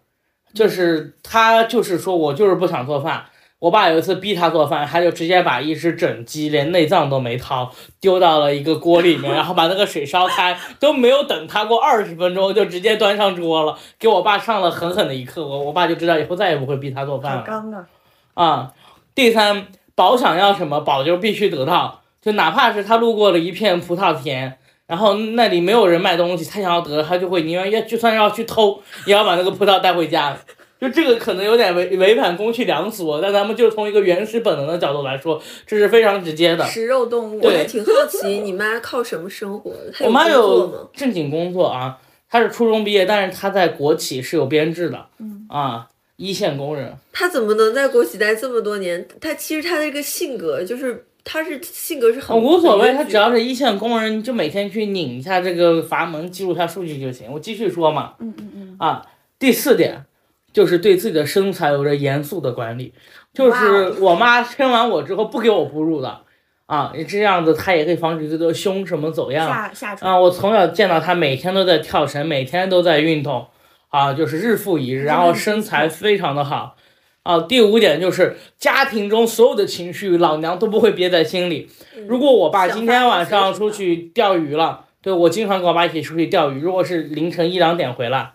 [0.54, 3.26] 就是他就是说我就是不想做饭。
[3.60, 15.48] 我爸有一次逼他做饭，他就直接把一只整鸡连内脏都没掏丢到了一个锅里面， 然后把那个水烧开，都没有等他过二十分钟就直接端上桌了，给我爸上了狠狠的一课。
[15.48, 17.40] 我我爸就知道以后再也不会逼他做饭了。
[17.40, 17.88] 好刚啊！
[18.34, 18.74] 啊，
[19.16, 24.58] 第三，宝想要什么，宝就必须得到，就哪怕是他路过了一片葡萄田，
[24.88, 30.38] 然后那里没有人卖东西，他想要得，他就会宁愿要就算要去偷，也要把那个葡萄带回家。
[30.82, 36.66] 就这个可能有点违违反公序良俗，但咱们就从一个原始本能的角度来说，这是非常直接的。
[36.66, 39.94] 食肉动物，我还对挺好奇你妈靠什么生活的？
[40.02, 40.90] 我妈有？
[40.94, 42.00] 正经工作啊，
[42.30, 45.88] 她是初中毕业，但是她在国企是有编制的，嗯啊，
[46.24, 46.96] 一线工人。
[47.12, 49.06] 他怎么能在国企待这么多年？
[49.20, 57.32] 他其实他这个性格就是，他是性格是很哦无所谓，他只要是一线工人，就每天去拧一下这个阀门，记录一下数据就行。
[57.32, 59.06] 我继续说嘛，嗯嗯嗯，啊，
[59.38, 60.06] 第四点
[60.54, 62.94] 就是对自己的身材有着严肃的管理，
[63.34, 66.22] 就是我妈生完我之后不给我哺乳的，
[66.68, 69.48] 啊，这样子她也可以防止自己的胸什么走样。
[69.48, 73.48] 下下床，啊，我从小见到她每天都在跳绳，每天都在运动，
[73.94, 76.76] 啊，就是日复一日，然后身材非常的好。
[77.22, 81.70] 啊，第五点就是家庭中所有的情绪，老娘都不会憋在心里。
[82.08, 88.32] 如果我爸今天晚上出去钓鱼了，对我经常跟我爸一起出去钓鱼，如果是凌晨一两点回来，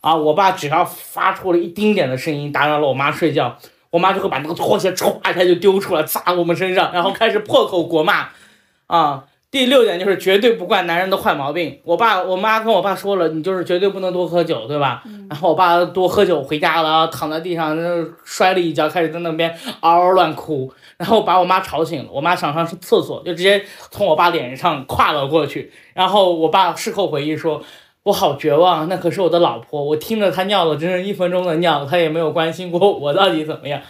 [0.00, 3.58] 啊，我爸只要发出了一丁点的声音打扰了我妈睡觉，
[3.90, 8.28] 我妈就会把那个拖鞋歘一下就丢出来砸我们身上，然后开始破口国骂，
[8.86, 9.24] 啊。
[9.52, 11.78] 第六点就是绝对不惯男人的坏毛病。
[11.84, 15.04] 我爸我妈跟我爸说了，你就是绝对不能多喝酒，对吧？
[15.28, 22.08] 然后我爸多喝酒回家了，躺在地上那摔了一跤，开始在那边嗷嗷乱哭，然后把我妈吵醒了。
[22.10, 25.70] 我妈想上厕所，就直接从我爸脸上跨了过去。
[25.92, 27.62] 然后我爸事后回忆说。
[28.04, 33.80] 我好绝望，那可是我的老婆，我听着她尿了整整一分钟的尿，她也没有关心过我到底怎么样。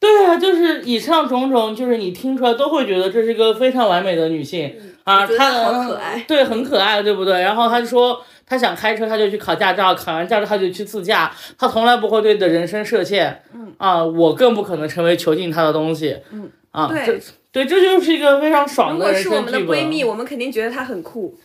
[0.00, 4.74] 对啊，就是以上种种，就是你听出来都会觉得这是一个非常完美的女性、
[5.04, 7.42] 啊，她好可爱对，很可爱，对不对？
[7.42, 13.42] 然后她说她想开车，她就去考驾照，考完驾照她就去自驾，她从来不会对你的人生设限。
[13.54, 16.16] 嗯啊，我更不可能成为囚禁她的东西。
[16.32, 17.20] 嗯啊，对这
[17.52, 19.60] 对，这就是一个非常爽的人果是我们的。
[19.60, 21.36] 闺蜜，我们肯定觉得她很酷。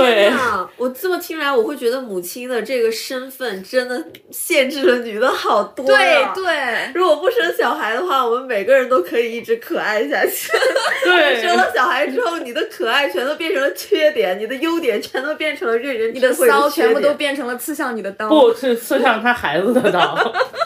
[0.00, 5.96] 对天，呐，我这么听来，我会觉得母亲的这个身份真的限制了女的好多对。
[6.34, 10.50] 对，如果不生小孩的话，我们每个人都可以一直可爱下去。
[11.04, 18.28] 对，生了小孩之后，你的可爱全都变成了缺点，你的优点全都变成了任人你的骚全部都变成了刺向你的刀。
[18.28, 20.18] 不是刺向他孩子的刀。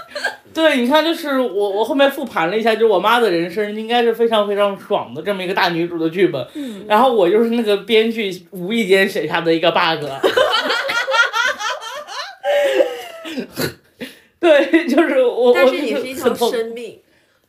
[0.54, 10.04] 对，你看，就是我我后面复盘了一下，就是我妈的人生应该是非常非常爽的这么一个大女主的剧本，嗯然后我就是那个编剧无意间写下的一个 bug。
[14.40, 16.98] 对，就是我，但是你是一条生命。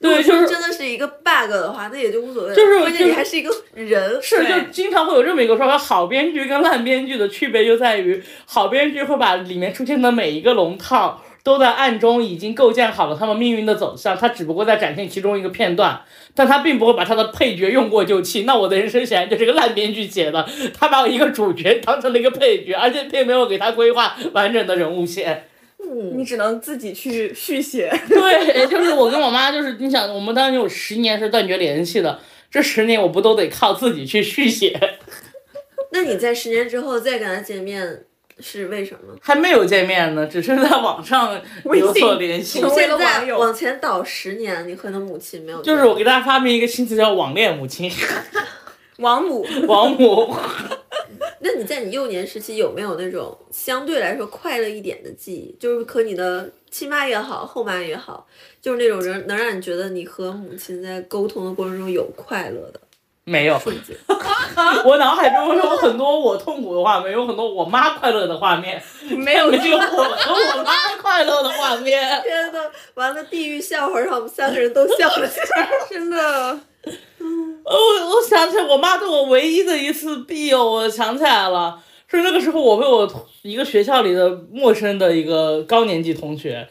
[0.02, 2.56] 对就是真的是一个 bug 的话，那也就无所谓。
[2.56, 4.18] 就是关键你还是一个人。
[4.22, 16.02] 是，就经常会有这么一个说法，好编剧跟烂编剧的区别就在于，好编剧会把里面出现的每一个龙套都在暗中已经构建好了他们命运的走向，他只不过在展现其中一个片段，
[16.36, 18.44] 但他并不会把他的配角用过就弃。
[18.44, 25.46] 那我的人生显然就是个烂编剧写的，他把我一个主角当成了一个配角，而且并没有给他规划完整的人物线。
[25.82, 27.90] 嗯，你只能自己去续写。
[28.10, 32.20] 对， 就是我跟我妈，就是你想，我们当时有十年是断绝联系的，
[32.52, 34.78] 这十年我不都得靠自己去续写？
[35.92, 38.04] 那你在十年之后再跟他见面
[38.42, 39.16] 是为什么？
[39.22, 42.60] 还没有见面呢，只是在网上有所联系。
[42.60, 47.92] 从现在往前倒十年，你和你的母亲没有就是我给大家发明一个新词叫“网恋母亲
[48.98, 50.36] 王母， ”，王母。
[51.42, 55.56] 那你在你幼年时期有没有那种相对来说快乐一点的记忆？
[55.58, 58.28] 就是和你的亲妈也好，后妈也好，
[58.62, 62.80] 就是那种人能让你觉得你和母亲在沟通的过程中有快乐的
[63.30, 63.62] 没有，
[64.84, 72.22] 我脑海中有很多我痛苦的画面，有很多我妈快乐的画面，没有没有我和我妈快乐的画面。
[72.24, 72.60] 天呐，
[72.96, 75.70] 完了，地狱笑话让我们三个人都笑了起来。
[75.90, 76.18] 真的。
[77.20, 83.08] 哦，我我想起来，我妈对我唯一的一次庇佑，我想起来了，是那个时候我被我
[83.44, 86.68] 一个学校里的陌生的一个高年级同学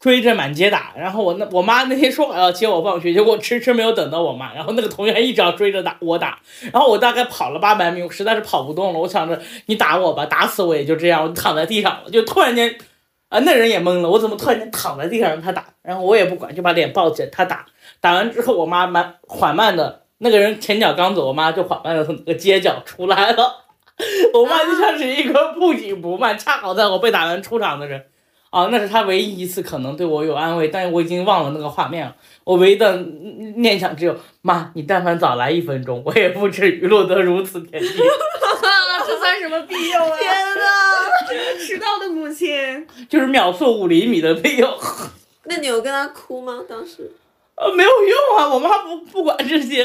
[0.00, 6.40] 追着满街打，然后我那我妈那天说好要接我放学，结果迟迟没有等到我妈，然后那个同学一直要追着打我打，
[6.72, 12.76] 然后我大概跑了八百米，我实在是跑不动了，我想着你打我吧，打死我也就这样，我躺在地上了，就突然间。
[13.28, 15.64] 啊，那人也懵了，我怎么突然间躺在地上让他打？
[15.82, 17.64] 然后我也不管，就把脸抱起来，他打。
[18.00, 23.66] 打完之后，我妈慢缓慢的，那个人前脚刚走，我妈就缓慢的从那个街角出来了。
[24.34, 28.04] 我妈就像是一个 不紧不慢，恰好在我被打完出场的人。
[28.50, 32.14] 啊，那是他唯一一次可能对我有安慰，但是我已经忘了那个画面了。
[32.44, 32.96] 我唯一的
[33.56, 37.88] 念想只有妈，你但凡早来一分钟，我也不至于落得如此田地。
[39.06, 40.16] 这算什么庇佑啊！
[40.18, 44.68] 天呐， 迟到的母亲， 就是秒速五厘米的庇佑。
[45.44, 46.60] 那你有跟他哭吗？
[46.68, 47.10] 当时？
[47.56, 49.84] 呃，没有用啊，我妈不不管这些，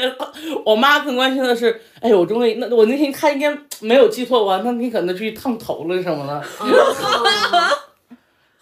[0.64, 4.62] 我妈更关心的是，哎，我终于那我那天她应该没有记错吧？
[4.64, 7.78] 那你可能去烫头了什么的，哦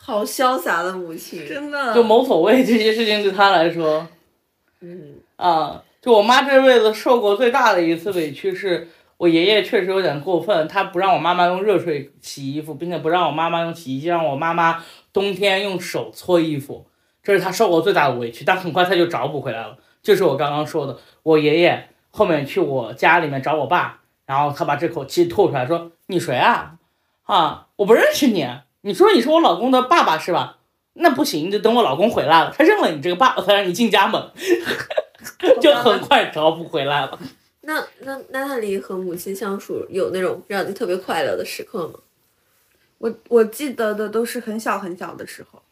[0.06, 1.48] 好潇洒的母亲。
[1.48, 4.06] 真的就无所谓这些事情对她来说，
[4.80, 8.86] 嗯，啊，就我妈这辈子受过最大的一次委屈是，
[9.16, 16.86] 我爷爷确实有点过分，他不让我妈妈用热水洗衣服，并且不让我妈妈用洗衣机，让我妈妈冬天用手搓衣服，
[17.22, 19.78] 这是他受过最大的委屈，但很快他就找补回来了。
[20.02, 26.74] 就是我刚刚说的，我爷爷后面去我家里面找我爸，然后他把这口气吐出来说：“你谁啊？
[27.22, 28.46] 啊，我不认识你。
[28.86, 30.58] 你说你是我老公的爸爸是吧？
[30.92, 34.22] 那不行，就等我老公回来了，他认了你这个爸爸，才让你进家门。
[35.58, 37.18] ”就很快找补回来了。
[37.62, 41.94] 那那娜塔莉和母亲相处有那种让你特别快乐的时刻吗？
[42.98, 45.62] 我我记得的都是很小很小的时候，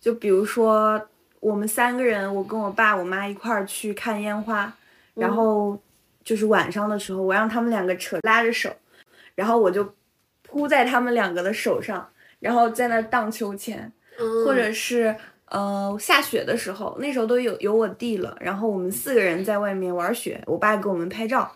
[0.00, 0.98] 就比如说
[1.40, 4.72] 我们三个人，我跟我爸我妈一块儿去看烟花，
[5.12, 5.78] 然后
[6.24, 8.74] 就是晚上的时候，我让他们两个扯拉着手，
[9.34, 9.94] 然后我就
[10.42, 12.08] 扑在他们两个的手上，
[12.44, 15.16] 然后在那儿荡秋千，嗯，或者是
[15.48, 21.50] 呃下雪的时候，那时候都有有我弟了，然后我们四个人在外面玩雪，我爸给我们拍照。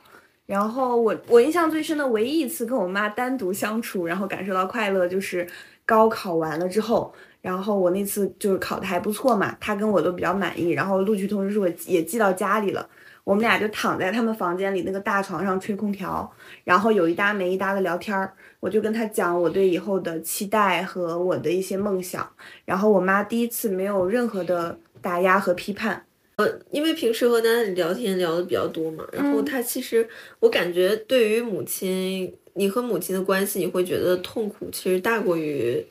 [0.47, 5.47] 然后我我印象最深的唯一一次跟我妈单独相处，然后感受到快乐，就是
[5.85, 7.13] 高考完了之后，
[7.43, 12.89] 然后我那次就是考的还不错嘛，她跟我都比较满意，然后录取通知书也寄到家里了，
[13.29, 16.33] 我们俩就躺在他们房间里那个大床上吹空调，
[16.65, 22.27] 然后有一搭没一搭的聊天儿，我就跟他讲我对以后的期待和我的一些梦想，
[22.65, 26.07] 然后我妈第一次没有任何的打压和批判，
[26.37, 30.09] 呃因为平时和娜塔莉聊天聊的比较多嘛，然后嗯她其实
[30.41, 35.85] 我感觉对于母亲，你和母亲的关系，你会觉得痛苦其实大过于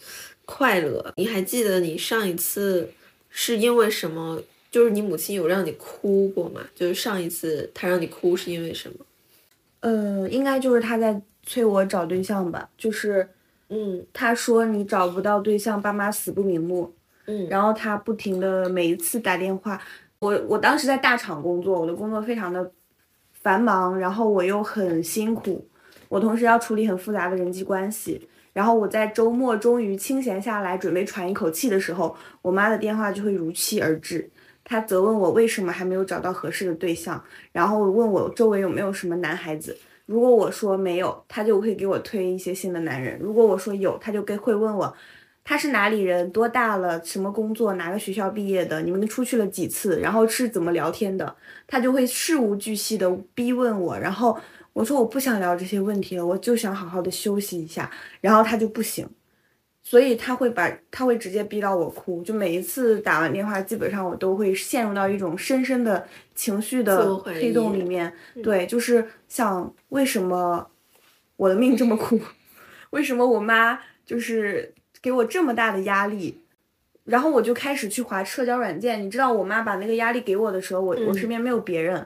[0.44, 1.14] 快乐。
[1.16, 2.90] 你还记得你上一次
[3.30, 4.42] 是因为什么？
[4.78, 6.62] 就是你母亲有让你哭过吗？
[6.76, 8.98] 就是上一次她让你哭是因为什么？
[9.80, 13.28] 呃，应该就是她在催我找对象吧，就是
[13.70, 16.94] 嗯她说你找不到对象，爸妈死不瞑目，
[17.26, 19.82] 嗯，然后她不停的每一次打电话，
[20.20, 22.72] 我我当时在大厂工作，我的工作非常的
[23.34, 25.68] 繁忙，然后我又很辛苦，
[26.08, 34.30] 我同时要处理很复杂的人际关系，然后我在周末终于清闲下来，准备喘一口气的时候，我妈的电话就会如期而至。
[34.70, 39.78] 他责问我为什么还没有找到合适的对象，然后问我周围有没有什么男孩子。
[40.05, 44.93] 如果我说没有，他就会给我推一些新的男人；如果我说有，他就跟会问我
[45.45, 51.34] 他是哪里人，多大了，什么工作，哪个学校毕业的，你们出去了几次，然后是怎么聊天的，
[51.65, 54.38] 他就会事无巨细的逼问我，然后
[54.74, 57.89] 我说我不想聊这些问题了，我就想好好的休息一下，
[58.20, 59.07] 然后他就不行，
[59.90, 68.12] 所以他会把他会直接逼到我哭，就每一次打完电话，基本上我都会陷入到一种深深的情绪的黑洞里面。
[68.44, 70.70] 对，就是想为什么
[71.38, 72.20] 我的命这么苦？
[72.92, 76.42] 为什么我妈就是给我这么大的压力？
[77.06, 79.02] 然后我就开始去划社交软件。
[79.02, 82.06] 你知道，我妈把那个压力给我的时候，我我嗯身边没有别人，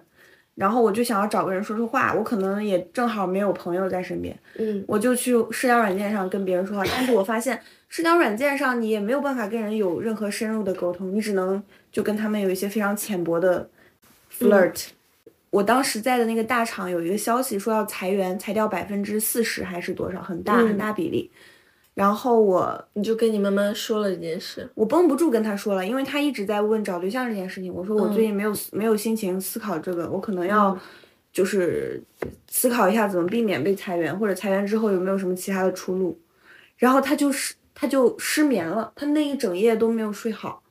[0.55, 2.13] 然后我就想要找个人说说话。
[2.13, 6.83] 我可能也正好没有朋友在身边，嗯我就去社交软件上跟别人说话。
[6.85, 13.69] 但是我发现社交软件上你也没有办法跟人有任何深入的沟通，你只能就跟他们有一些非常浅薄的
[14.31, 14.87] flirt。
[15.49, 21.29] 我当时在的那个大厂有一个消息说要裁员，裁掉百分之四十还是多少，很大嗯很大比例。
[22.01, 24.67] 然后我你就跟你妈妈说了这件事。
[24.73, 27.71] 我绷不住跟他说了，因为他一直在问找对象这件事情。
[27.71, 30.75] 我说我最近没有、没有心情思考这个，我可能要
[31.31, 32.01] 就是
[32.47, 36.19] 思考一下怎么避免被裁员，或者裁员之后有没有什么其他的出路。
[36.75, 40.63] 然后他就是他就失眠了，他那一整夜都没有睡好，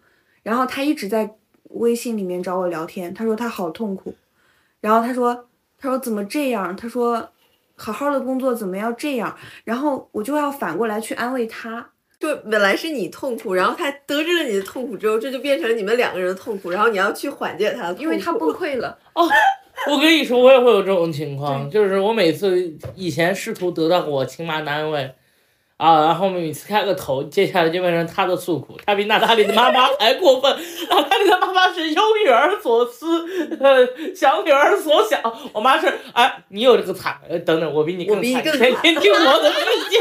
[0.43, 1.37] 然后他一直在
[1.69, 4.13] 微信里面找我聊天，他说他好痛苦，
[4.81, 5.47] 然后他说
[5.79, 7.31] 他说怎么这样，他说
[7.81, 11.91] 好好的工作怎么要这样，然后我就要反过来去安慰他。
[12.21, 19.27] 就本来是你痛苦，然后他得知了你的痛苦之后，这就变成了你们两个人的痛苦，然后你要去缓解他的痛苦，因为他崩溃了，哦
[19.91, 25.11] 我跟你说，我也会有这种情况，就是我每次以前试图得到我亲妈的安慰，
[25.81, 30.55] 啊，然后我们每次开个头，接下来就变成他的诉苦，他比娜塔莉的妈妈 还过分，
[30.91, 33.27] 娜塔莉的妈妈是忧女儿所思，
[33.59, 35.19] 呃，想女儿所想，
[35.55, 39.59] 我妈是，哎，你有这个惨，呃，等等，我比你更惨，我比你更天天听我的事
[39.89, 39.99] 情。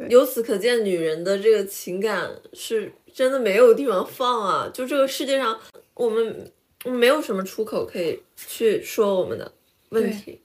[0.08, 4.70] 由此可见，女人的这个情感是真的没有地方放啊！
[4.72, 5.60] 就这个世界上，
[5.92, 6.50] 我们
[6.86, 9.52] 没有什么出口可以去说我们的
[9.90, 10.40] 问题。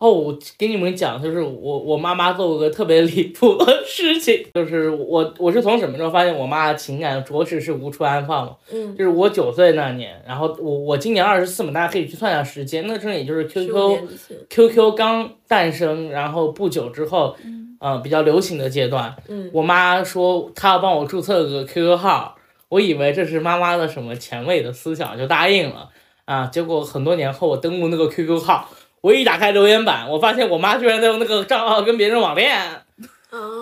[0.00, 8.56] 哦，我给你们讲，就是我我妈妈做过个特别离谱的事情，就是我我是从什么时候发现我妈的情感着实是无处安放嘛？
[8.72, 17.36] 嗯，就是我九岁那年，然后我我今年二十四嘛，大家可以去算一下时间，那时候也就是 QQ，QQ 刚诞生，然后不久之后，
[17.78, 22.36] 呃，比较流行的阶段，嗯我妈说她要帮我注册个 QQ 号，
[22.70, 25.90] 我以为这是妈妈的什么前卫的思想，就答应了
[26.24, 26.46] 啊。
[26.46, 28.66] 结果很多年后，我登录那个 QQ 号，
[29.00, 32.82] 我一打开留言板，我发现我妈居然在用那个账号跟别人网恋啊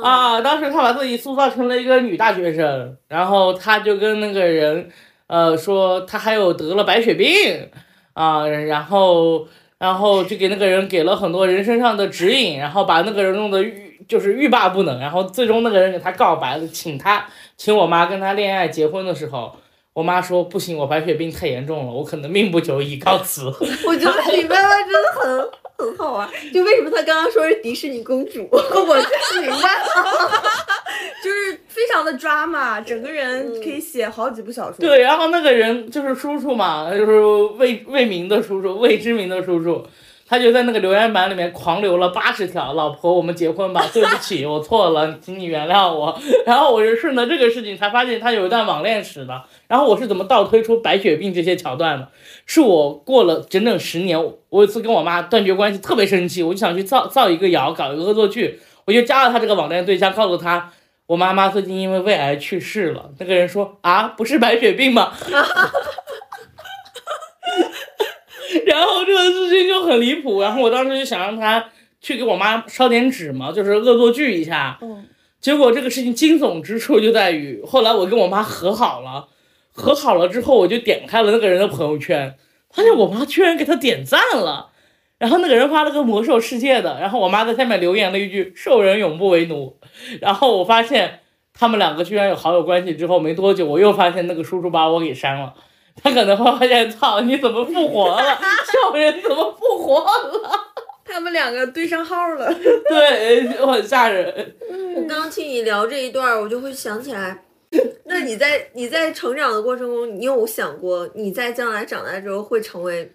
[0.02, 0.40] 啊！
[0.40, 4.90] 当时她把自己塑造成了一个女大学生，然后她就跟那个人，
[5.26, 7.68] 呃，说她还有得了白血病
[8.14, 9.46] 啊，然后。
[9.78, 17.24] 然后就给那个人给了很多人身上的指引，然后把那个人弄得欲就是欲罢不能，然后最终那个人给她告白了，请她
[17.56, 19.56] 请我妈跟她恋爱结婚的时候，
[19.98, 23.46] 我妈说不行，我白血病太严重了，我可能命不久矣，告辞。
[23.84, 26.28] 我觉得你妈妈真的很很好玩。
[26.54, 29.88] 就为什么她刚刚说是迪士尼公主， 我就明白了。
[31.20, 34.76] 就是非常的 drama，整个人可以写好几部小说。
[34.78, 37.20] 对，然后那个人就是叔叔嘛，就是
[37.58, 39.84] 未未名的叔叔，未知名的叔叔，
[40.28, 46.20] 他就在那个留言板里面狂留了八十条，老婆，我们结婚吧，对不起，我错了，请你原谅我。
[46.44, 49.42] 然后我就顺着这个事情才发现他有一段网恋史的。
[49.66, 52.08] 然后我是怎么倒推出白血病这些桥段的？
[52.44, 60.70] 是我过了整整十年，我有一次跟我妈断绝关系，特别生气，我就想去造造一个谣，搞一个恶作剧，我就加了他这个网恋对象，告诉他。
[61.06, 63.10] 我妈妈最近因为胃癌去世了。
[63.18, 65.10] 那个人说啊，不是白血病吗？
[68.66, 71.68] 然后这个事情就很离谱，然后我当时就想让他
[72.00, 74.78] 去给我妈烧点纸嘛，就是恶作剧一下。
[74.80, 75.06] 嗯，
[75.40, 79.28] 结果这个事情惊悚之处就在于，后来我跟我妈和好了，
[79.72, 82.36] 和好了之后，我就点开了那个人的朋友圈，
[82.70, 84.70] 发现我妈居然给他点赞了。
[85.18, 89.76] 然后那个人发了个魔兽世界的，然后我妈在下面留言了一句“兽人永不为奴”，
[90.22, 91.18] 然后我发现
[91.52, 92.94] 他们两个居然有好友关系。
[92.94, 95.54] 之后没多久，我又发现那个叔叔把我给删了。
[96.02, 98.38] 他可能会发现，操，你怎么复活了？
[98.72, 100.50] 兽人怎么复活了？
[101.04, 102.52] 他们两个对上号了。
[102.88, 104.54] 对，就很吓人。
[104.94, 107.44] 我刚刚听你聊这一段，我就会想起来，
[108.04, 113.10] 那你在你在成长的过程中，你有想过你在将来长大之后会成为，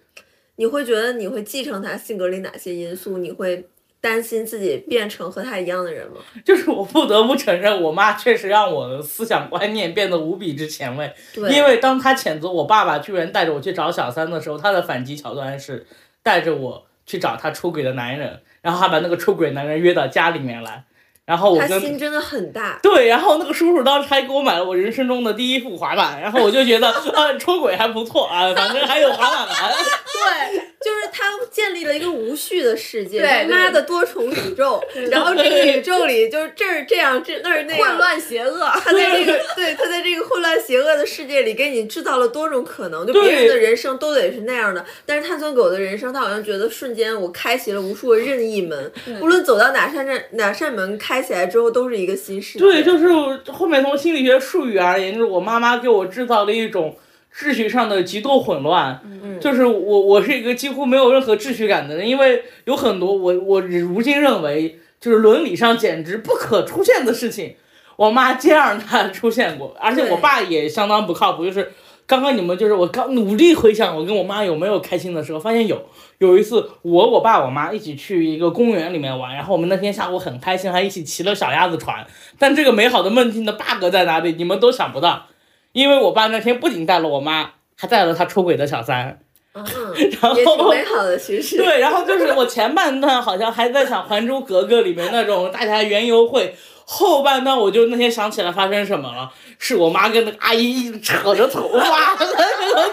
[0.56, 3.18] 你会觉得你会继承他性格里哪些因素？
[3.18, 3.68] 你会
[4.04, 6.18] 担心自己变成和他一样的人吗？
[6.44, 11.10] 就是我不得不承认，我妈确实让我的思想观念变得无比之前卫。
[11.32, 15.86] 对，因为当她谴责我爸爸居然带着我去找小三的时候，她的反击桥段是
[16.22, 20.84] 带着我去找她出轨的男人，然后还把那个出轨男人约到家里面来，
[21.24, 22.78] 然后我跟他心真的很大。
[22.82, 29.72] 对，然后那个叔叔当时还给我买了我人生中的第一副滑板，然后我就觉得啊， 出轨还不错啊，反正还有滑板玩。
[30.14, 38.60] 对，就是他建立了一个无序的世界，对他妈的多重宇宙， 然后这个宇宙里就是这儿这样，这那儿那样，混乱邪恶。
[38.74, 52.58] 他在这个对他在这个混乱邪恶的世界里给你制造了多种可能，就别人的人生都得是那样的，但是碳酸狗的人生，他好像觉得瞬间我开启了无数个任意门，无论走到哪扇扇哪扇门开起来之后，都是一个新世界。
[52.58, 53.08] 对，就是
[53.50, 56.94] 后面从心理学术语而言，就是我妈妈给我制造了一种
[57.36, 59.00] 秩序上的极度混乱。
[59.04, 67.56] 嗯就是我我是一个几乎没有任何秩序感的人，因为有很多我我如今认为就是伦理上简直不可出现的事情，
[67.96, 71.72] 我妈接让它出现过，而且我爸也相当不靠谱，就是。
[72.06, 75.86] 刚刚你们就是我刚努力回想我跟我妈有没有开心的时候，发现有
[76.18, 82.06] 有一次我我爸我妈一起去一个公园里面玩，然后我们那天下午很开心，还一起骑了小鸭子船。
[82.38, 84.32] 但这个美好的梦境的 bug 在哪里？
[84.32, 85.28] 你们都想不到，
[85.74, 89.18] 因为我爸那天不仅带了我妈，还带了他出轨的小三。
[89.52, 89.64] 嗯，
[90.22, 91.56] 然后美好的，其实。
[91.58, 96.54] 对，然后就是我前半段好像还在想《还珠格格》里面那种大家园游会，
[96.86, 102.84] 后半段我就那天想起来发生什么了，是我妈跟那个阿姨扯着头发在那个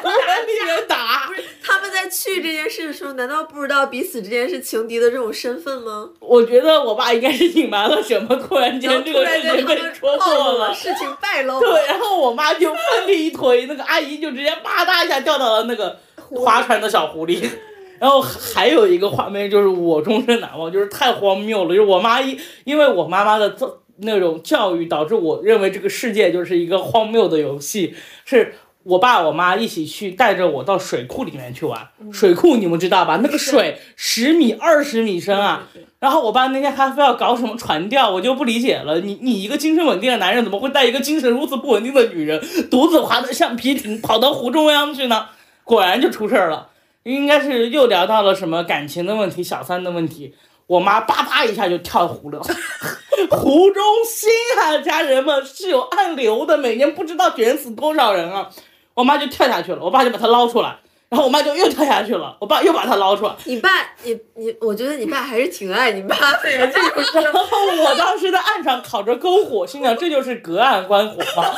[0.45, 1.29] 里面打。
[1.63, 6.09] 他们在去这件事的时候，难道不知道彼此之间是情敌的这种身份吗？
[6.19, 10.73] 我觉得我爸应该是隐瞒了什么，突然间这个事情被戳破了。
[10.73, 11.59] 事情败露了。
[11.59, 15.99] 对，然后我妈就奋力一推，那个阿姨就直接啪嗒一下掉到了那个
[16.35, 17.47] 划船的小湖里。
[18.01, 28.53] 然后还有一个画面就是我终身难忘，就是太荒谬了，就是我妈一因为我妈妈的这那种教育，导致我认为这个世界就是一个荒谬的游戏，是。
[28.83, 33.19] 我爸我妈一起去带着我到水库里面去玩，水库你们知道吧？
[33.21, 35.67] 那个水十米、二十米深啊，
[35.99, 38.99] 然后我爸那天还非要搞什么船钓，我就不理解了。
[39.01, 45.27] 你你一个精神稳定的男人，怎么会带一个精神如此不稳定的女人，独自划着橡皮艇跑到湖中央去呢？
[45.63, 46.69] 果然就出事儿了，
[47.03, 50.33] 应该是又聊到了什么感情的问题、小三的问题。
[50.71, 52.39] 我妈叭叭一下就跳湖了，
[53.29, 58.49] 湖中心啊，家人们是有暗流的，每年不知道卷死多少人啊。
[58.93, 60.77] 我妈就跳下去了，我爸就把她捞出来，
[61.09, 63.35] 然后我妈就又跳下去了，我爸又把她捞出来。
[63.43, 63.69] 你爸，
[64.03, 67.21] 你你，我觉得你爸还是挺爱你妈的呀，这种事儿。
[67.21, 71.53] 然后我当时在岸上烤着篝火，心想这就是隔岸观火嘛。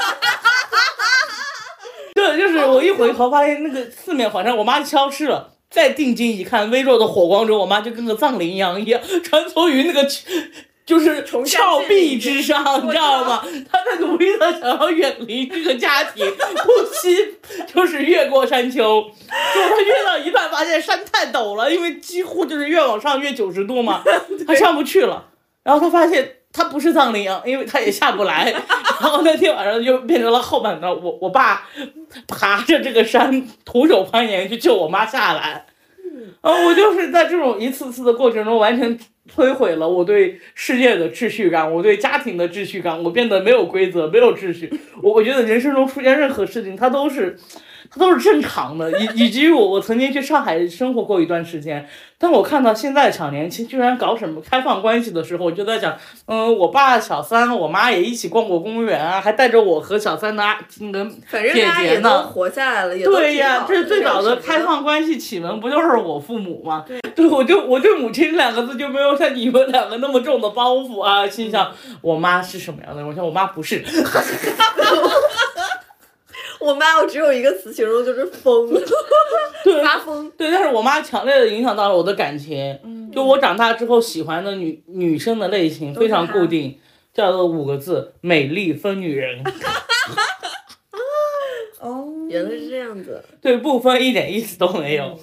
[2.15, 5.51] 对，就是我一回头发现那个四面环山，我妈消失了。
[5.73, 10.07] 再定睛一看，微弱的火光中，我妈就跟个藏羚羊一样穿梭于那个
[10.85, 13.43] 就是峭壁之上，你知道吗？
[13.71, 17.37] 她在努力的想要远离这个家庭，不惜
[17.73, 19.01] 就是越过山丘。
[19.53, 24.03] 结果她越到一半，发现山太陡了，因为几乎就是越往上越九十度嘛，
[24.45, 25.29] 她上不去了。
[25.63, 28.53] 然后她发现她不是藏羚羊，因为她也下不来。
[29.03, 31.67] 然后那天晚上就变成了后半段，我我爸
[32.25, 35.65] 爬着这个山徒手攀岩去救我妈下来。
[36.39, 38.97] 啊我就是在这种一次次的过程中，完全
[39.35, 44.71] 摧毁了我对世界的秩序感，我对家庭的秩序感，我变得没有规则，没有秩序。
[45.01, 47.37] 我我觉得人生中出现任何事情，它都是，
[47.91, 48.91] 它都是正常的。
[48.99, 62.23] 以 以及于我我曾经去上海生活过一段时间，当我看到现在小年轻居然搞什么开放关系的时候，我就在想，嗯，我爸小三，我妈也一起逛过公园啊，还带着我和小三的阿那个反正姐大家也都姐呢。
[62.23, 66.85] 活下来了，也对呀，好这是最早的开放关系启蒙，不就是我父母吗？
[66.87, 71.27] 对，我就我对母亲两个字就没有像你们两个那么重的包袱啊。
[71.27, 71.71] 心想
[72.01, 73.07] 我妈是什么样的人？
[73.07, 73.83] 我想我妈不是。
[76.63, 78.69] 我妈，我只有一个词形容，就是疯，
[79.63, 80.31] 对发疯。
[80.37, 82.79] 对，但是我妈强烈的影响到了我的感情。
[82.83, 86.79] 嗯就我长大之后喜欢的女女生的类型非常固定，
[87.13, 89.39] 叫做五个字：美丽疯女人。
[91.79, 93.23] 哦，原来是这样子。
[93.39, 95.19] 对，不分一点意思都没有。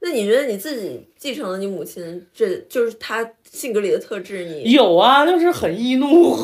[0.00, 4.44] 那你觉得你自己继承了你母亲，这就是她性格里的特质？
[4.44, 6.36] 你有啊，就是很易怒。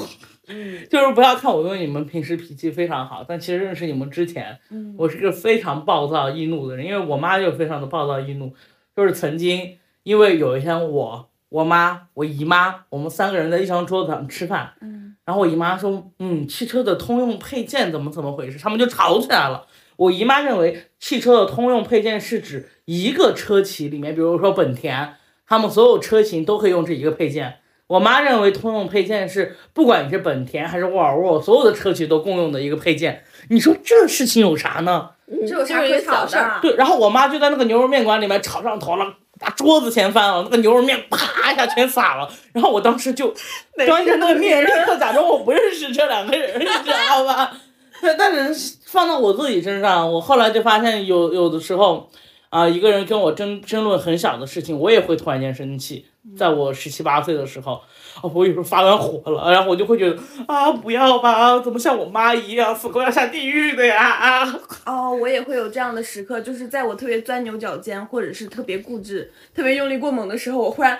[0.50, 8.52] 嗯就是不要看我对你们平时脾气非常好，但其实认识你们之前，嗯我是个非常暴躁易怒的人，因为我妈就非常的暴躁易怒，
[8.96, 19.66] 就是曾经因为有一天我、我妈、我姨妈，我们三个人在一张桌子上吃饭，嗯然后我姨妈说，嗯，汽车的通用配件怎么怎么回事，他们就吵起来了。
[19.96, 25.14] 我姨妈认为汽车的通用配件是指一个车企里面，比如说本田，
[25.46, 27.58] 他们所有车型都可以用这一个配件。
[27.90, 33.24] 我妈认为通用配件是不管你是本田还是沃尔沃，所有的车企都共用的一个配件。
[33.48, 35.10] 你说这事情有啥呢？
[35.28, 36.06] 这有啥可事
[36.36, 36.58] 的？
[36.62, 42.30] 对，然后我妈就在那个牛肉面馆里面吵上头了，把桌子掀翻了，那个牛肉面啪一下全洒了。
[42.52, 43.34] 然后我当时就
[43.84, 47.52] 端着那个面，立刻假装我不认识这两个人，你知道吧？
[48.00, 52.08] 但但是放到我自己身上，我后来就发现有有的时候，
[52.50, 56.06] 啊，一个人跟我争争论很小的事情，我也会突然间生气。
[56.36, 57.80] 在我十七八岁的时候，
[58.22, 64.60] 哦，我有时候发完火了，然后我就会觉得啊，不要吧，怎么像我妈一样，死后要下地狱的呀啊！
[64.84, 70.98] 哦，我也会有这样的时刻，就是在我特别钻牛角尖，或者是特别固执、特别用力过猛的时候，我忽然，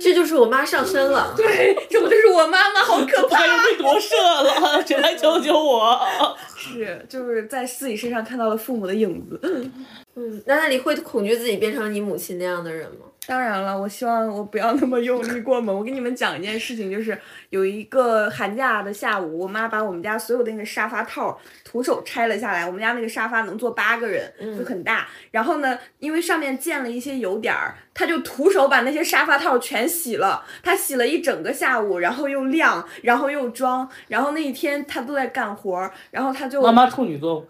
[0.00, 1.32] 这就是我妈上身了。
[1.36, 2.80] 对，这不就是我妈妈？
[2.80, 3.40] 好可怕！
[3.40, 5.98] 我又被夺舍了，谁来救救我？
[6.56, 9.40] 是，就是在自己身上看到了父母的影子。
[10.16, 13.06] 嗯，那那你会恐惧自己变成你母亲那样的人吗？
[13.28, 15.76] 当然了，我希望我不要那么用力过猛。
[15.76, 17.16] 我给你们讲一件事情，就是
[17.50, 22.64] 有一个寒假的下午，我妈把我们家所有的那个沙发套徒手拆了下来。
[22.64, 25.06] 我们家那个沙发能坐八个人，就很大。
[25.30, 30.42] 然后呢，因为上面溅了一些油点儿，她就徒手把那些沙发套全洗了。
[30.62, 33.86] 她洗了一整个下午，然后又晾，然后又装。
[34.08, 37.46] 然后那一天她都在干活，然后她就妈妈处女座。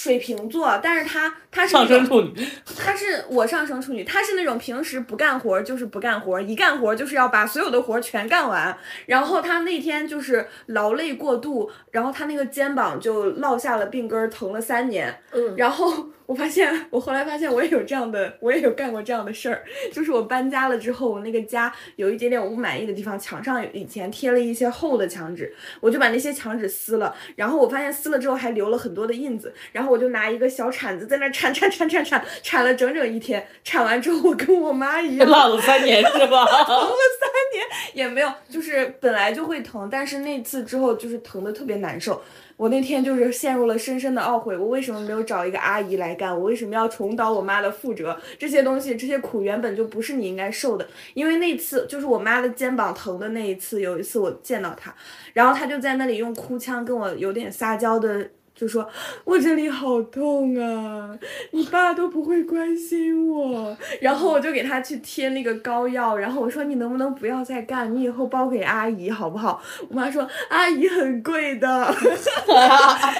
[0.00, 2.32] 水瓶座，但是他他是上升处女，
[2.78, 8.78] 他是我上升处女，他是那种平时不干活就是不干活，一干活就是要把所有的活全干完。
[9.06, 15.20] 然后他那天就是劳累过度，然后他那个肩膀就落下了病根，疼了三年。
[15.32, 16.10] 嗯，然后。
[16.28, 19.64] 我发现，我后来发现，我也有这样的，我也有干过这样的事儿。
[19.90, 25.50] 就是我搬家了之后，我那个家有一点点我不满意的地方，墙上以前贴了一些厚的墙纸，
[25.80, 27.16] 我就把那些墙纸撕了。
[27.36, 33.48] 然后我发现撕了之后还留了很多的印子，然后我就拿一个小铲子在那铲铲铲铲铲，铲了整整一天。
[33.64, 36.44] 铲完之后，我跟我妈一样，浪了三年是吧？
[36.66, 42.22] 疼了三年也没有，就是本来就会疼，但是那次之后就是疼的特别难受。
[42.58, 46.36] 我那天就是陷入了深深的懊悔，我为什么没有找一个阿姨来干？
[46.36, 48.14] 我为什么要重蹈我妈的覆辙？
[48.36, 50.86] 这些东西，这些苦原本就不是你应该受的。
[51.14, 54.92] 因为那次就是我妈的肩膀疼的那一次，有一次我见到她，
[55.32, 58.28] 然后她就在那里用哭腔跟我有点撒娇的。
[58.58, 58.88] 就说
[59.22, 61.16] 我这里好痛啊，
[61.52, 69.62] 你爸都不会关心我，然后我就给他去贴那个膏药，然后我说你能不能不要再干，你以后包给阿姨好不好？
[69.88, 71.68] 我妈说阿姨很贵的，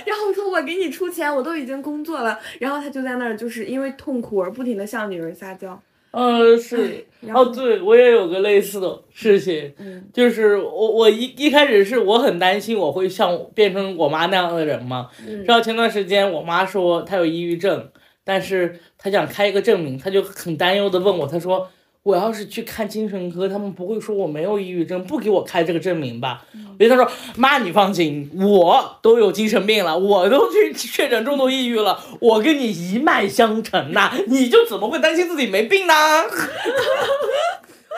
[0.04, 5.80] 然后我说我给你出钱，我都已经工作了，然后他就在那儿就是因为痛苦而不停的向女人撒娇。
[6.10, 9.72] 嗯，是，哦，对我也有个类似的事情，
[10.12, 15.08] 就是我我一一开始是我很担心我会像变成我妈那样的人嘛，
[15.44, 17.90] 然后前段时间我妈说她有抑郁症，
[18.24, 21.68] 但是她想开一个证明，她就很担忧的问我，她说。
[22.02, 26.44] 我要是去看精神科，他们不会说我没有抑郁症，不给我开这个证明吧？
[26.78, 35.94] 所以他说：“妈，你放心，我都有精神病了，我都去确诊重度抑郁了，我跟你一脉相承呐，你就怎么会担心自己没病呢？”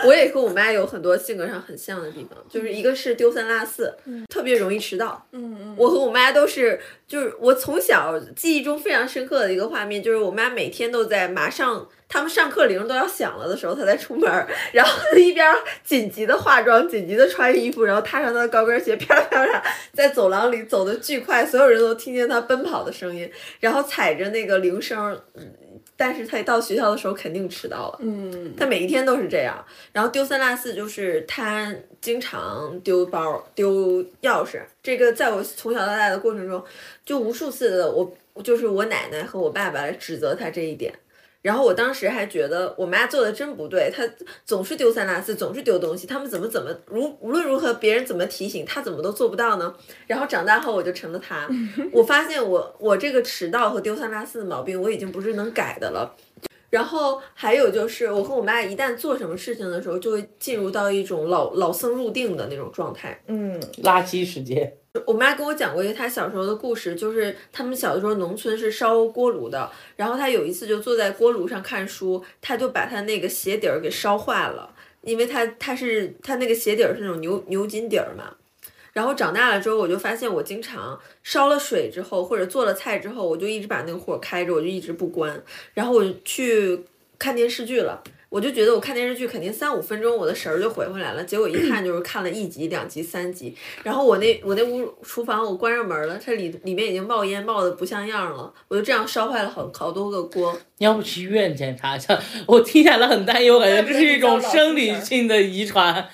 [0.06, 3.94] 我也和我妈有很多性格上很像的地方，就是一个是丢三落四，
[4.28, 5.26] 特别容易迟到。
[5.32, 11.88] 嗯嗯，我和我妈都是，就是我从小记忆中非常深刻的一个画面，就是我妈每天都在马上。
[12.12, 14.28] 他们上课铃都要响了的时候，他才出门，
[14.72, 15.48] 然后一边
[15.84, 19.62] 紧急的化妆，紧急的穿衣服，然后踏上他的高跟鞋，啪啪啪，
[19.92, 25.22] 在走廊里走的巨快，所有人都听见他奔跑的声音，然后踩着那个铃声，
[26.00, 27.98] 但是他一到学校的时候肯定迟到了。
[28.00, 29.62] 嗯，他每一天都是这样，
[29.92, 31.70] 然后丢三落四，就是他
[32.00, 36.64] 经常丢包、丢钥匙，这个在我从小到大的过程中，
[37.04, 38.10] 就无数次的我，
[38.42, 40.90] 就是我奶奶和我爸爸来指责他这一点。
[41.42, 44.06] 然后我当时还觉得我妈做的真不对，她
[44.44, 46.06] 总是丢三落四，总是丢东西。
[46.06, 49.74] 他们怎么怎么如无论如何别人怎么提醒她怎么都做不到呢？
[50.06, 51.48] 然后长大后我就成了她。
[51.92, 56.14] 我发现我我这个迟到和丢三落四的毛病我已经不是能改的了。
[56.70, 63.20] 然后还有就是我和我妈一旦做什么事情的时候，就会进入到一种老老僧入定的那种状态。
[63.26, 64.72] 嗯，垃圾时间。
[65.06, 78.34] 我妈跟我讲过一个她小时候的故事，就是他们小的时候农村是烧锅炉的，然后她有一次就坐在锅炉上看书，她就把她那个鞋底儿给烧坏了，因为她她是她那个鞋底儿是那种牛牛筋底儿嘛。
[78.92, 85.42] 然后长大了之后，我就发现我经常烧了水之后，或者做了菜之后，我就一直把那个火开着，我就一直不关，
[85.74, 86.84] 然后我就去
[87.18, 88.02] 看电视剧了。
[88.28, 93.52] 我就觉得我看电视剧肯定三五分钟我的神儿就回回来了，结果一看就是看了一集、两集、三集。
[93.82, 100.56] 然后我那我那屋厨房我关上门了，它里里面已经冒烟冒的不像样了，我就这样烧坏了好好多个锅。
[100.78, 102.16] 你要不去医院检查一下？
[102.46, 106.08] 我听起来很担忧，感觉这是一种生理性的遗传。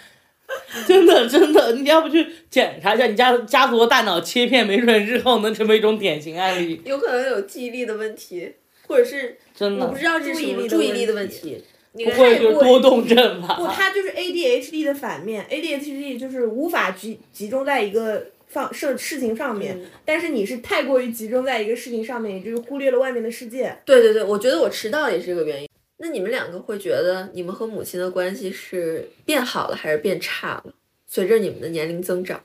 [0.87, 2.27] 真的真的，你要不去
[2.57, 3.07] 检查一下？
[3.07, 6.81] 你家家族的大脑切片，没准日后能成为一种典型案例。
[6.87, 8.51] 有可能有记忆力的问题，
[8.87, 11.63] 或者是真的我不知道这是什么注意力的问题。
[11.93, 13.57] 不会就是多动症吧？
[13.57, 15.45] 不，它就是 ADHD 的反面。
[15.51, 23.77] ADHD 就是无法集集中在一个放事事情上面，嗯但是你是太过于集中在一个事情上面，也就是忽略了外面的世界。
[23.85, 25.69] 对对对，我觉得我迟到也是这个原因。
[25.99, 30.75] 那你们两个会觉得你们和母亲的关系是变好了还是变差了？
[31.07, 32.43] 随着你们的年龄增长，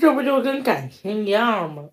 [0.00, 1.88] 这不就跟感情一样吗？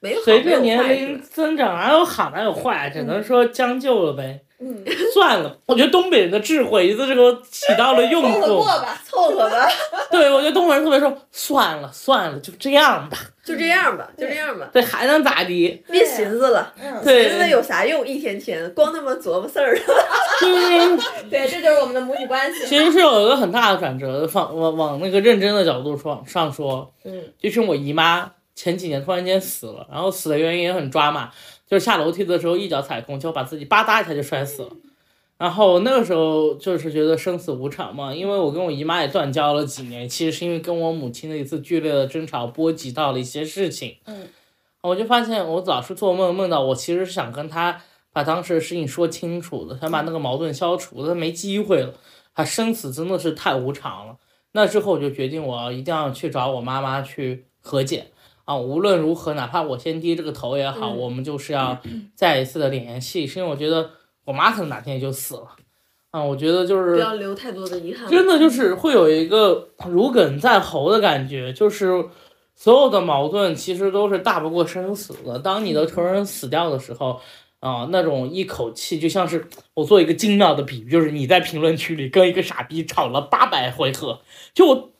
[0.00, 4.44] 没有随着年龄增长，哪有好哪有坏，只能说将就了呗。
[4.62, 8.62] 嗯， 算了，我觉得东北人的智慧一次这个起到了用处。
[8.62, 8.98] 吧。
[9.04, 9.68] 凑合吧，
[10.10, 15.82] 对，我觉得东北人特别说算了算了，就这样吧，就这样吧，就这样吧，对，还能咋地？
[15.90, 18.06] 别寻思了，嗯，对寻思有啥用？
[18.06, 19.76] 一天天光他妈琢磨事儿
[21.28, 22.66] 对，这就是我们的母女关系。
[22.66, 31.30] 其实是有一个很大的转折，放往往那个认真的角度说上说，嗯，就是我姨妈前几年突然间死了，然后死的原因也很抓马，
[31.72, 34.68] 就是下楼梯的时候一脚踩空，就把自己吧嗒一下就摔死了。
[35.38, 43.96] 然后那个时候就是觉得生死无常嘛，因为我跟我姨妈也断交了几年，其实是因为跟我母亲的一次剧烈的争吵波及到了一些事情。
[44.04, 44.28] 嗯，
[44.82, 47.80] 我就发现我老是做梦梦到我其实是想跟她
[48.12, 51.94] 把当时的事情说清楚的，想把那个矛盾消除，但没机会了。
[52.34, 54.16] 她生死真的是太无常了。
[54.52, 58.11] 那之后我就决定，我要一定要去找我妈妈去和解
[58.44, 58.56] 啊！
[58.56, 61.80] 无论如何，哪怕我先低这个头也好，嗯我们就是要
[62.14, 63.90] 再一次的联系，是因为我觉得
[64.24, 65.48] 我妈可能哪天也就死了
[66.10, 66.22] 啊！
[66.22, 68.10] 我觉得就是不要留太多的遗憾。
[68.10, 72.04] 真的就是会有一个如鲠在喉的感觉，就是
[72.54, 75.38] 所有的矛盾其实都是大不过生死的。
[75.38, 77.20] 当你的仇人死掉的时候，
[77.60, 84.20] 啊、那种一口气就像是我做一个精妙的比喻，就是你在评论区里跟一个傻逼吵了八百回合，
[84.52, 84.90] 就我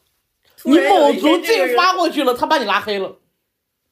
[0.64, 3.16] 你某族劲发过去了，他把你拉黑了。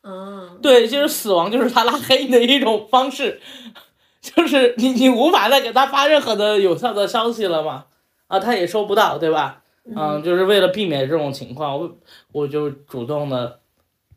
[0.03, 3.41] 啊，对，就是死亡，就是他拉黑你的一种方式，
[4.21, 7.87] 就是你你无法再给他发任何的有效的消息了嘛，
[8.29, 9.63] 啊，他也收不到，对吧？
[9.97, 11.99] 嗯，就是为了避免这种情况，我
[12.33, 13.61] 我就主动的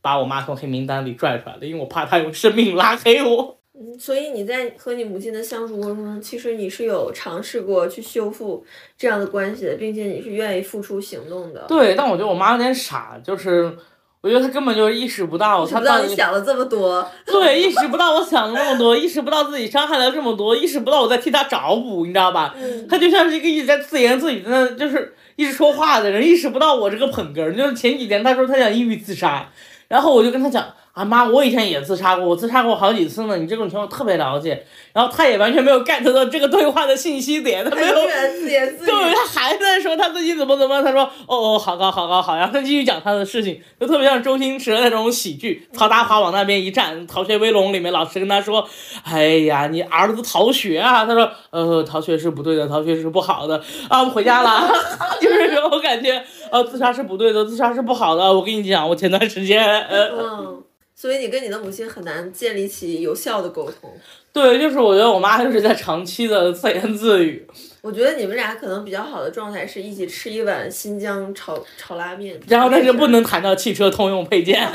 [0.01, 3.57] 把我妈从黑名单里拽出来了，因为我怕她用生命拉黑我。
[3.75, 8.63] 嗯所以你在和你母亲的相处过程中，其实你是有尝试过去修复
[8.95, 11.65] 这样的关系的，并且你是愿意付出行动的。
[11.67, 13.75] 对，但我觉得我妈有点傻，就是
[14.23, 22.55] 我觉得他根本就意识不到，不知道她到底你想了这么多， 对，意识不到我想了那么多，意识不到自己伤害了这么多，意识不到我在替他找补，你知道吧？
[22.57, 27.53] 嗯他就像是一个一直在自言自语的，就是一直说话的人，意识不到我这个捧哏。
[27.53, 29.49] 就是前几天他说他想抑郁自杀，
[29.89, 34.63] 然后我就跟他讲啊妈，我以前也自杀过，我自杀过好几次呢，你这种情况特别了解。
[34.93, 38.85] 然后他也完全没有 get 到这个对话的信息点，他他没有永远自言自语。
[38.85, 45.67] 对，他还在说他自己怎么怎么，他说哦哦，好高好高好，然后他继续讲他的事情，就特别像周星驰的那种喜剧。
[45.73, 48.63] 曹达华往那边一站，《逃学威龙》里面老师跟他说
[49.03, 53.59] ：“哎呀，你儿子逃学啊？”他说：“呃，逃学是不对的，逃学是不好的
[53.89, 54.69] 啊，我们回家了。
[55.19, 58.31] ”就是这种感觉，呃，自杀是不对的，自杀是不好的。
[58.31, 60.63] 我跟你讲，我前段时间，呃，嗯，
[61.03, 63.91] 所以你跟你的母亲很难建立起有效的沟通。
[64.31, 67.45] 对，就是我觉得我妈就是在长期的自言自语。
[67.81, 74.65] 我觉得你们俩可能比较好的状态是一起吃一碗新疆炒炒拉面，然后但是不能谈到汽车通用配件。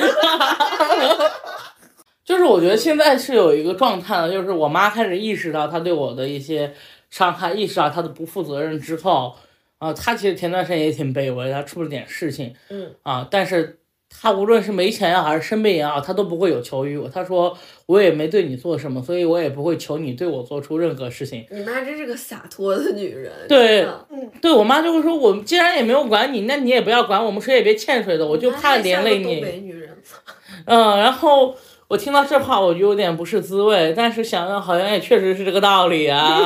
[2.23, 6.75] 就是我觉得现在是有一个状态了，就是我妈开始意识到她对我的一些
[7.09, 9.35] 伤害，意识到她的不负责任之后，
[9.79, 13.78] 啊、她其实前段时间也挺卑微，她出了点事情，嗯啊，但是
[14.11, 17.09] 她无论是没钱也好，还是生病也好，他都不会有求于我。
[17.09, 17.57] 他说
[17.87, 21.47] 我也没对你做什么，所以我也不会求你对我做出任何事情。
[21.51, 23.33] 你妈真是个洒脱的女人。
[23.49, 29.25] 对嗯对我妈就会说，我既然也没有管你，那你也不要管我们，谁也别欠谁的，我就怕连累你。
[29.25, 29.97] 东北女人。
[30.65, 31.55] 嗯，然后
[31.87, 36.45] 我听到这话我就有点不是滋味，但是想想好像也确实是这个道理啊。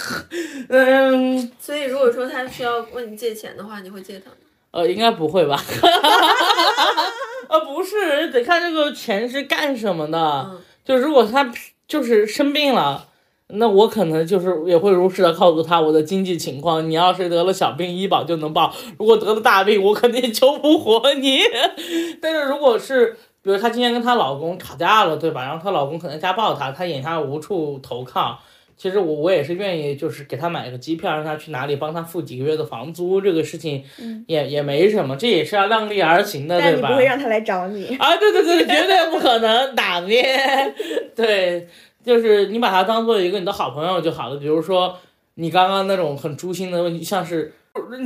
[0.68, 4.36] 嗯，所以如果说他需要问你借钱的话，你会借他吗？
[4.78, 5.60] 呃，应该不会吧？
[7.48, 10.46] 呃，不是，得看这个钱是干什么的。
[10.50, 11.52] 嗯就如果他
[11.86, 13.04] 就是生病了。
[13.48, 16.88] 那我可能就是也会如实的告诉他我的经济情况。
[16.88, 21.40] 你要是得了小病，医保就能报；如果得了大病，我肯定救不活你。
[22.20, 25.42] 但是如果是比如她今天跟她老公吵架了，对吧？
[25.44, 28.38] 然后她老公可能家暴她，她眼下无处投靠。
[28.78, 33.84] 其实我我也是愿意，就是给他买个机票，让他去哪里帮他付几个月的房租，这个事情
[34.28, 36.78] 也、也没什么，这也是要量力而行的，对吧？
[36.82, 37.94] 但你不会让他来找你。
[37.98, 40.72] 啊，对对对，绝对不可能打面。
[41.16, 41.66] 对，
[42.04, 44.36] 就是你把他当做一个你的好朋友就好了。
[44.36, 44.96] 比如说
[45.34, 47.52] 你刚刚那种很诛心的问题，像是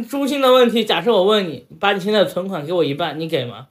[0.09, 3.69] 诛心的问题，假设我问你，把你现在的存款给我一半，你给吗？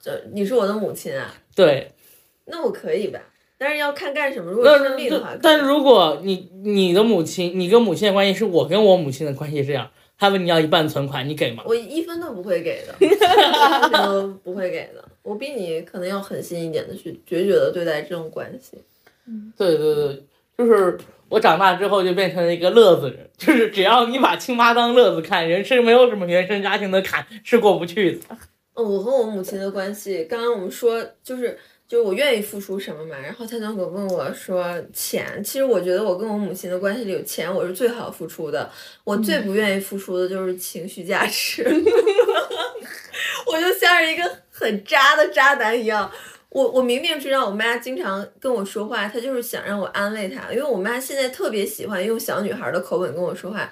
[0.00, 1.92] 这你是我的母亲啊，对，
[2.46, 3.20] 那我可以吧？
[3.62, 4.50] 但是要看干什么。
[4.50, 11.62] 如果生病的话，但是如果你你的母亲，你跟母亲的关系是我跟我母亲的关系这样，他问你要一半存款，你给吗？
[11.64, 15.04] 我一分都不会给的， 一分都不会给的。
[15.22, 18.78] 我比你可能要狠心一点的去决绝的对待这种关系。
[19.56, 20.22] 对对对，
[20.58, 20.98] 就是
[21.28, 28.36] 我长大之后就变成了一个乐子人，就是只要你把亲妈当乐子看，人生没有什么原生家庭的坎是过不去的。
[28.74, 31.56] 嗯，我和我母亲的关系，刚刚我们说就是
[31.92, 34.64] 就是我愿意付出什么嘛，然后他那会问我说
[34.94, 38.70] 钱，其实我觉得我跟我母亲的关系里有钱我是最好付出的，
[39.04, 41.62] 我最不愿意付出的就是情绪价值，
[43.46, 46.10] 我就像是一个很渣的渣男一样。
[46.48, 53.68] 我我明明知道我妈经常跟我说话，她就是想让我安慰她，因为我妈现在特别喜欢用小女孩的口吻跟我说话，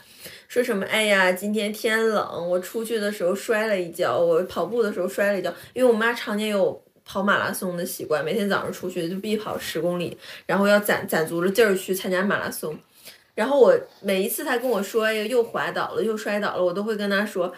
[0.46, 10.16] 说什么哎呀今天天冷，我出去的时候摔了一跤，我跑步的时候摔了一跤，因为我妈常年有跑马拉松的习惯，每天早上出去就必跑十公里，
[10.46, 12.78] 然后要攒攒足了劲儿去参加马拉松。
[13.34, 17.52] 然后我每一次她跟我说哎呀又滑倒了又摔倒了，我都会跟她说。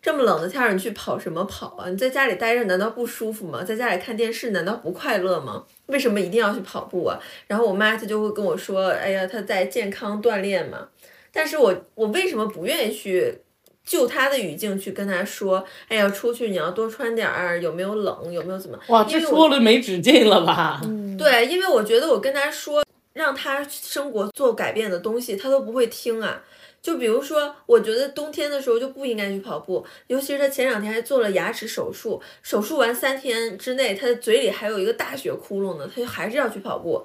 [0.00, 1.88] 这么冷的天儿，你去跑什么跑啊？
[1.88, 3.62] 你在家里待着难道不舒服吗？
[3.62, 5.64] 在家里看电视难道不快乐吗？
[5.86, 7.18] 为什么一定要去跑步啊？
[7.46, 10.88] 然后我妈她就会跟我说，哎呀，她在健康锻炼嘛。
[11.32, 13.38] 但是我我为什么不愿意去
[13.84, 18.78] 就他的语境去跟他说，哎呀，出去你要多穿点儿，有没有冷，有没有怎么？
[18.88, 20.80] 哇，这因为说了没止境了吧？
[20.84, 26.42] 嗯， 对，因为我觉得我跟他说让他生活做改变的东西，他都不会听啊。
[26.82, 37.02] 就比如说，我觉得冬天的时候就不应该去跑步，尤其是他前两天还做了牙齿手术，手术完三天之内，他的嘴里还有一个大血窟窿呢，他就还是要去跑步。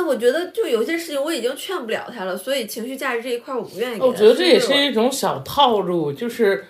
[0.00, 4.00] 那我觉得就有些事情我已经劝不了他了，所以情绪价值这一块儿我不愿意。
[4.00, 6.64] 我觉得这也是一种小套路，就是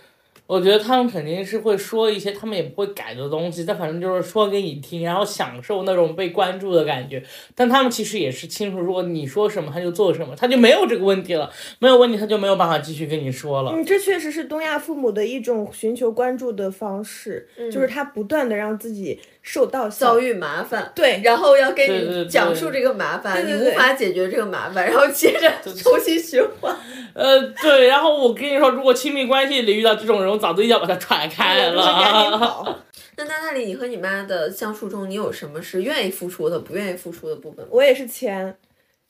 [0.49, 7.23] 我觉得他们肯定是会说一些他们也不会改的东西，但反正就是说给你听，然后享受那种被关注的感觉。
[7.55, 11.49] 但他们其实也是清楚，如果你说什么他就做什么，他就没有这个问题了，
[11.79, 13.71] 没有问题他就没有办法继续跟你说了。
[13.73, 26.77] 嗯，这确实是东亚父母的一种寻求关注的方式，就是他不断的让自己受到遭遇麻烦，对然后要跟你讲述这个麻烦，对对对你无法解决这个麻烦，然后接着 重新循环。
[27.15, 32.39] 呃，对，然后我跟你说，如果亲密关系里遇到这种人，我早就一脚把他踹开了。
[32.39, 32.79] 跑。
[33.17, 37.67] 那娜娜里，你和你妈的相处中，你有什么是愿意付出的，不愿意付出的部分？
[37.71, 38.57] 我也是钱，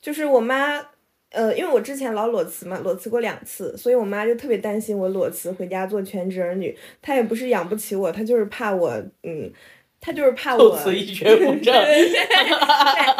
[0.01, 0.81] 就是我妈，
[1.31, 6.77] 呃，因为我之前老裸辞嘛，裸辞过两次，所以我妈就特别担心我裸辞回家做全职儿女。
[7.01, 8.91] 她也不是养不起我，她就是怕我，
[9.23, 9.49] 嗯，
[10.01, 10.75] 她就是怕我。
[10.91, 11.73] 一蹶不振，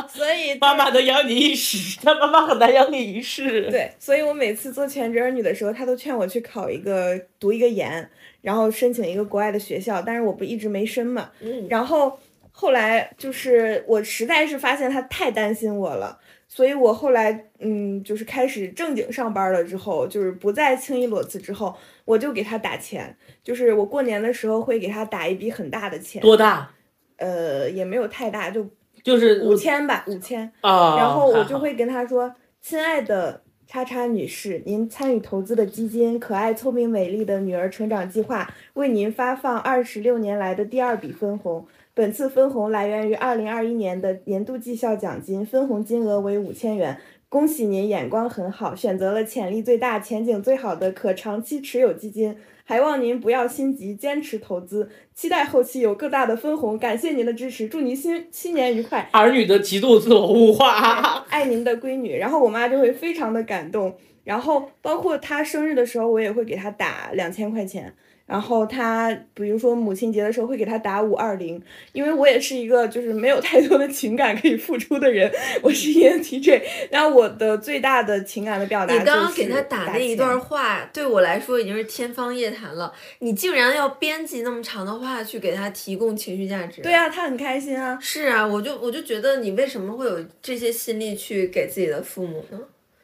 [0.09, 3.69] 所以妈妈能养你一时，但妈妈很难养你一世。
[3.69, 8.09] 对，所以我每次做全职儿女的时候，他都劝我去考一个读一个研，
[8.41, 11.29] 然后申请一个国外的学校，但是我不一直没申嘛。
[11.39, 12.19] 嗯，然后
[12.51, 21.75] 后来就是我实在是发现他太担心我了，所以我后来嗯，就是开始正经上班了之后，就是不再轻易裸辞之后，
[22.05, 26.71] 我就给他打钱，就是我过年的时候会给他打一笔很大的钱，多大？
[27.17, 28.67] 呃，也没有太大，就
[29.03, 30.51] 就是五千吧，五千。
[30.61, 41.67] 啊，然后我就会跟他说：“亲爱的叉叉女士，您参与投资的基金‘可爱聪明美丽的女儿成长计划’为您发放二十六年来的第二笔分红。
[41.93, 46.97] 本次分红来源于二零二一年的年度绩效奖金，分红金额为五千元。
[47.31, 52.35] 恭喜您眼光很好，选择了潜力最大、前景最好的可长期持有基金。
[52.65, 56.77] 还望您不要心急，坚持投资，期待后期有更大的分红。
[56.77, 61.25] 感谢您的支持，祝您新新年愉快。”儿女的极度自我物化。
[61.29, 63.95] 爱您的闺女，然后我妈就会非常的感动，
[64.25, 67.93] 然后包括她生日的时候，我也会给她打两千块钱，
[68.31, 75.29] 然后他比如说母亲节的时候会给他打五二零，因为我也是一个就是没有太多的情感可以付出的人，
[75.61, 82.93] 我是 ENTJ，然后我的最大的情感的表达你刚刚给他打那一段话，对我来说已经是天方夜谭了。
[83.19, 86.81] 你竟然要编辑那么长的话去给他提供情绪价值？
[86.81, 92.57] 对啊，他很开心啊，是啊，我就我就觉得你为什么会有这些心力去给自己的父母呢？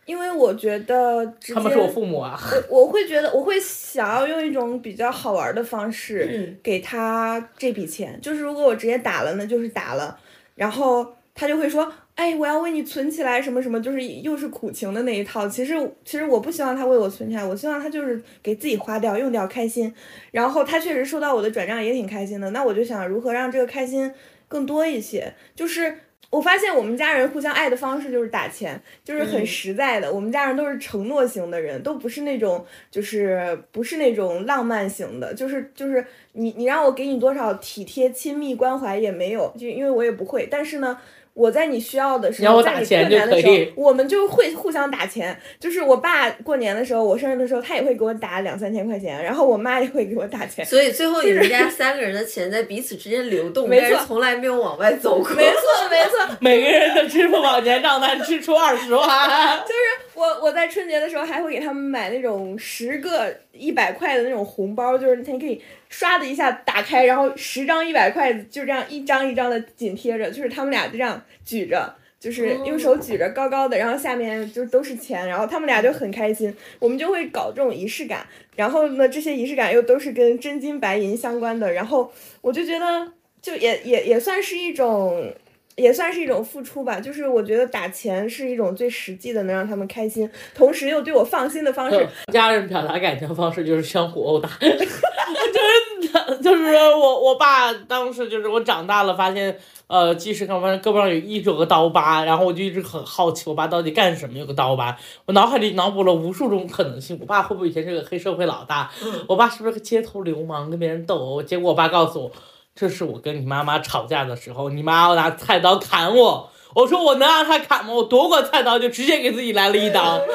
[0.08, 2.40] 因为我觉得直接他们是我父母啊。
[2.70, 8.18] 我我会觉得，我会想要用一种比较好玩的方式嗯给他这笔钱。
[8.22, 10.18] 就是如果我直接打了，呢就是打了，
[10.56, 11.06] 然后
[11.36, 15.76] 他就会说：“哎，我要为你存起来，什么什么，就是又是苦情的那一套。”其实
[16.06, 19.94] 其实我不希望他为我存起来，我希望他就是给自己花掉、用掉，开心。
[20.32, 24.10] 然后他确实收到我的转账也挺开心的，那我就想如何让这个开心
[24.48, 25.98] 更多一些，就是。
[26.30, 30.12] 我发现我们家人互相爱的方式就是打钱，就是很嗯实在的。
[30.12, 40.48] 我们家人都是承诺型的人，都不是那种就是不是那种浪漫型的，就是就是你你让我给你多少体贴、亲密、关怀也没有，就因为我也不会。
[40.52, 41.00] 但是呢，
[41.38, 45.40] 我在你需要的时候，在你我打钱困难的时候就可以，我们就会互相打钱。
[45.60, 50.66] 就是我爸过年的时候，我生日的时候，他也会给我打两三千块钱，然后我妈也会给我打钱。
[50.66, 55.30] 所以最后你们家三个人的钱在彼此之间流动， 没错但是从来没有往外走过。
[55.36, 59.08] 没错，没错， 每个人的支付宝年账单支出二十万，
[59.62, 71.96] 就是我我在春节的时候还会给他们买那种十个一百块的那种红包，就是你可以刷的一下打开，然后十张一百块就这样一张一张的紧贴着，就是他们俩就这样举着。
[72.20, 76.52] 就是用手举着高高的，然后下面就都是钱，然后他们俩就很开心。
[76.80, 78.26] 我们就会搞这种仪式感，
[78.56, 82.12] 然后呢，这些仪式感又都是跟真金白银相关的，然后
[82.42, 85.32] 我就觉得，就也也也算是一种，
[85.78, 87.00] 也算是一种付出吧。
[87.00, 92.06] 就是我觉得打钱是一种最实际的，能让他们开心，同时又对我放心的方式。
[92.34, 108.92] 家人表达感情的方式就是相互殴打， 真的就是我我爸当时就是我长大了发现，呃，即使看发现胳膊上有一整个刀疤，然后我就一直很好奇我爸到底干什么有个刀疤，我脑海里脑补了无数种可能性，我爸会不会以前是个黑社会老大，
[109.28, 112.32] 我爸是不是个街头流氓跟别人斗殴，结果我爸告诉我，
[112.78, 116.52] 这是我跟你妈妈吵架的时候，你妈要拿菜刀砍我。
[116.76, 117.92] 我说我能让她砍吗？
[117.92, 120.20] 我夺过菜刀就直接给自己来了一刀。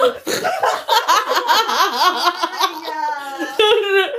[3.56, 4.12] 就是，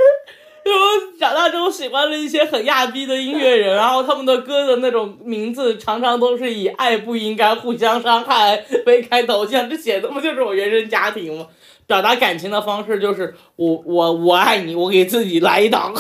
[0.66, 11.48] 因为我长大之后喜欢了一些很亚逼的音乐人，然后他们的歌的那种名字常常都是以“爱不应该互相伤害”为开头，像这写的不就是我原生家庭吗？
[11.86, 15.94] 表达感情的方式就是我我我爱你，我给自己来一刀，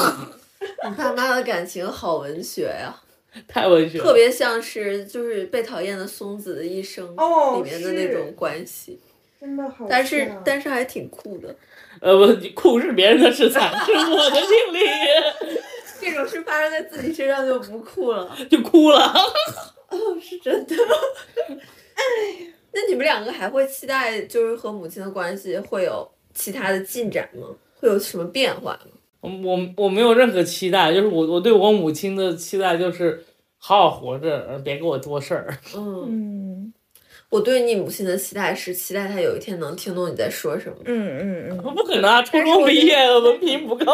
[0.89, 2.93] 你爸妈的感情好文学呀、
[3.47, 4.03] 太文学了。
[4.03, 8.99] 特别像是就是被讨厌的松子的一生哦里面的那种关系，
[9.39, 11.55] 真的好但是但是还挺酷的。
[12.01, 14.79] 呃，不，酷是别人的事，惨是我的经历，
[16.01, 19.13] 这种事发生在自己身上就不酷了， 就哭了。
[19.89, 20.75] 哦是真的。
[21.47, 22.01] 哎
[22.75, 27.47] 那你们两个还会期待就是和母亲的关系会有其他的进展吗？
[27.79, 28.92] 会有什么变化吗？
[29.31, 33.23] 我我没有任何期待，就是我我对我母亲的期待就是
[33.57, 35.57] 好好活着，呃别给我多事儿。
[35.75, 36.73] 嗯，嗯
[37.29, 40.75] 我对你母亲的期待是期待她有一天能听懂你在说什么。
[40.85, 43.85] 嗯嗯嗯，不可能啊，初中毕业文凭不够。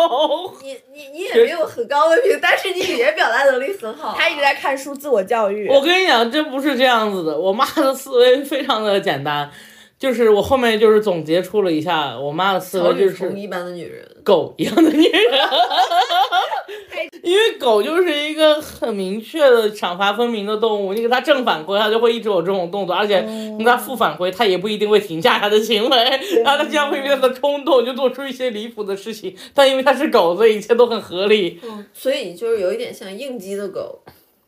[0.62, 4.16] 你你你也没有很高的凭，但是你语言表达能力很好啊。
[4.18, 5.70] 他一直在看书，自我教育。
[5.70, 7.40] 我跟你讲，真不是这样子的。
[7.40, 9.50] 我妈的思维非常的简单，
[10.00, 14.08] 就是我后面就是总结出了一下，我妈的思草维就是一般的女人。
[14.24, 15.12] 狗一样的女人。
[17.24, 25.98] 因为狗就是一个很明确的赏罚分明的动物，你给它正反馈，它就会一直有这种动作，而且你给它负反馈，它也不一定会停下它的行为，
[26.44, 31.60] 然后它经常会因为它的冲动就做出一些离谱的事情，但因为它是狗，所以一切都很合理。
[31.64, 34.00] 嗯，所以就是有一点像应激的狗。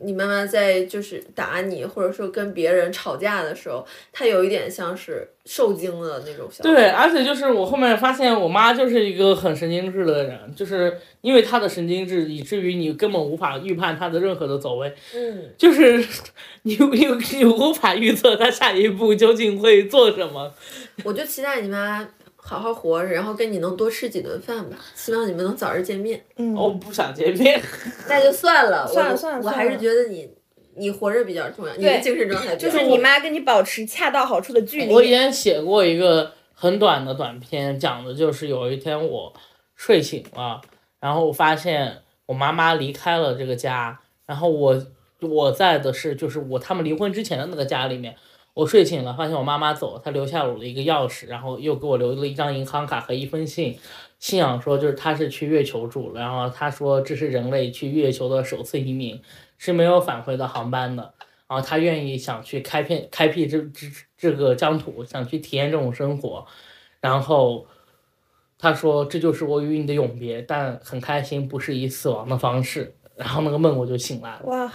[0.03, 6.63] 你妈妈在就是打你，或者说跟别人吵架的时候，她有一点像是受惊的那种小。
[6.63, 15.97] 对，而且就是我后面发现，我妈就是一个很神经质的人，就是因为她的神经质，以至于你根本无法预判她的任何的走位，嗯， 就是
[16.63, 20.53] 你你你无法预测她下一步究竟会做什么。
[21.03, 22.07] 我就期待你妈
[22.51, 24.75] 好好活着，然后跟你能多吃几顿饭吧。
[24.93, 26.21] 希望你们能早日见面。
[26.35, 27.61] 嗯，我不想见面，
[28.09, 30.29] 那就算了， 算了算了我还是觉得你
[30.75, 34.93] 你活着比较重要，你的精神状态就是你妈跟你保持恰到好处的距离。
[34.93, 39.31] 我以前写过一个很短的短片，讲的就是有一天我
[39.75, 40.59] 睡醒了，
[40.99, 44.85] 然后我发现我妈妈离开了这个家，然后我
[45.21, 48.13] 我在的是就是我他们离婚之前的那个家里面。
[48.53, 53.77] 我睡醒了，发现我妈妈走了，她留下我的一个钥匙，然后又给我留了一张银行卡和一封信，
[54.19, 59.21] 信上说就是她是去月球住了，然后她说这是人类去月球的首次移民，
[59.57, 61.13] 是没有返回的航班的，
[61.47, 63.87] 然后她愿意想去开片开辟这这
[64.17, 66.45] 这个疆土，想去体验这种生活，
[66.99, 67.65] 然后
[68.57, 74.41] 她说这就是我与你的永别，但很开心不是以死亡的方式，然后那个梦我就醒来了。
[74.45, 74.71] 哇，啊，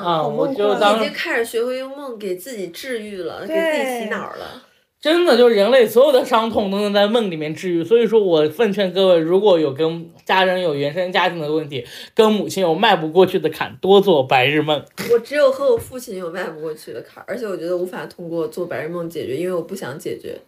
[0.00, 4.62] 啊，好我梦幻就当已经开始学会用梦给自己治愈了，给自己洗脑了。
[5.00, 11.84] 真的就是人类所有的伤痛都能在梦里面治愈，所以说我奉劝各位，如果有跟家人有原生家庭的问题，
[12.14, 14.80] 跟母亲有迈不过去的坎，多做白日梦。
[15.12, 20.40] 我只有和我父亲有迈不过去的坎儿，而且我觉得无法通过做白日梦解决，因为我不想解决。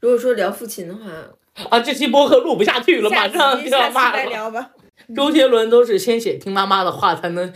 [0.00, 1.10] 如果说聊父亲的话，
[1.68, 4.16] 啊，这期播客录不下去了，马上下期要骂了。
[4.16, 4.70] 再聊吧。
[5.14, 7.52] 周杰伦都是先写听妈妈的话，才能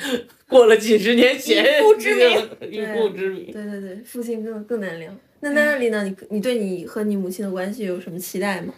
[0.49, 3.53] 过了几十年写以父之名，以父之名。
[3.53, 5.13] 对对对，父亲更更难聊。
[5.41, 6.05] 那那里呢？
[6.05, 8.75] 你你对你和你母亲的关系有什么期待吗？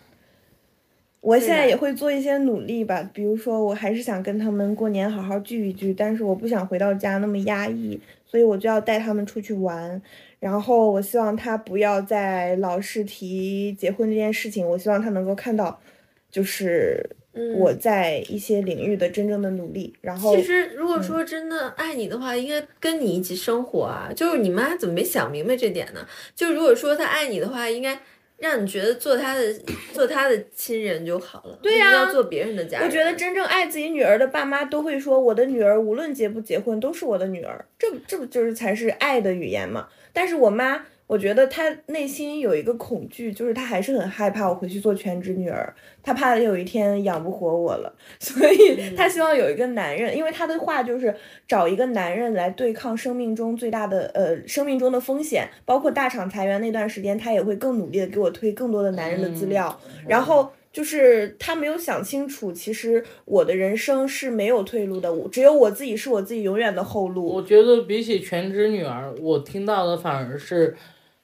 [1.21, 10.03] 我现在也会做一些努力吧，比如说我还是想跟他们过年好好聚一聚，但是我不想回到家那么压抑，所以我就要带他们出去玩。
[10.41, 15.81] 然后我希望他不要再老是提结婚这件事情，我希望他能够看到，
[16.29, 17.17] 就是嗯
[17.59, 19.95] 我在一些领域的真正的努力。
[20.01, 24.11] 然后其实，如果说真的爱你的话，应该跟你一起生活啊。
[24.15, 26.07] 就是你妈怎么没想明白这点呢？
[26.35, 27.99] 就如果说她爱你的话，应该
[28.39, 29.55] 让你觉得做她的
[29.93, 32.87] 做她的亲人就好了，对呀不要做别人的家人。
[32.87, 39.89] 我觉得真正爱自己女儿的爸妈都会说，我的女儿无论结不结婚都是我的女儿，这这不就是才是爱的语言嘛？
[40.13, 51.15] 但是我妈，我觉得他内心有一个恐惧，就是他还是很害怕我回去做全职女儿，他怕有一天养不活我了， 所以他希望有一个男人，因为他的话就是
[51.47, 60.51] 找一个男人来对抗生命中最大的呃生命中的风险，包括大厂裁员那段时间，他也会更努力的给我推更多的男人的资料，然后。
[60.73, 67.27] 就是他没有想清楚，其实我的人生是没有退路的，我只有我自己是我自己永远的后路。
[67.27, 70.75] 我觉得比起全职女儿，我听到的反而是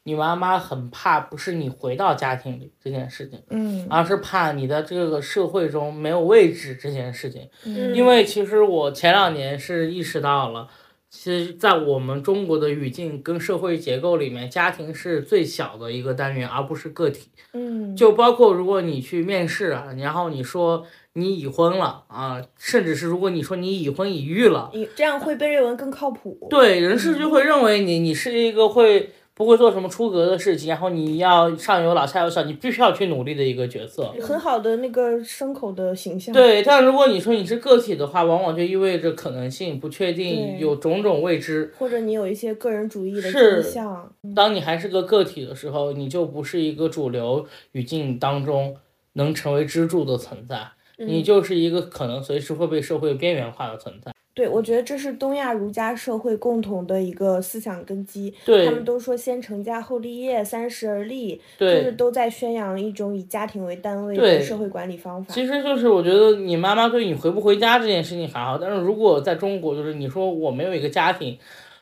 [0.09, 7.47] 你妈妈很怕，不是你回到家庭里这件事情，嗯而是怕你在这个社会中没有位置这件事情。
[7.67, 10.67] 嗯因为其实我前两年是意识到了，
[11.11, 17.29] 其实，在我们中国的语境跟社会结构里面，家庭是最小的一个单元，而不是个体。
[17.53, 26.47] 嗯，就包括如果你去面试啊，然后你说你已婚了啊，甚至是如果你说你已婚已育了，以这样会被认为更靠谱。
[26.49, 34.13] 对，人事就会认为你你是一个会不会做什么出格的事情，然后你要上有老下有小，你必须要去努力的一个角色。
[34.21, 41.73] 很好的那个牲口的形象。，对，但如果你说你是个体的话，往往就意味着可能性、不确定，有种种未知。
[41.79, 44.13] 或者你有一些个人主义的是倾向。
[44.35, 48.77] 当你还是个个体的时候，你就不是一个主流语境当中
[49.13, 54.13] 能成为支柱的存在，你就是一个可能随时会被社会边缘化的存在。
[54.39, 58.33] 对，我觉得这是东亚儒家社会共同的一个思想根基。
[58.45, 65.35] 对他们都说先成家后立业，三十而立，就是，都在宣扬一种以家庭为单位的社会管理方法。
[65.35, 71.37] 其实就是我觉得你妈妈对你回不回家这件事情还好，但是如果在中国，就是你说我没有一个家庭。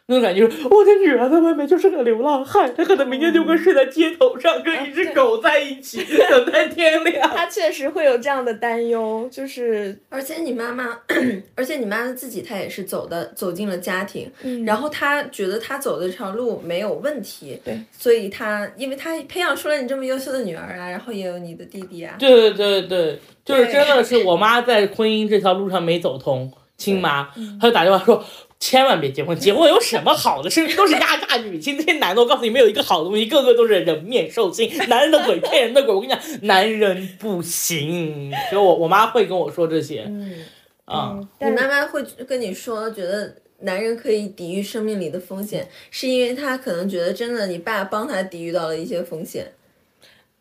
[0.08, 5.98] 那种感觉就是我的女儿在外面就是个流浪汉，她可能明天就会睡在街头上，跟一只狗在一起，
[6.30, 7.28] 等待天 亮。
[7.28, 10.96] 她确实会有这样的担忧，就是而且你妈妈，
[11.56, 27.24] 而且你妈妈自己她也是走的走进了家庭，嗯然后她觉得她走的这条路没有问题，对，所以她因为她培养出了你这么优秀的女儿啊，然后也有你的弟弟啊，对对对对，就是真的 是我妈在婚姻这条路上没走通，亲妈，
[27.60, 28.24] 她就打电话说。
[28.58, 30.48] 千万别结婚，结婚有什么好的？
[30.48, 35.94] 身边都是压榨女性，那些男的，我告诉你，没有一个好的东西，个个都是人面兽心， 男人的鬼骗人的鬼。
[35.94, 38.32] 我跟你讲，男人不行。
[38.50, 40.44] 就我我妈会跟我说这些嗯
[40.86, 49.52] 啊，嗯，但你妈妈会跟你说，觉得男人可以抵御生命里的风险，是因为她可能觉得真的你爸帮她抵御到了一些风险。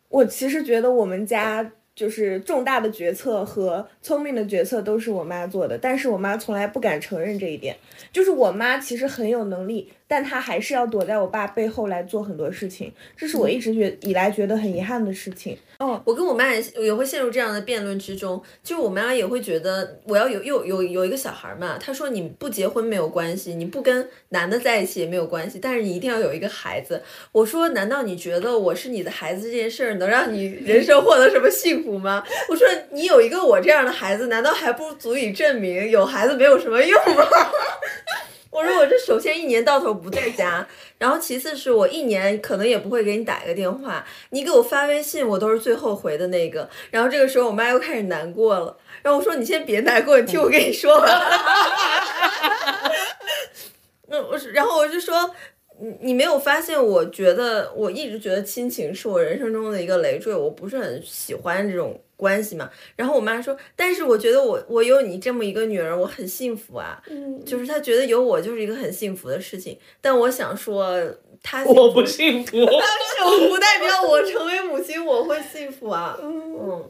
[0.08, 7.74] 我其实觉得我们家就是重大的决策和聪明的决策都是我妈做的，但是我妈从来不敢承认这一点。
[8.12, 15.56] 就是我妈其实很有能力，但她还是要躲在我爸背后来做很多事情，这是我一直觉以来觉得很遗憾的事情。
[15.78, 27.02] 哦我跟我妈也也会陷入这样的辩论之中，就我妈也会觉得我要有有有有一个小孩嘛，她说你不结婚没有关系，你不跟男的在一起也没有关系，但是你一定要有一个孩子。
[27.32, 32.24] 我说难道你觉得我是你的孩子这件事儿能让你人生获得什么幸福吗？
[32.48, 37.24] 我说你有一个我这样的孩子，难道还不足以证明有孩子没有什么用吗？
[38.56, 40.66] 我说我这首先一年到头不在家，
[40.96, 46.66] 然后其次是我一年可能也不会给你打一个电话，你给我发微信我都是最后回的那个。
[46.90, 51.06] 然后这个时候我妈又开始难过了，然后我说你先别难过，你听我跟你说完。
[54.08, 55.34] 那 我，然后我就说。
[55.78, 56.82] 你你没有发现？
[56.82, 62.70] 我觉得我一直觉得亲情是我人生中的一个累赘，我不是很喜欢这种关系嘛。
[62.96, 67.02] 然后我妈说，但是我觉得我我有你这么一个女儿，我很幸福啊。
[67.08, 69.78] 嗯，就是她觉得有我就是一个很幸福的事情。
[70.00, 70.98] 但我想说，
[71.42, 72.56] 她我不幸福。
[72.56, 76.18] 但是我不代表我成为母亲我会幸福啊。
[76.22, 76.84] 嗯，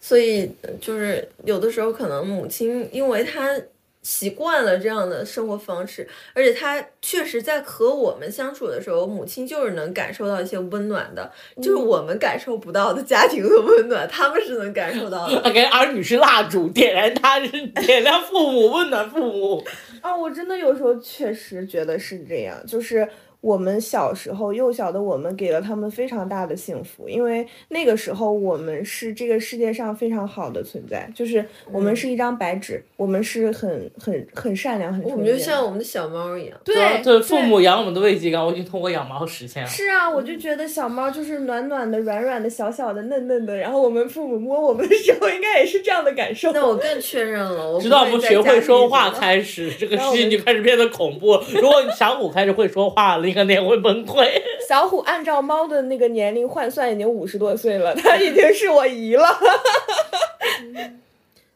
[0.00, 3.60] 所以就是有的时候可能母亲，因为她
[4.08, 15.38] 习惯了这样的生活方式，而且他确实在和我们相处的时候，母亲就是能感受到一些温暖的，就是我们感受不到的家庭的温暖，他们是能感受到的。
[15.52, 19.62] 给儿女是蜡烛，点燃他人点亮父母，温暖父母。
[20.00, 23.06] 啊，我真的有时候确实觉得是这样，就是
[23.40, 35.12] 我们小时候幼小的我们给了他们非常大的幸福，因为那个时候我们是这个世界上非常好的存在，就是我们是一张白纸，我们是很很很善良很纯洁。
[35.12, 36.58] 我们就像我们的小猫一样。
[36.64, 39.68] 对对父母养我们的慰藉感，我已经通过养猫实现了。
[39.68, 46.52] 是啊，我就觉得小猫就是暖暖的、软软的、小小的、嫩嫩的，然后我们父母摸我们的时候，应该也是这样的感受。
[46.52, 49.38] 那我更确认了，我直到我们学会说话开。
[49.40, 51.40] 始，这个事情就开始变得恐怖。
[51.54, 54.26] 如果你小虎开始会说话了，你肯定会崩溃。
[54.66, 59.28] 小虎按照猫的那个年龄换算，已经五十多岁了， 它已经是我姨了。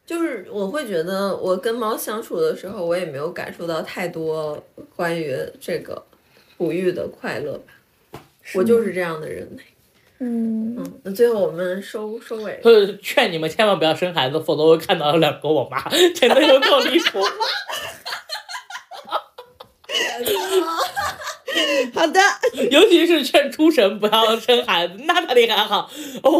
[0.05, 4.63] 就是我会觉得，我跟猫相处的时候，我也没有感受到太多
[4.95, 6.03] 关于这个
[6.57, 8.19] 哺育的快乐吧。
[8.53, 9.49] 我就是这样的人。
[10.19, 12.59] 嗯，嗯，那最后我们收收尾。
[12.63, 17.19] 呃劝你们千万不要生孩子，否则会看到两个我妈，真的有够离谱。
[21.93, 22.19] 好的，
[22.71, 25.89] 尤其是劝出神不要生孩子，那他厉害好。
[26.23, 26.31] 哦，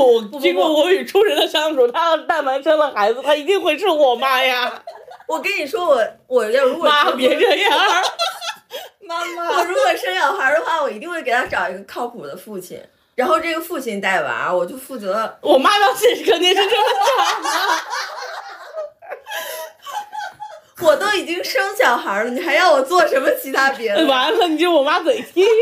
[0.42, 4.84] 经过我与出神的相处，他要是但凡生了孩子，他一定会是我妈呀。
[5.28, 7.72] 我跟你说，我我要如果妈，别这样。
[9.06, 12.82] 妈妈我，如果生小孩的话，我一定会给他找一个靠谱的父亲，
[13.16, 15.38] 然后这个父亲带娃，我就负责。
[15.42, 16.70] 我妈当时肯定是这么
[17.18, 17.50] 想的。
[20.82, 24.06] 我都已经生小孩了，你还要我做什么其他别的？
[24.06, 25.46] 完了，你就我妈嘴替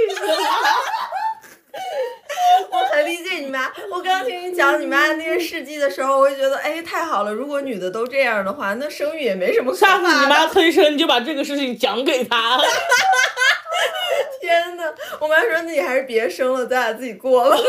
[2.71, 3.71] 我很理解你妈。
[3.91, 7.31] 我刚听你讲你妈那些事迹的时候，我就觉得，哎，太好了！
[7.31, 10.25] 如果女的都这样的话，那生育也没什么可下次你。
[10.27, 12.59] 妈催生，你就把这个事情讲给她。
[14.41, 17.57] 天呐，我妈说，那你还是别生了，咱俩自己过吧。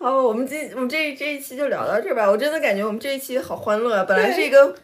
[0.00, 2.30] 好，我们今我们这这一期就聊到这儿吧。
[2.30, 4.04] 我真的感觉我们这一期好欢乐啊！
[4.04, 4.74] 本来是一个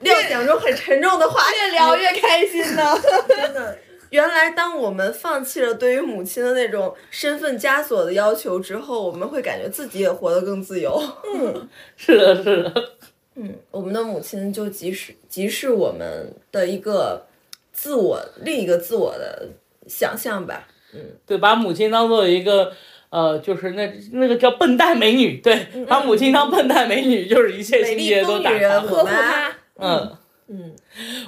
[0.00, 2.82] 料想中很沉重的话题，越聊越开心呢。
[3.28, 3.78] 真的。
[4.10, 11.02] 原来，当我们放弃了对于母亲的那种身份枷锁的要求之后，我们会感觉自己也活得更自由。
[11.34, 12.72] 嗯 是的，是的。
[13.36, 17.26] 嗯，我们的母亲就即是即是我们的一个
[17.72, 19.48] 自我另一个自我的
[19.86, 20.68] 想象吧。
[20.92, 22.72] 嗯对，把母亲当做一个。
[23.12, 28.80] 呃，就是那那个叫笨蛋美女，对，把母亲当笨蛋美女，就是一切情节都打开了。
[28.80, 29.52] 呵护她。
[29.76, 30.16] 嗯
[30.48, 30.74] 嗯，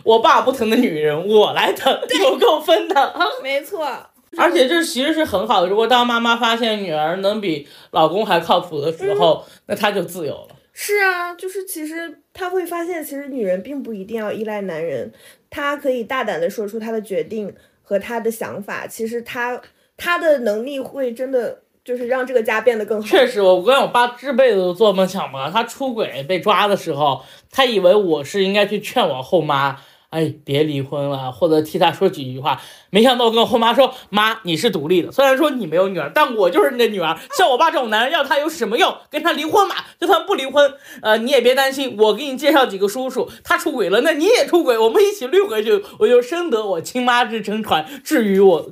[0.02, 1.92] 我爸不疼的女人，我来疼，
[2.22, 3.14] 有够分的。
[3.44, 3.86] 没错，
[4.38, 5.68] 而且这其实是很好的。
[5.68, 10.56] 如果当妈妈发现女儿能比老公还靠谱的时候，那她就自由了。
[10.72, 15.12] 是啊，就是其实她会发现，其实女人并不一定要依赖男人，
[15.50, 18.86] 她可以大胆的说出她的决定和她的想法。
[18.86, 19.60] 其实她
[19.98, 21.60] 她的能力会真的。
[21.84, 23.06] 就是让这个家变得更好。
[23.06, 29.78] 确实，我跟我爸这辈子都做梦想不到，他出轨被抓的时候，他以为我是应该去劝我后妈，
[30.14, 32.60] 哎，别离婚了，或者替他说几句话。
[32.90, 37.18] 没想到我跟我后妈说，妈，你是独立的，虽然说你没有女儿，但我就是你的女儿。
[37.36, 38.96] 像我爸这种男人要他有什么用？
[39.10, 40.72] 跟他离婚吧，就算不离婚，
[41.02, 48.70] 呃，你也别担心，我给你介绍几个叔叔，他出轨了，那你也出轨，我们一起绿回去，我就深得我亲妈之撑船，治愈我，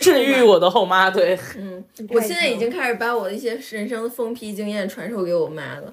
[0.00, 1.10] 治愈我的后妈。
[1.10, 5.92] 对，嗯，我现在已经开始把我的一些人生的疯批经验传授给我妈了。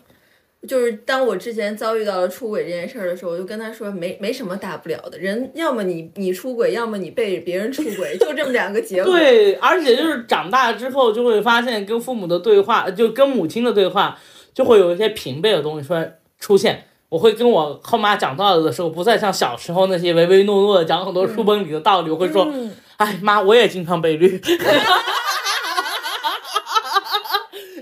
[0.68, 9.12] 就是当我之前遭遇到了出轨这件事儿的时候，我就跟他说，没没什么大不了的，人要么你你出轨，要么你被别人出轨，就这么两个结果。
[9.18, 14.20] 对，而且就是长大之后就会发现，跟父母的对话，就跟母亲的对话，
[14.54, 16.84] 就会有一些平辈的东西出来出现。
[17.10, 22.46] 我会跟我后妈讲道理的时候，不再像小时候那些唯唯诺诺的讲很多书本里的道理，我会说，
[22.98, 24.38] 哎妈，我也经常被绿。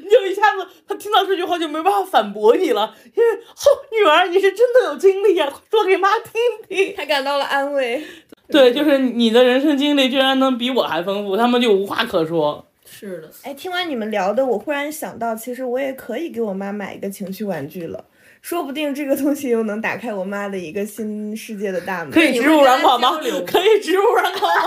[0.08, 6.34] 就一下子，他听到这句话就没办法反驳你了，因为哦，女儿，你是真的有经历呀，说给妈听
[6.68, 6.94] 听。
[6.96, 8.04] 他感到了安慰。
[8.48, 12.68] 对，就是你的人生经历居然能比我还丰富，他们就无话可说。
[12.86, 18.06] 是的，哎，听完你们聊的，我忽然想到，其实我也可以给我妈买一个情趣玩具了，
[18.42, 22.12] 说不定这个东西又能打开我妈的一个新世界的大门。
[22.12, 23.20] 可以植入软管吗？
[23.48, 24.64] 可以植入软管吗？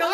[0.00, 0.08] 有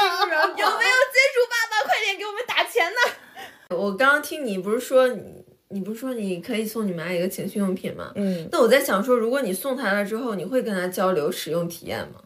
[0.54, 3.25] 没有金主爸爸，快点给我们打钱呢？
[3.70, 8.12] 我刚刚听你不是说你，你不是说你可以送你妈一个情趣用品吗？
[8.14, 12.22] 嗯，那我在想说，如果你送她了之后，你会跟她交流使用体验吗？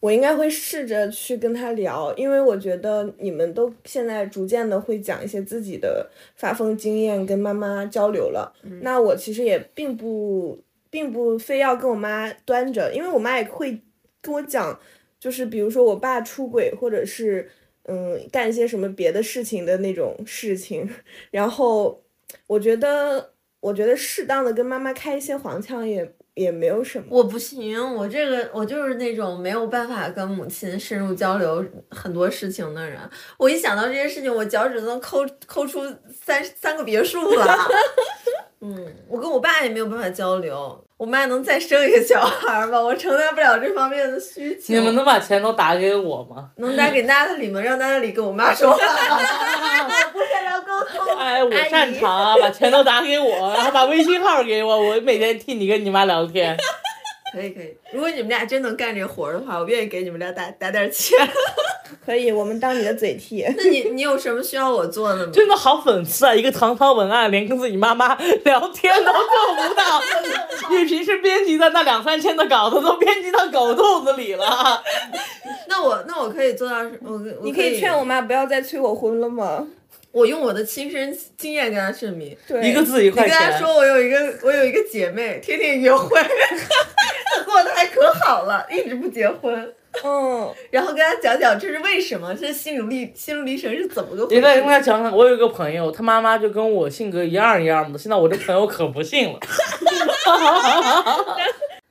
[0.00, 8.52] 我应该会试着去跟她聊，因为我觉得你们都现在逐渐的会讲一些自己的发疯经验，跟妈妈交流了。
[8.64, 10.58] 嗯、那我其实也并不，
[10.90, 13.80] 并不非要跟我妈端着，因为我妈也会
[14.20, 14.76] 跟我讲，
[15.20, 17.48] 就是比如说我爸出轨，或者是。
[17.84, 20.88] 嗯，干一些什么别的事情的那种事情，
[21.30, 22.02] 然后
[22.46, 27.06] 我觉得，我觉得适当的跟妈妈开一些黄腔也也没有什么。
[27.10, 32.98] 我不行，我这个我就是那种没有办法跟母亲深入交流很多事情的人。
[33.36, 35.80] 我一想到这些事情，我脚趾能抠抠出
[36.24, 37.56] 三三个别墅了。
[38.64, 40.84] 嗯，我跟我爸也没有办法交流。
[41.02, 42.80] 我妈能再生一个小孩吗？
[42.80, 44.72] 我承担不了这方面的需求。
[44.72, 46.50] 你们能把钱都打给我吗？
[46.58, 47.60] 能打给娜塔莉吗？
[47.60, 48.78] 让娜塔莉跟我妈说话。
[48.78, 48.78] 我
[50.14, 51.18] 不擅长沟通。
[51.18, 56.56] 哎，我擅长啊，把钱都打给我，然后把微信号给我，我每天替你跟你妈聊天。
[57.32, 61.16] 可以可以，如果你们俩真能干这活儿的话，我愿意给你们俩打打点钱。
[62.04, 63.44] 可以，我们当你的嘴替。
[63.56, 65.32] 那你你有什么需要我做的吗？
[65.32, 66.34] 真的好讽刺啊！
[66.34, 68.14] 一个堂堂文案，连跟自己妈妈
[68.44, 70.00] 聊天都做不到。
[70.70, 74.82] 你平时编辑的那两三千的稿子都编辑到狗肚子里了。
[75.68, 79.66] 那我那我可以做到，我你可以劝我妈不要再催我婚了吗？
[80.12, 82.36] 我用我的亲身经验跟他证明。
[82.46, 83.34] 对，一个字一块钱。
[83.34, 89.74] 你跟他说我有一个我有一个姐妹，天天约会，她 过得还可好了，一直不结婚。
[90.04, 94.36] 嗯，然后跟她讲讲这是为什么，这心路历心路历程是怎么个回事？
[94.36, 99.40] 你再跟她讲讲，我有一个朋友，他妈妈就跟我性格一样一样的，现在我这朋友可不信了。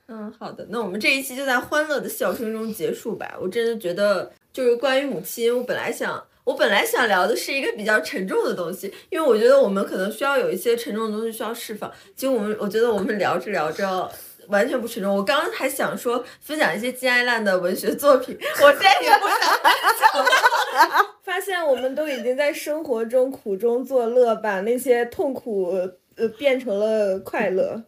[0.08, 3.34] 嗯，好的，那我们这一期就在欢乐的笑声中结束吧。
[3.40, 6.22] 我真的觉得，就是关于母亲，我本来想。
[6.44, 11.90] 我本来想聊的是一个比较沉重的东西，因为我觉得我们可能需要有一些沉重的东西需要释放。
[12.16, 14.10] 结果我们，我觉得我们聊着聊着
[14.48, 15.14] 完全不沉重。
[15.14, 21.06] 我刚刚还想说分享一些金爱烂的文学作品，我再也不想。
[21.22, 25.72] 发现我们都已经在生活中苦中作乐，把那些痛苦
[26.16, 27.80] 呃变成了快乐。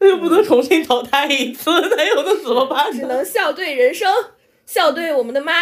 [0.00, 2.90] 那 又不能重新淘汰一次，那有的怎么办？
[2.92, 4.12] 只能笑对人生，
[4.66, 5.52] 笑对我们的妈。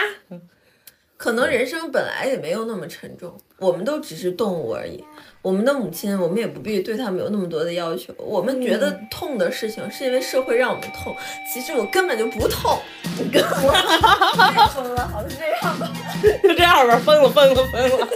[1.23, 5.05] 可能人生本来也没有那么沉重，我们都只是动物而已。
[5.41, 8.13] 我们的母亲，我们也不必对他们有那么多的要求。
[8.19, 11.15] 我们觉得痛的事情，是因为社会让我们痛。
[11.55, 12.77] 其实我根本就不痛。
[13.33, 15.93] 跟我疯 了，好像这样吧。
[16.43, 18.09] 就这样吧，疯了，疯了，疯了。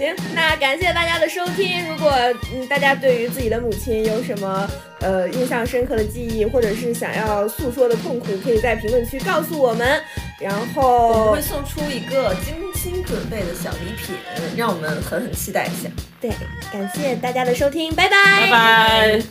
[0.00, 1.86] 行，那感谢大家的收听。
[1.86, 2.10] 如果
[2.54, 4.66] 嗯大家对于自己的母亲有什么
[5.00, 10.00] 呃印象深刻的记忆，或者是想要诉说的痛苦，可以在评论区告诉我们。
[10.40, 14.16] 然后我们会送出一个精心准备的小礼品，
[14.56, 15.90] 让我们狠狠期待一下。
[16.18, 16.30] 对，
[16.72, 19.22] 感谢大家的收听，拜拜，拜拜。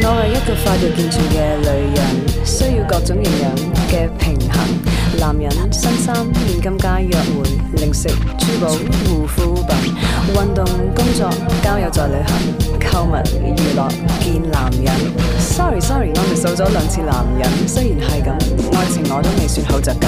[0.00, 1.66] 我係一個快樂健全嘅女
[1.96, 2.00] 人，
[2.46, 3.50] 需要各種營養
[3.90, 4.97] 嘅平衡。
[5.16, 7.48] 男人新衫、現金街約會、
[7.80, 8.08] 零食、
[8.38, 8.68] 珠寶、
[9.06, 9.94] 護膚品、
[10.34, 10.64] 運動、
[10.94, 11.30] 工作、
[11.62, 13.88] 交友在旅行、購物、娛樂、
[14.22, 14.92] 見男人。
[15.40, 18.30] Sorry Sorry，我哋數咗兩次男人，雖然係咁，
[18.76, 20.06] 愛情我都未算好着緊。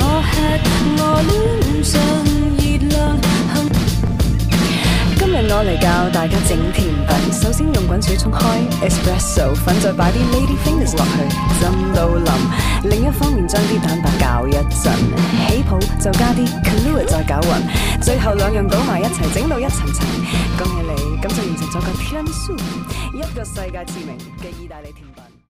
[0.00, 0.36] 我吃
[0.98, 2.00] 我戀上
[2.58, 3.31] 熱量。
[5.48, 11.28] 我嚟教大家整甜品，首先用滚水冲开 espresso 粉，再摆啲 lady fingers 落去
[11.58, 12.32] 浸到淋。
[12.84, 14.92] 另一方面将啲蛋白搅一阵，
[15.48, 20.06] 起泡就加啲 glue 再搅匀，最后两样倒埋一齐，整到一层层。
[20.58, 22.58] 恭喜你，咁就完成咗个 tiramisu，
[23.14, 25.11] 一个世界知名嘅意大利甜品。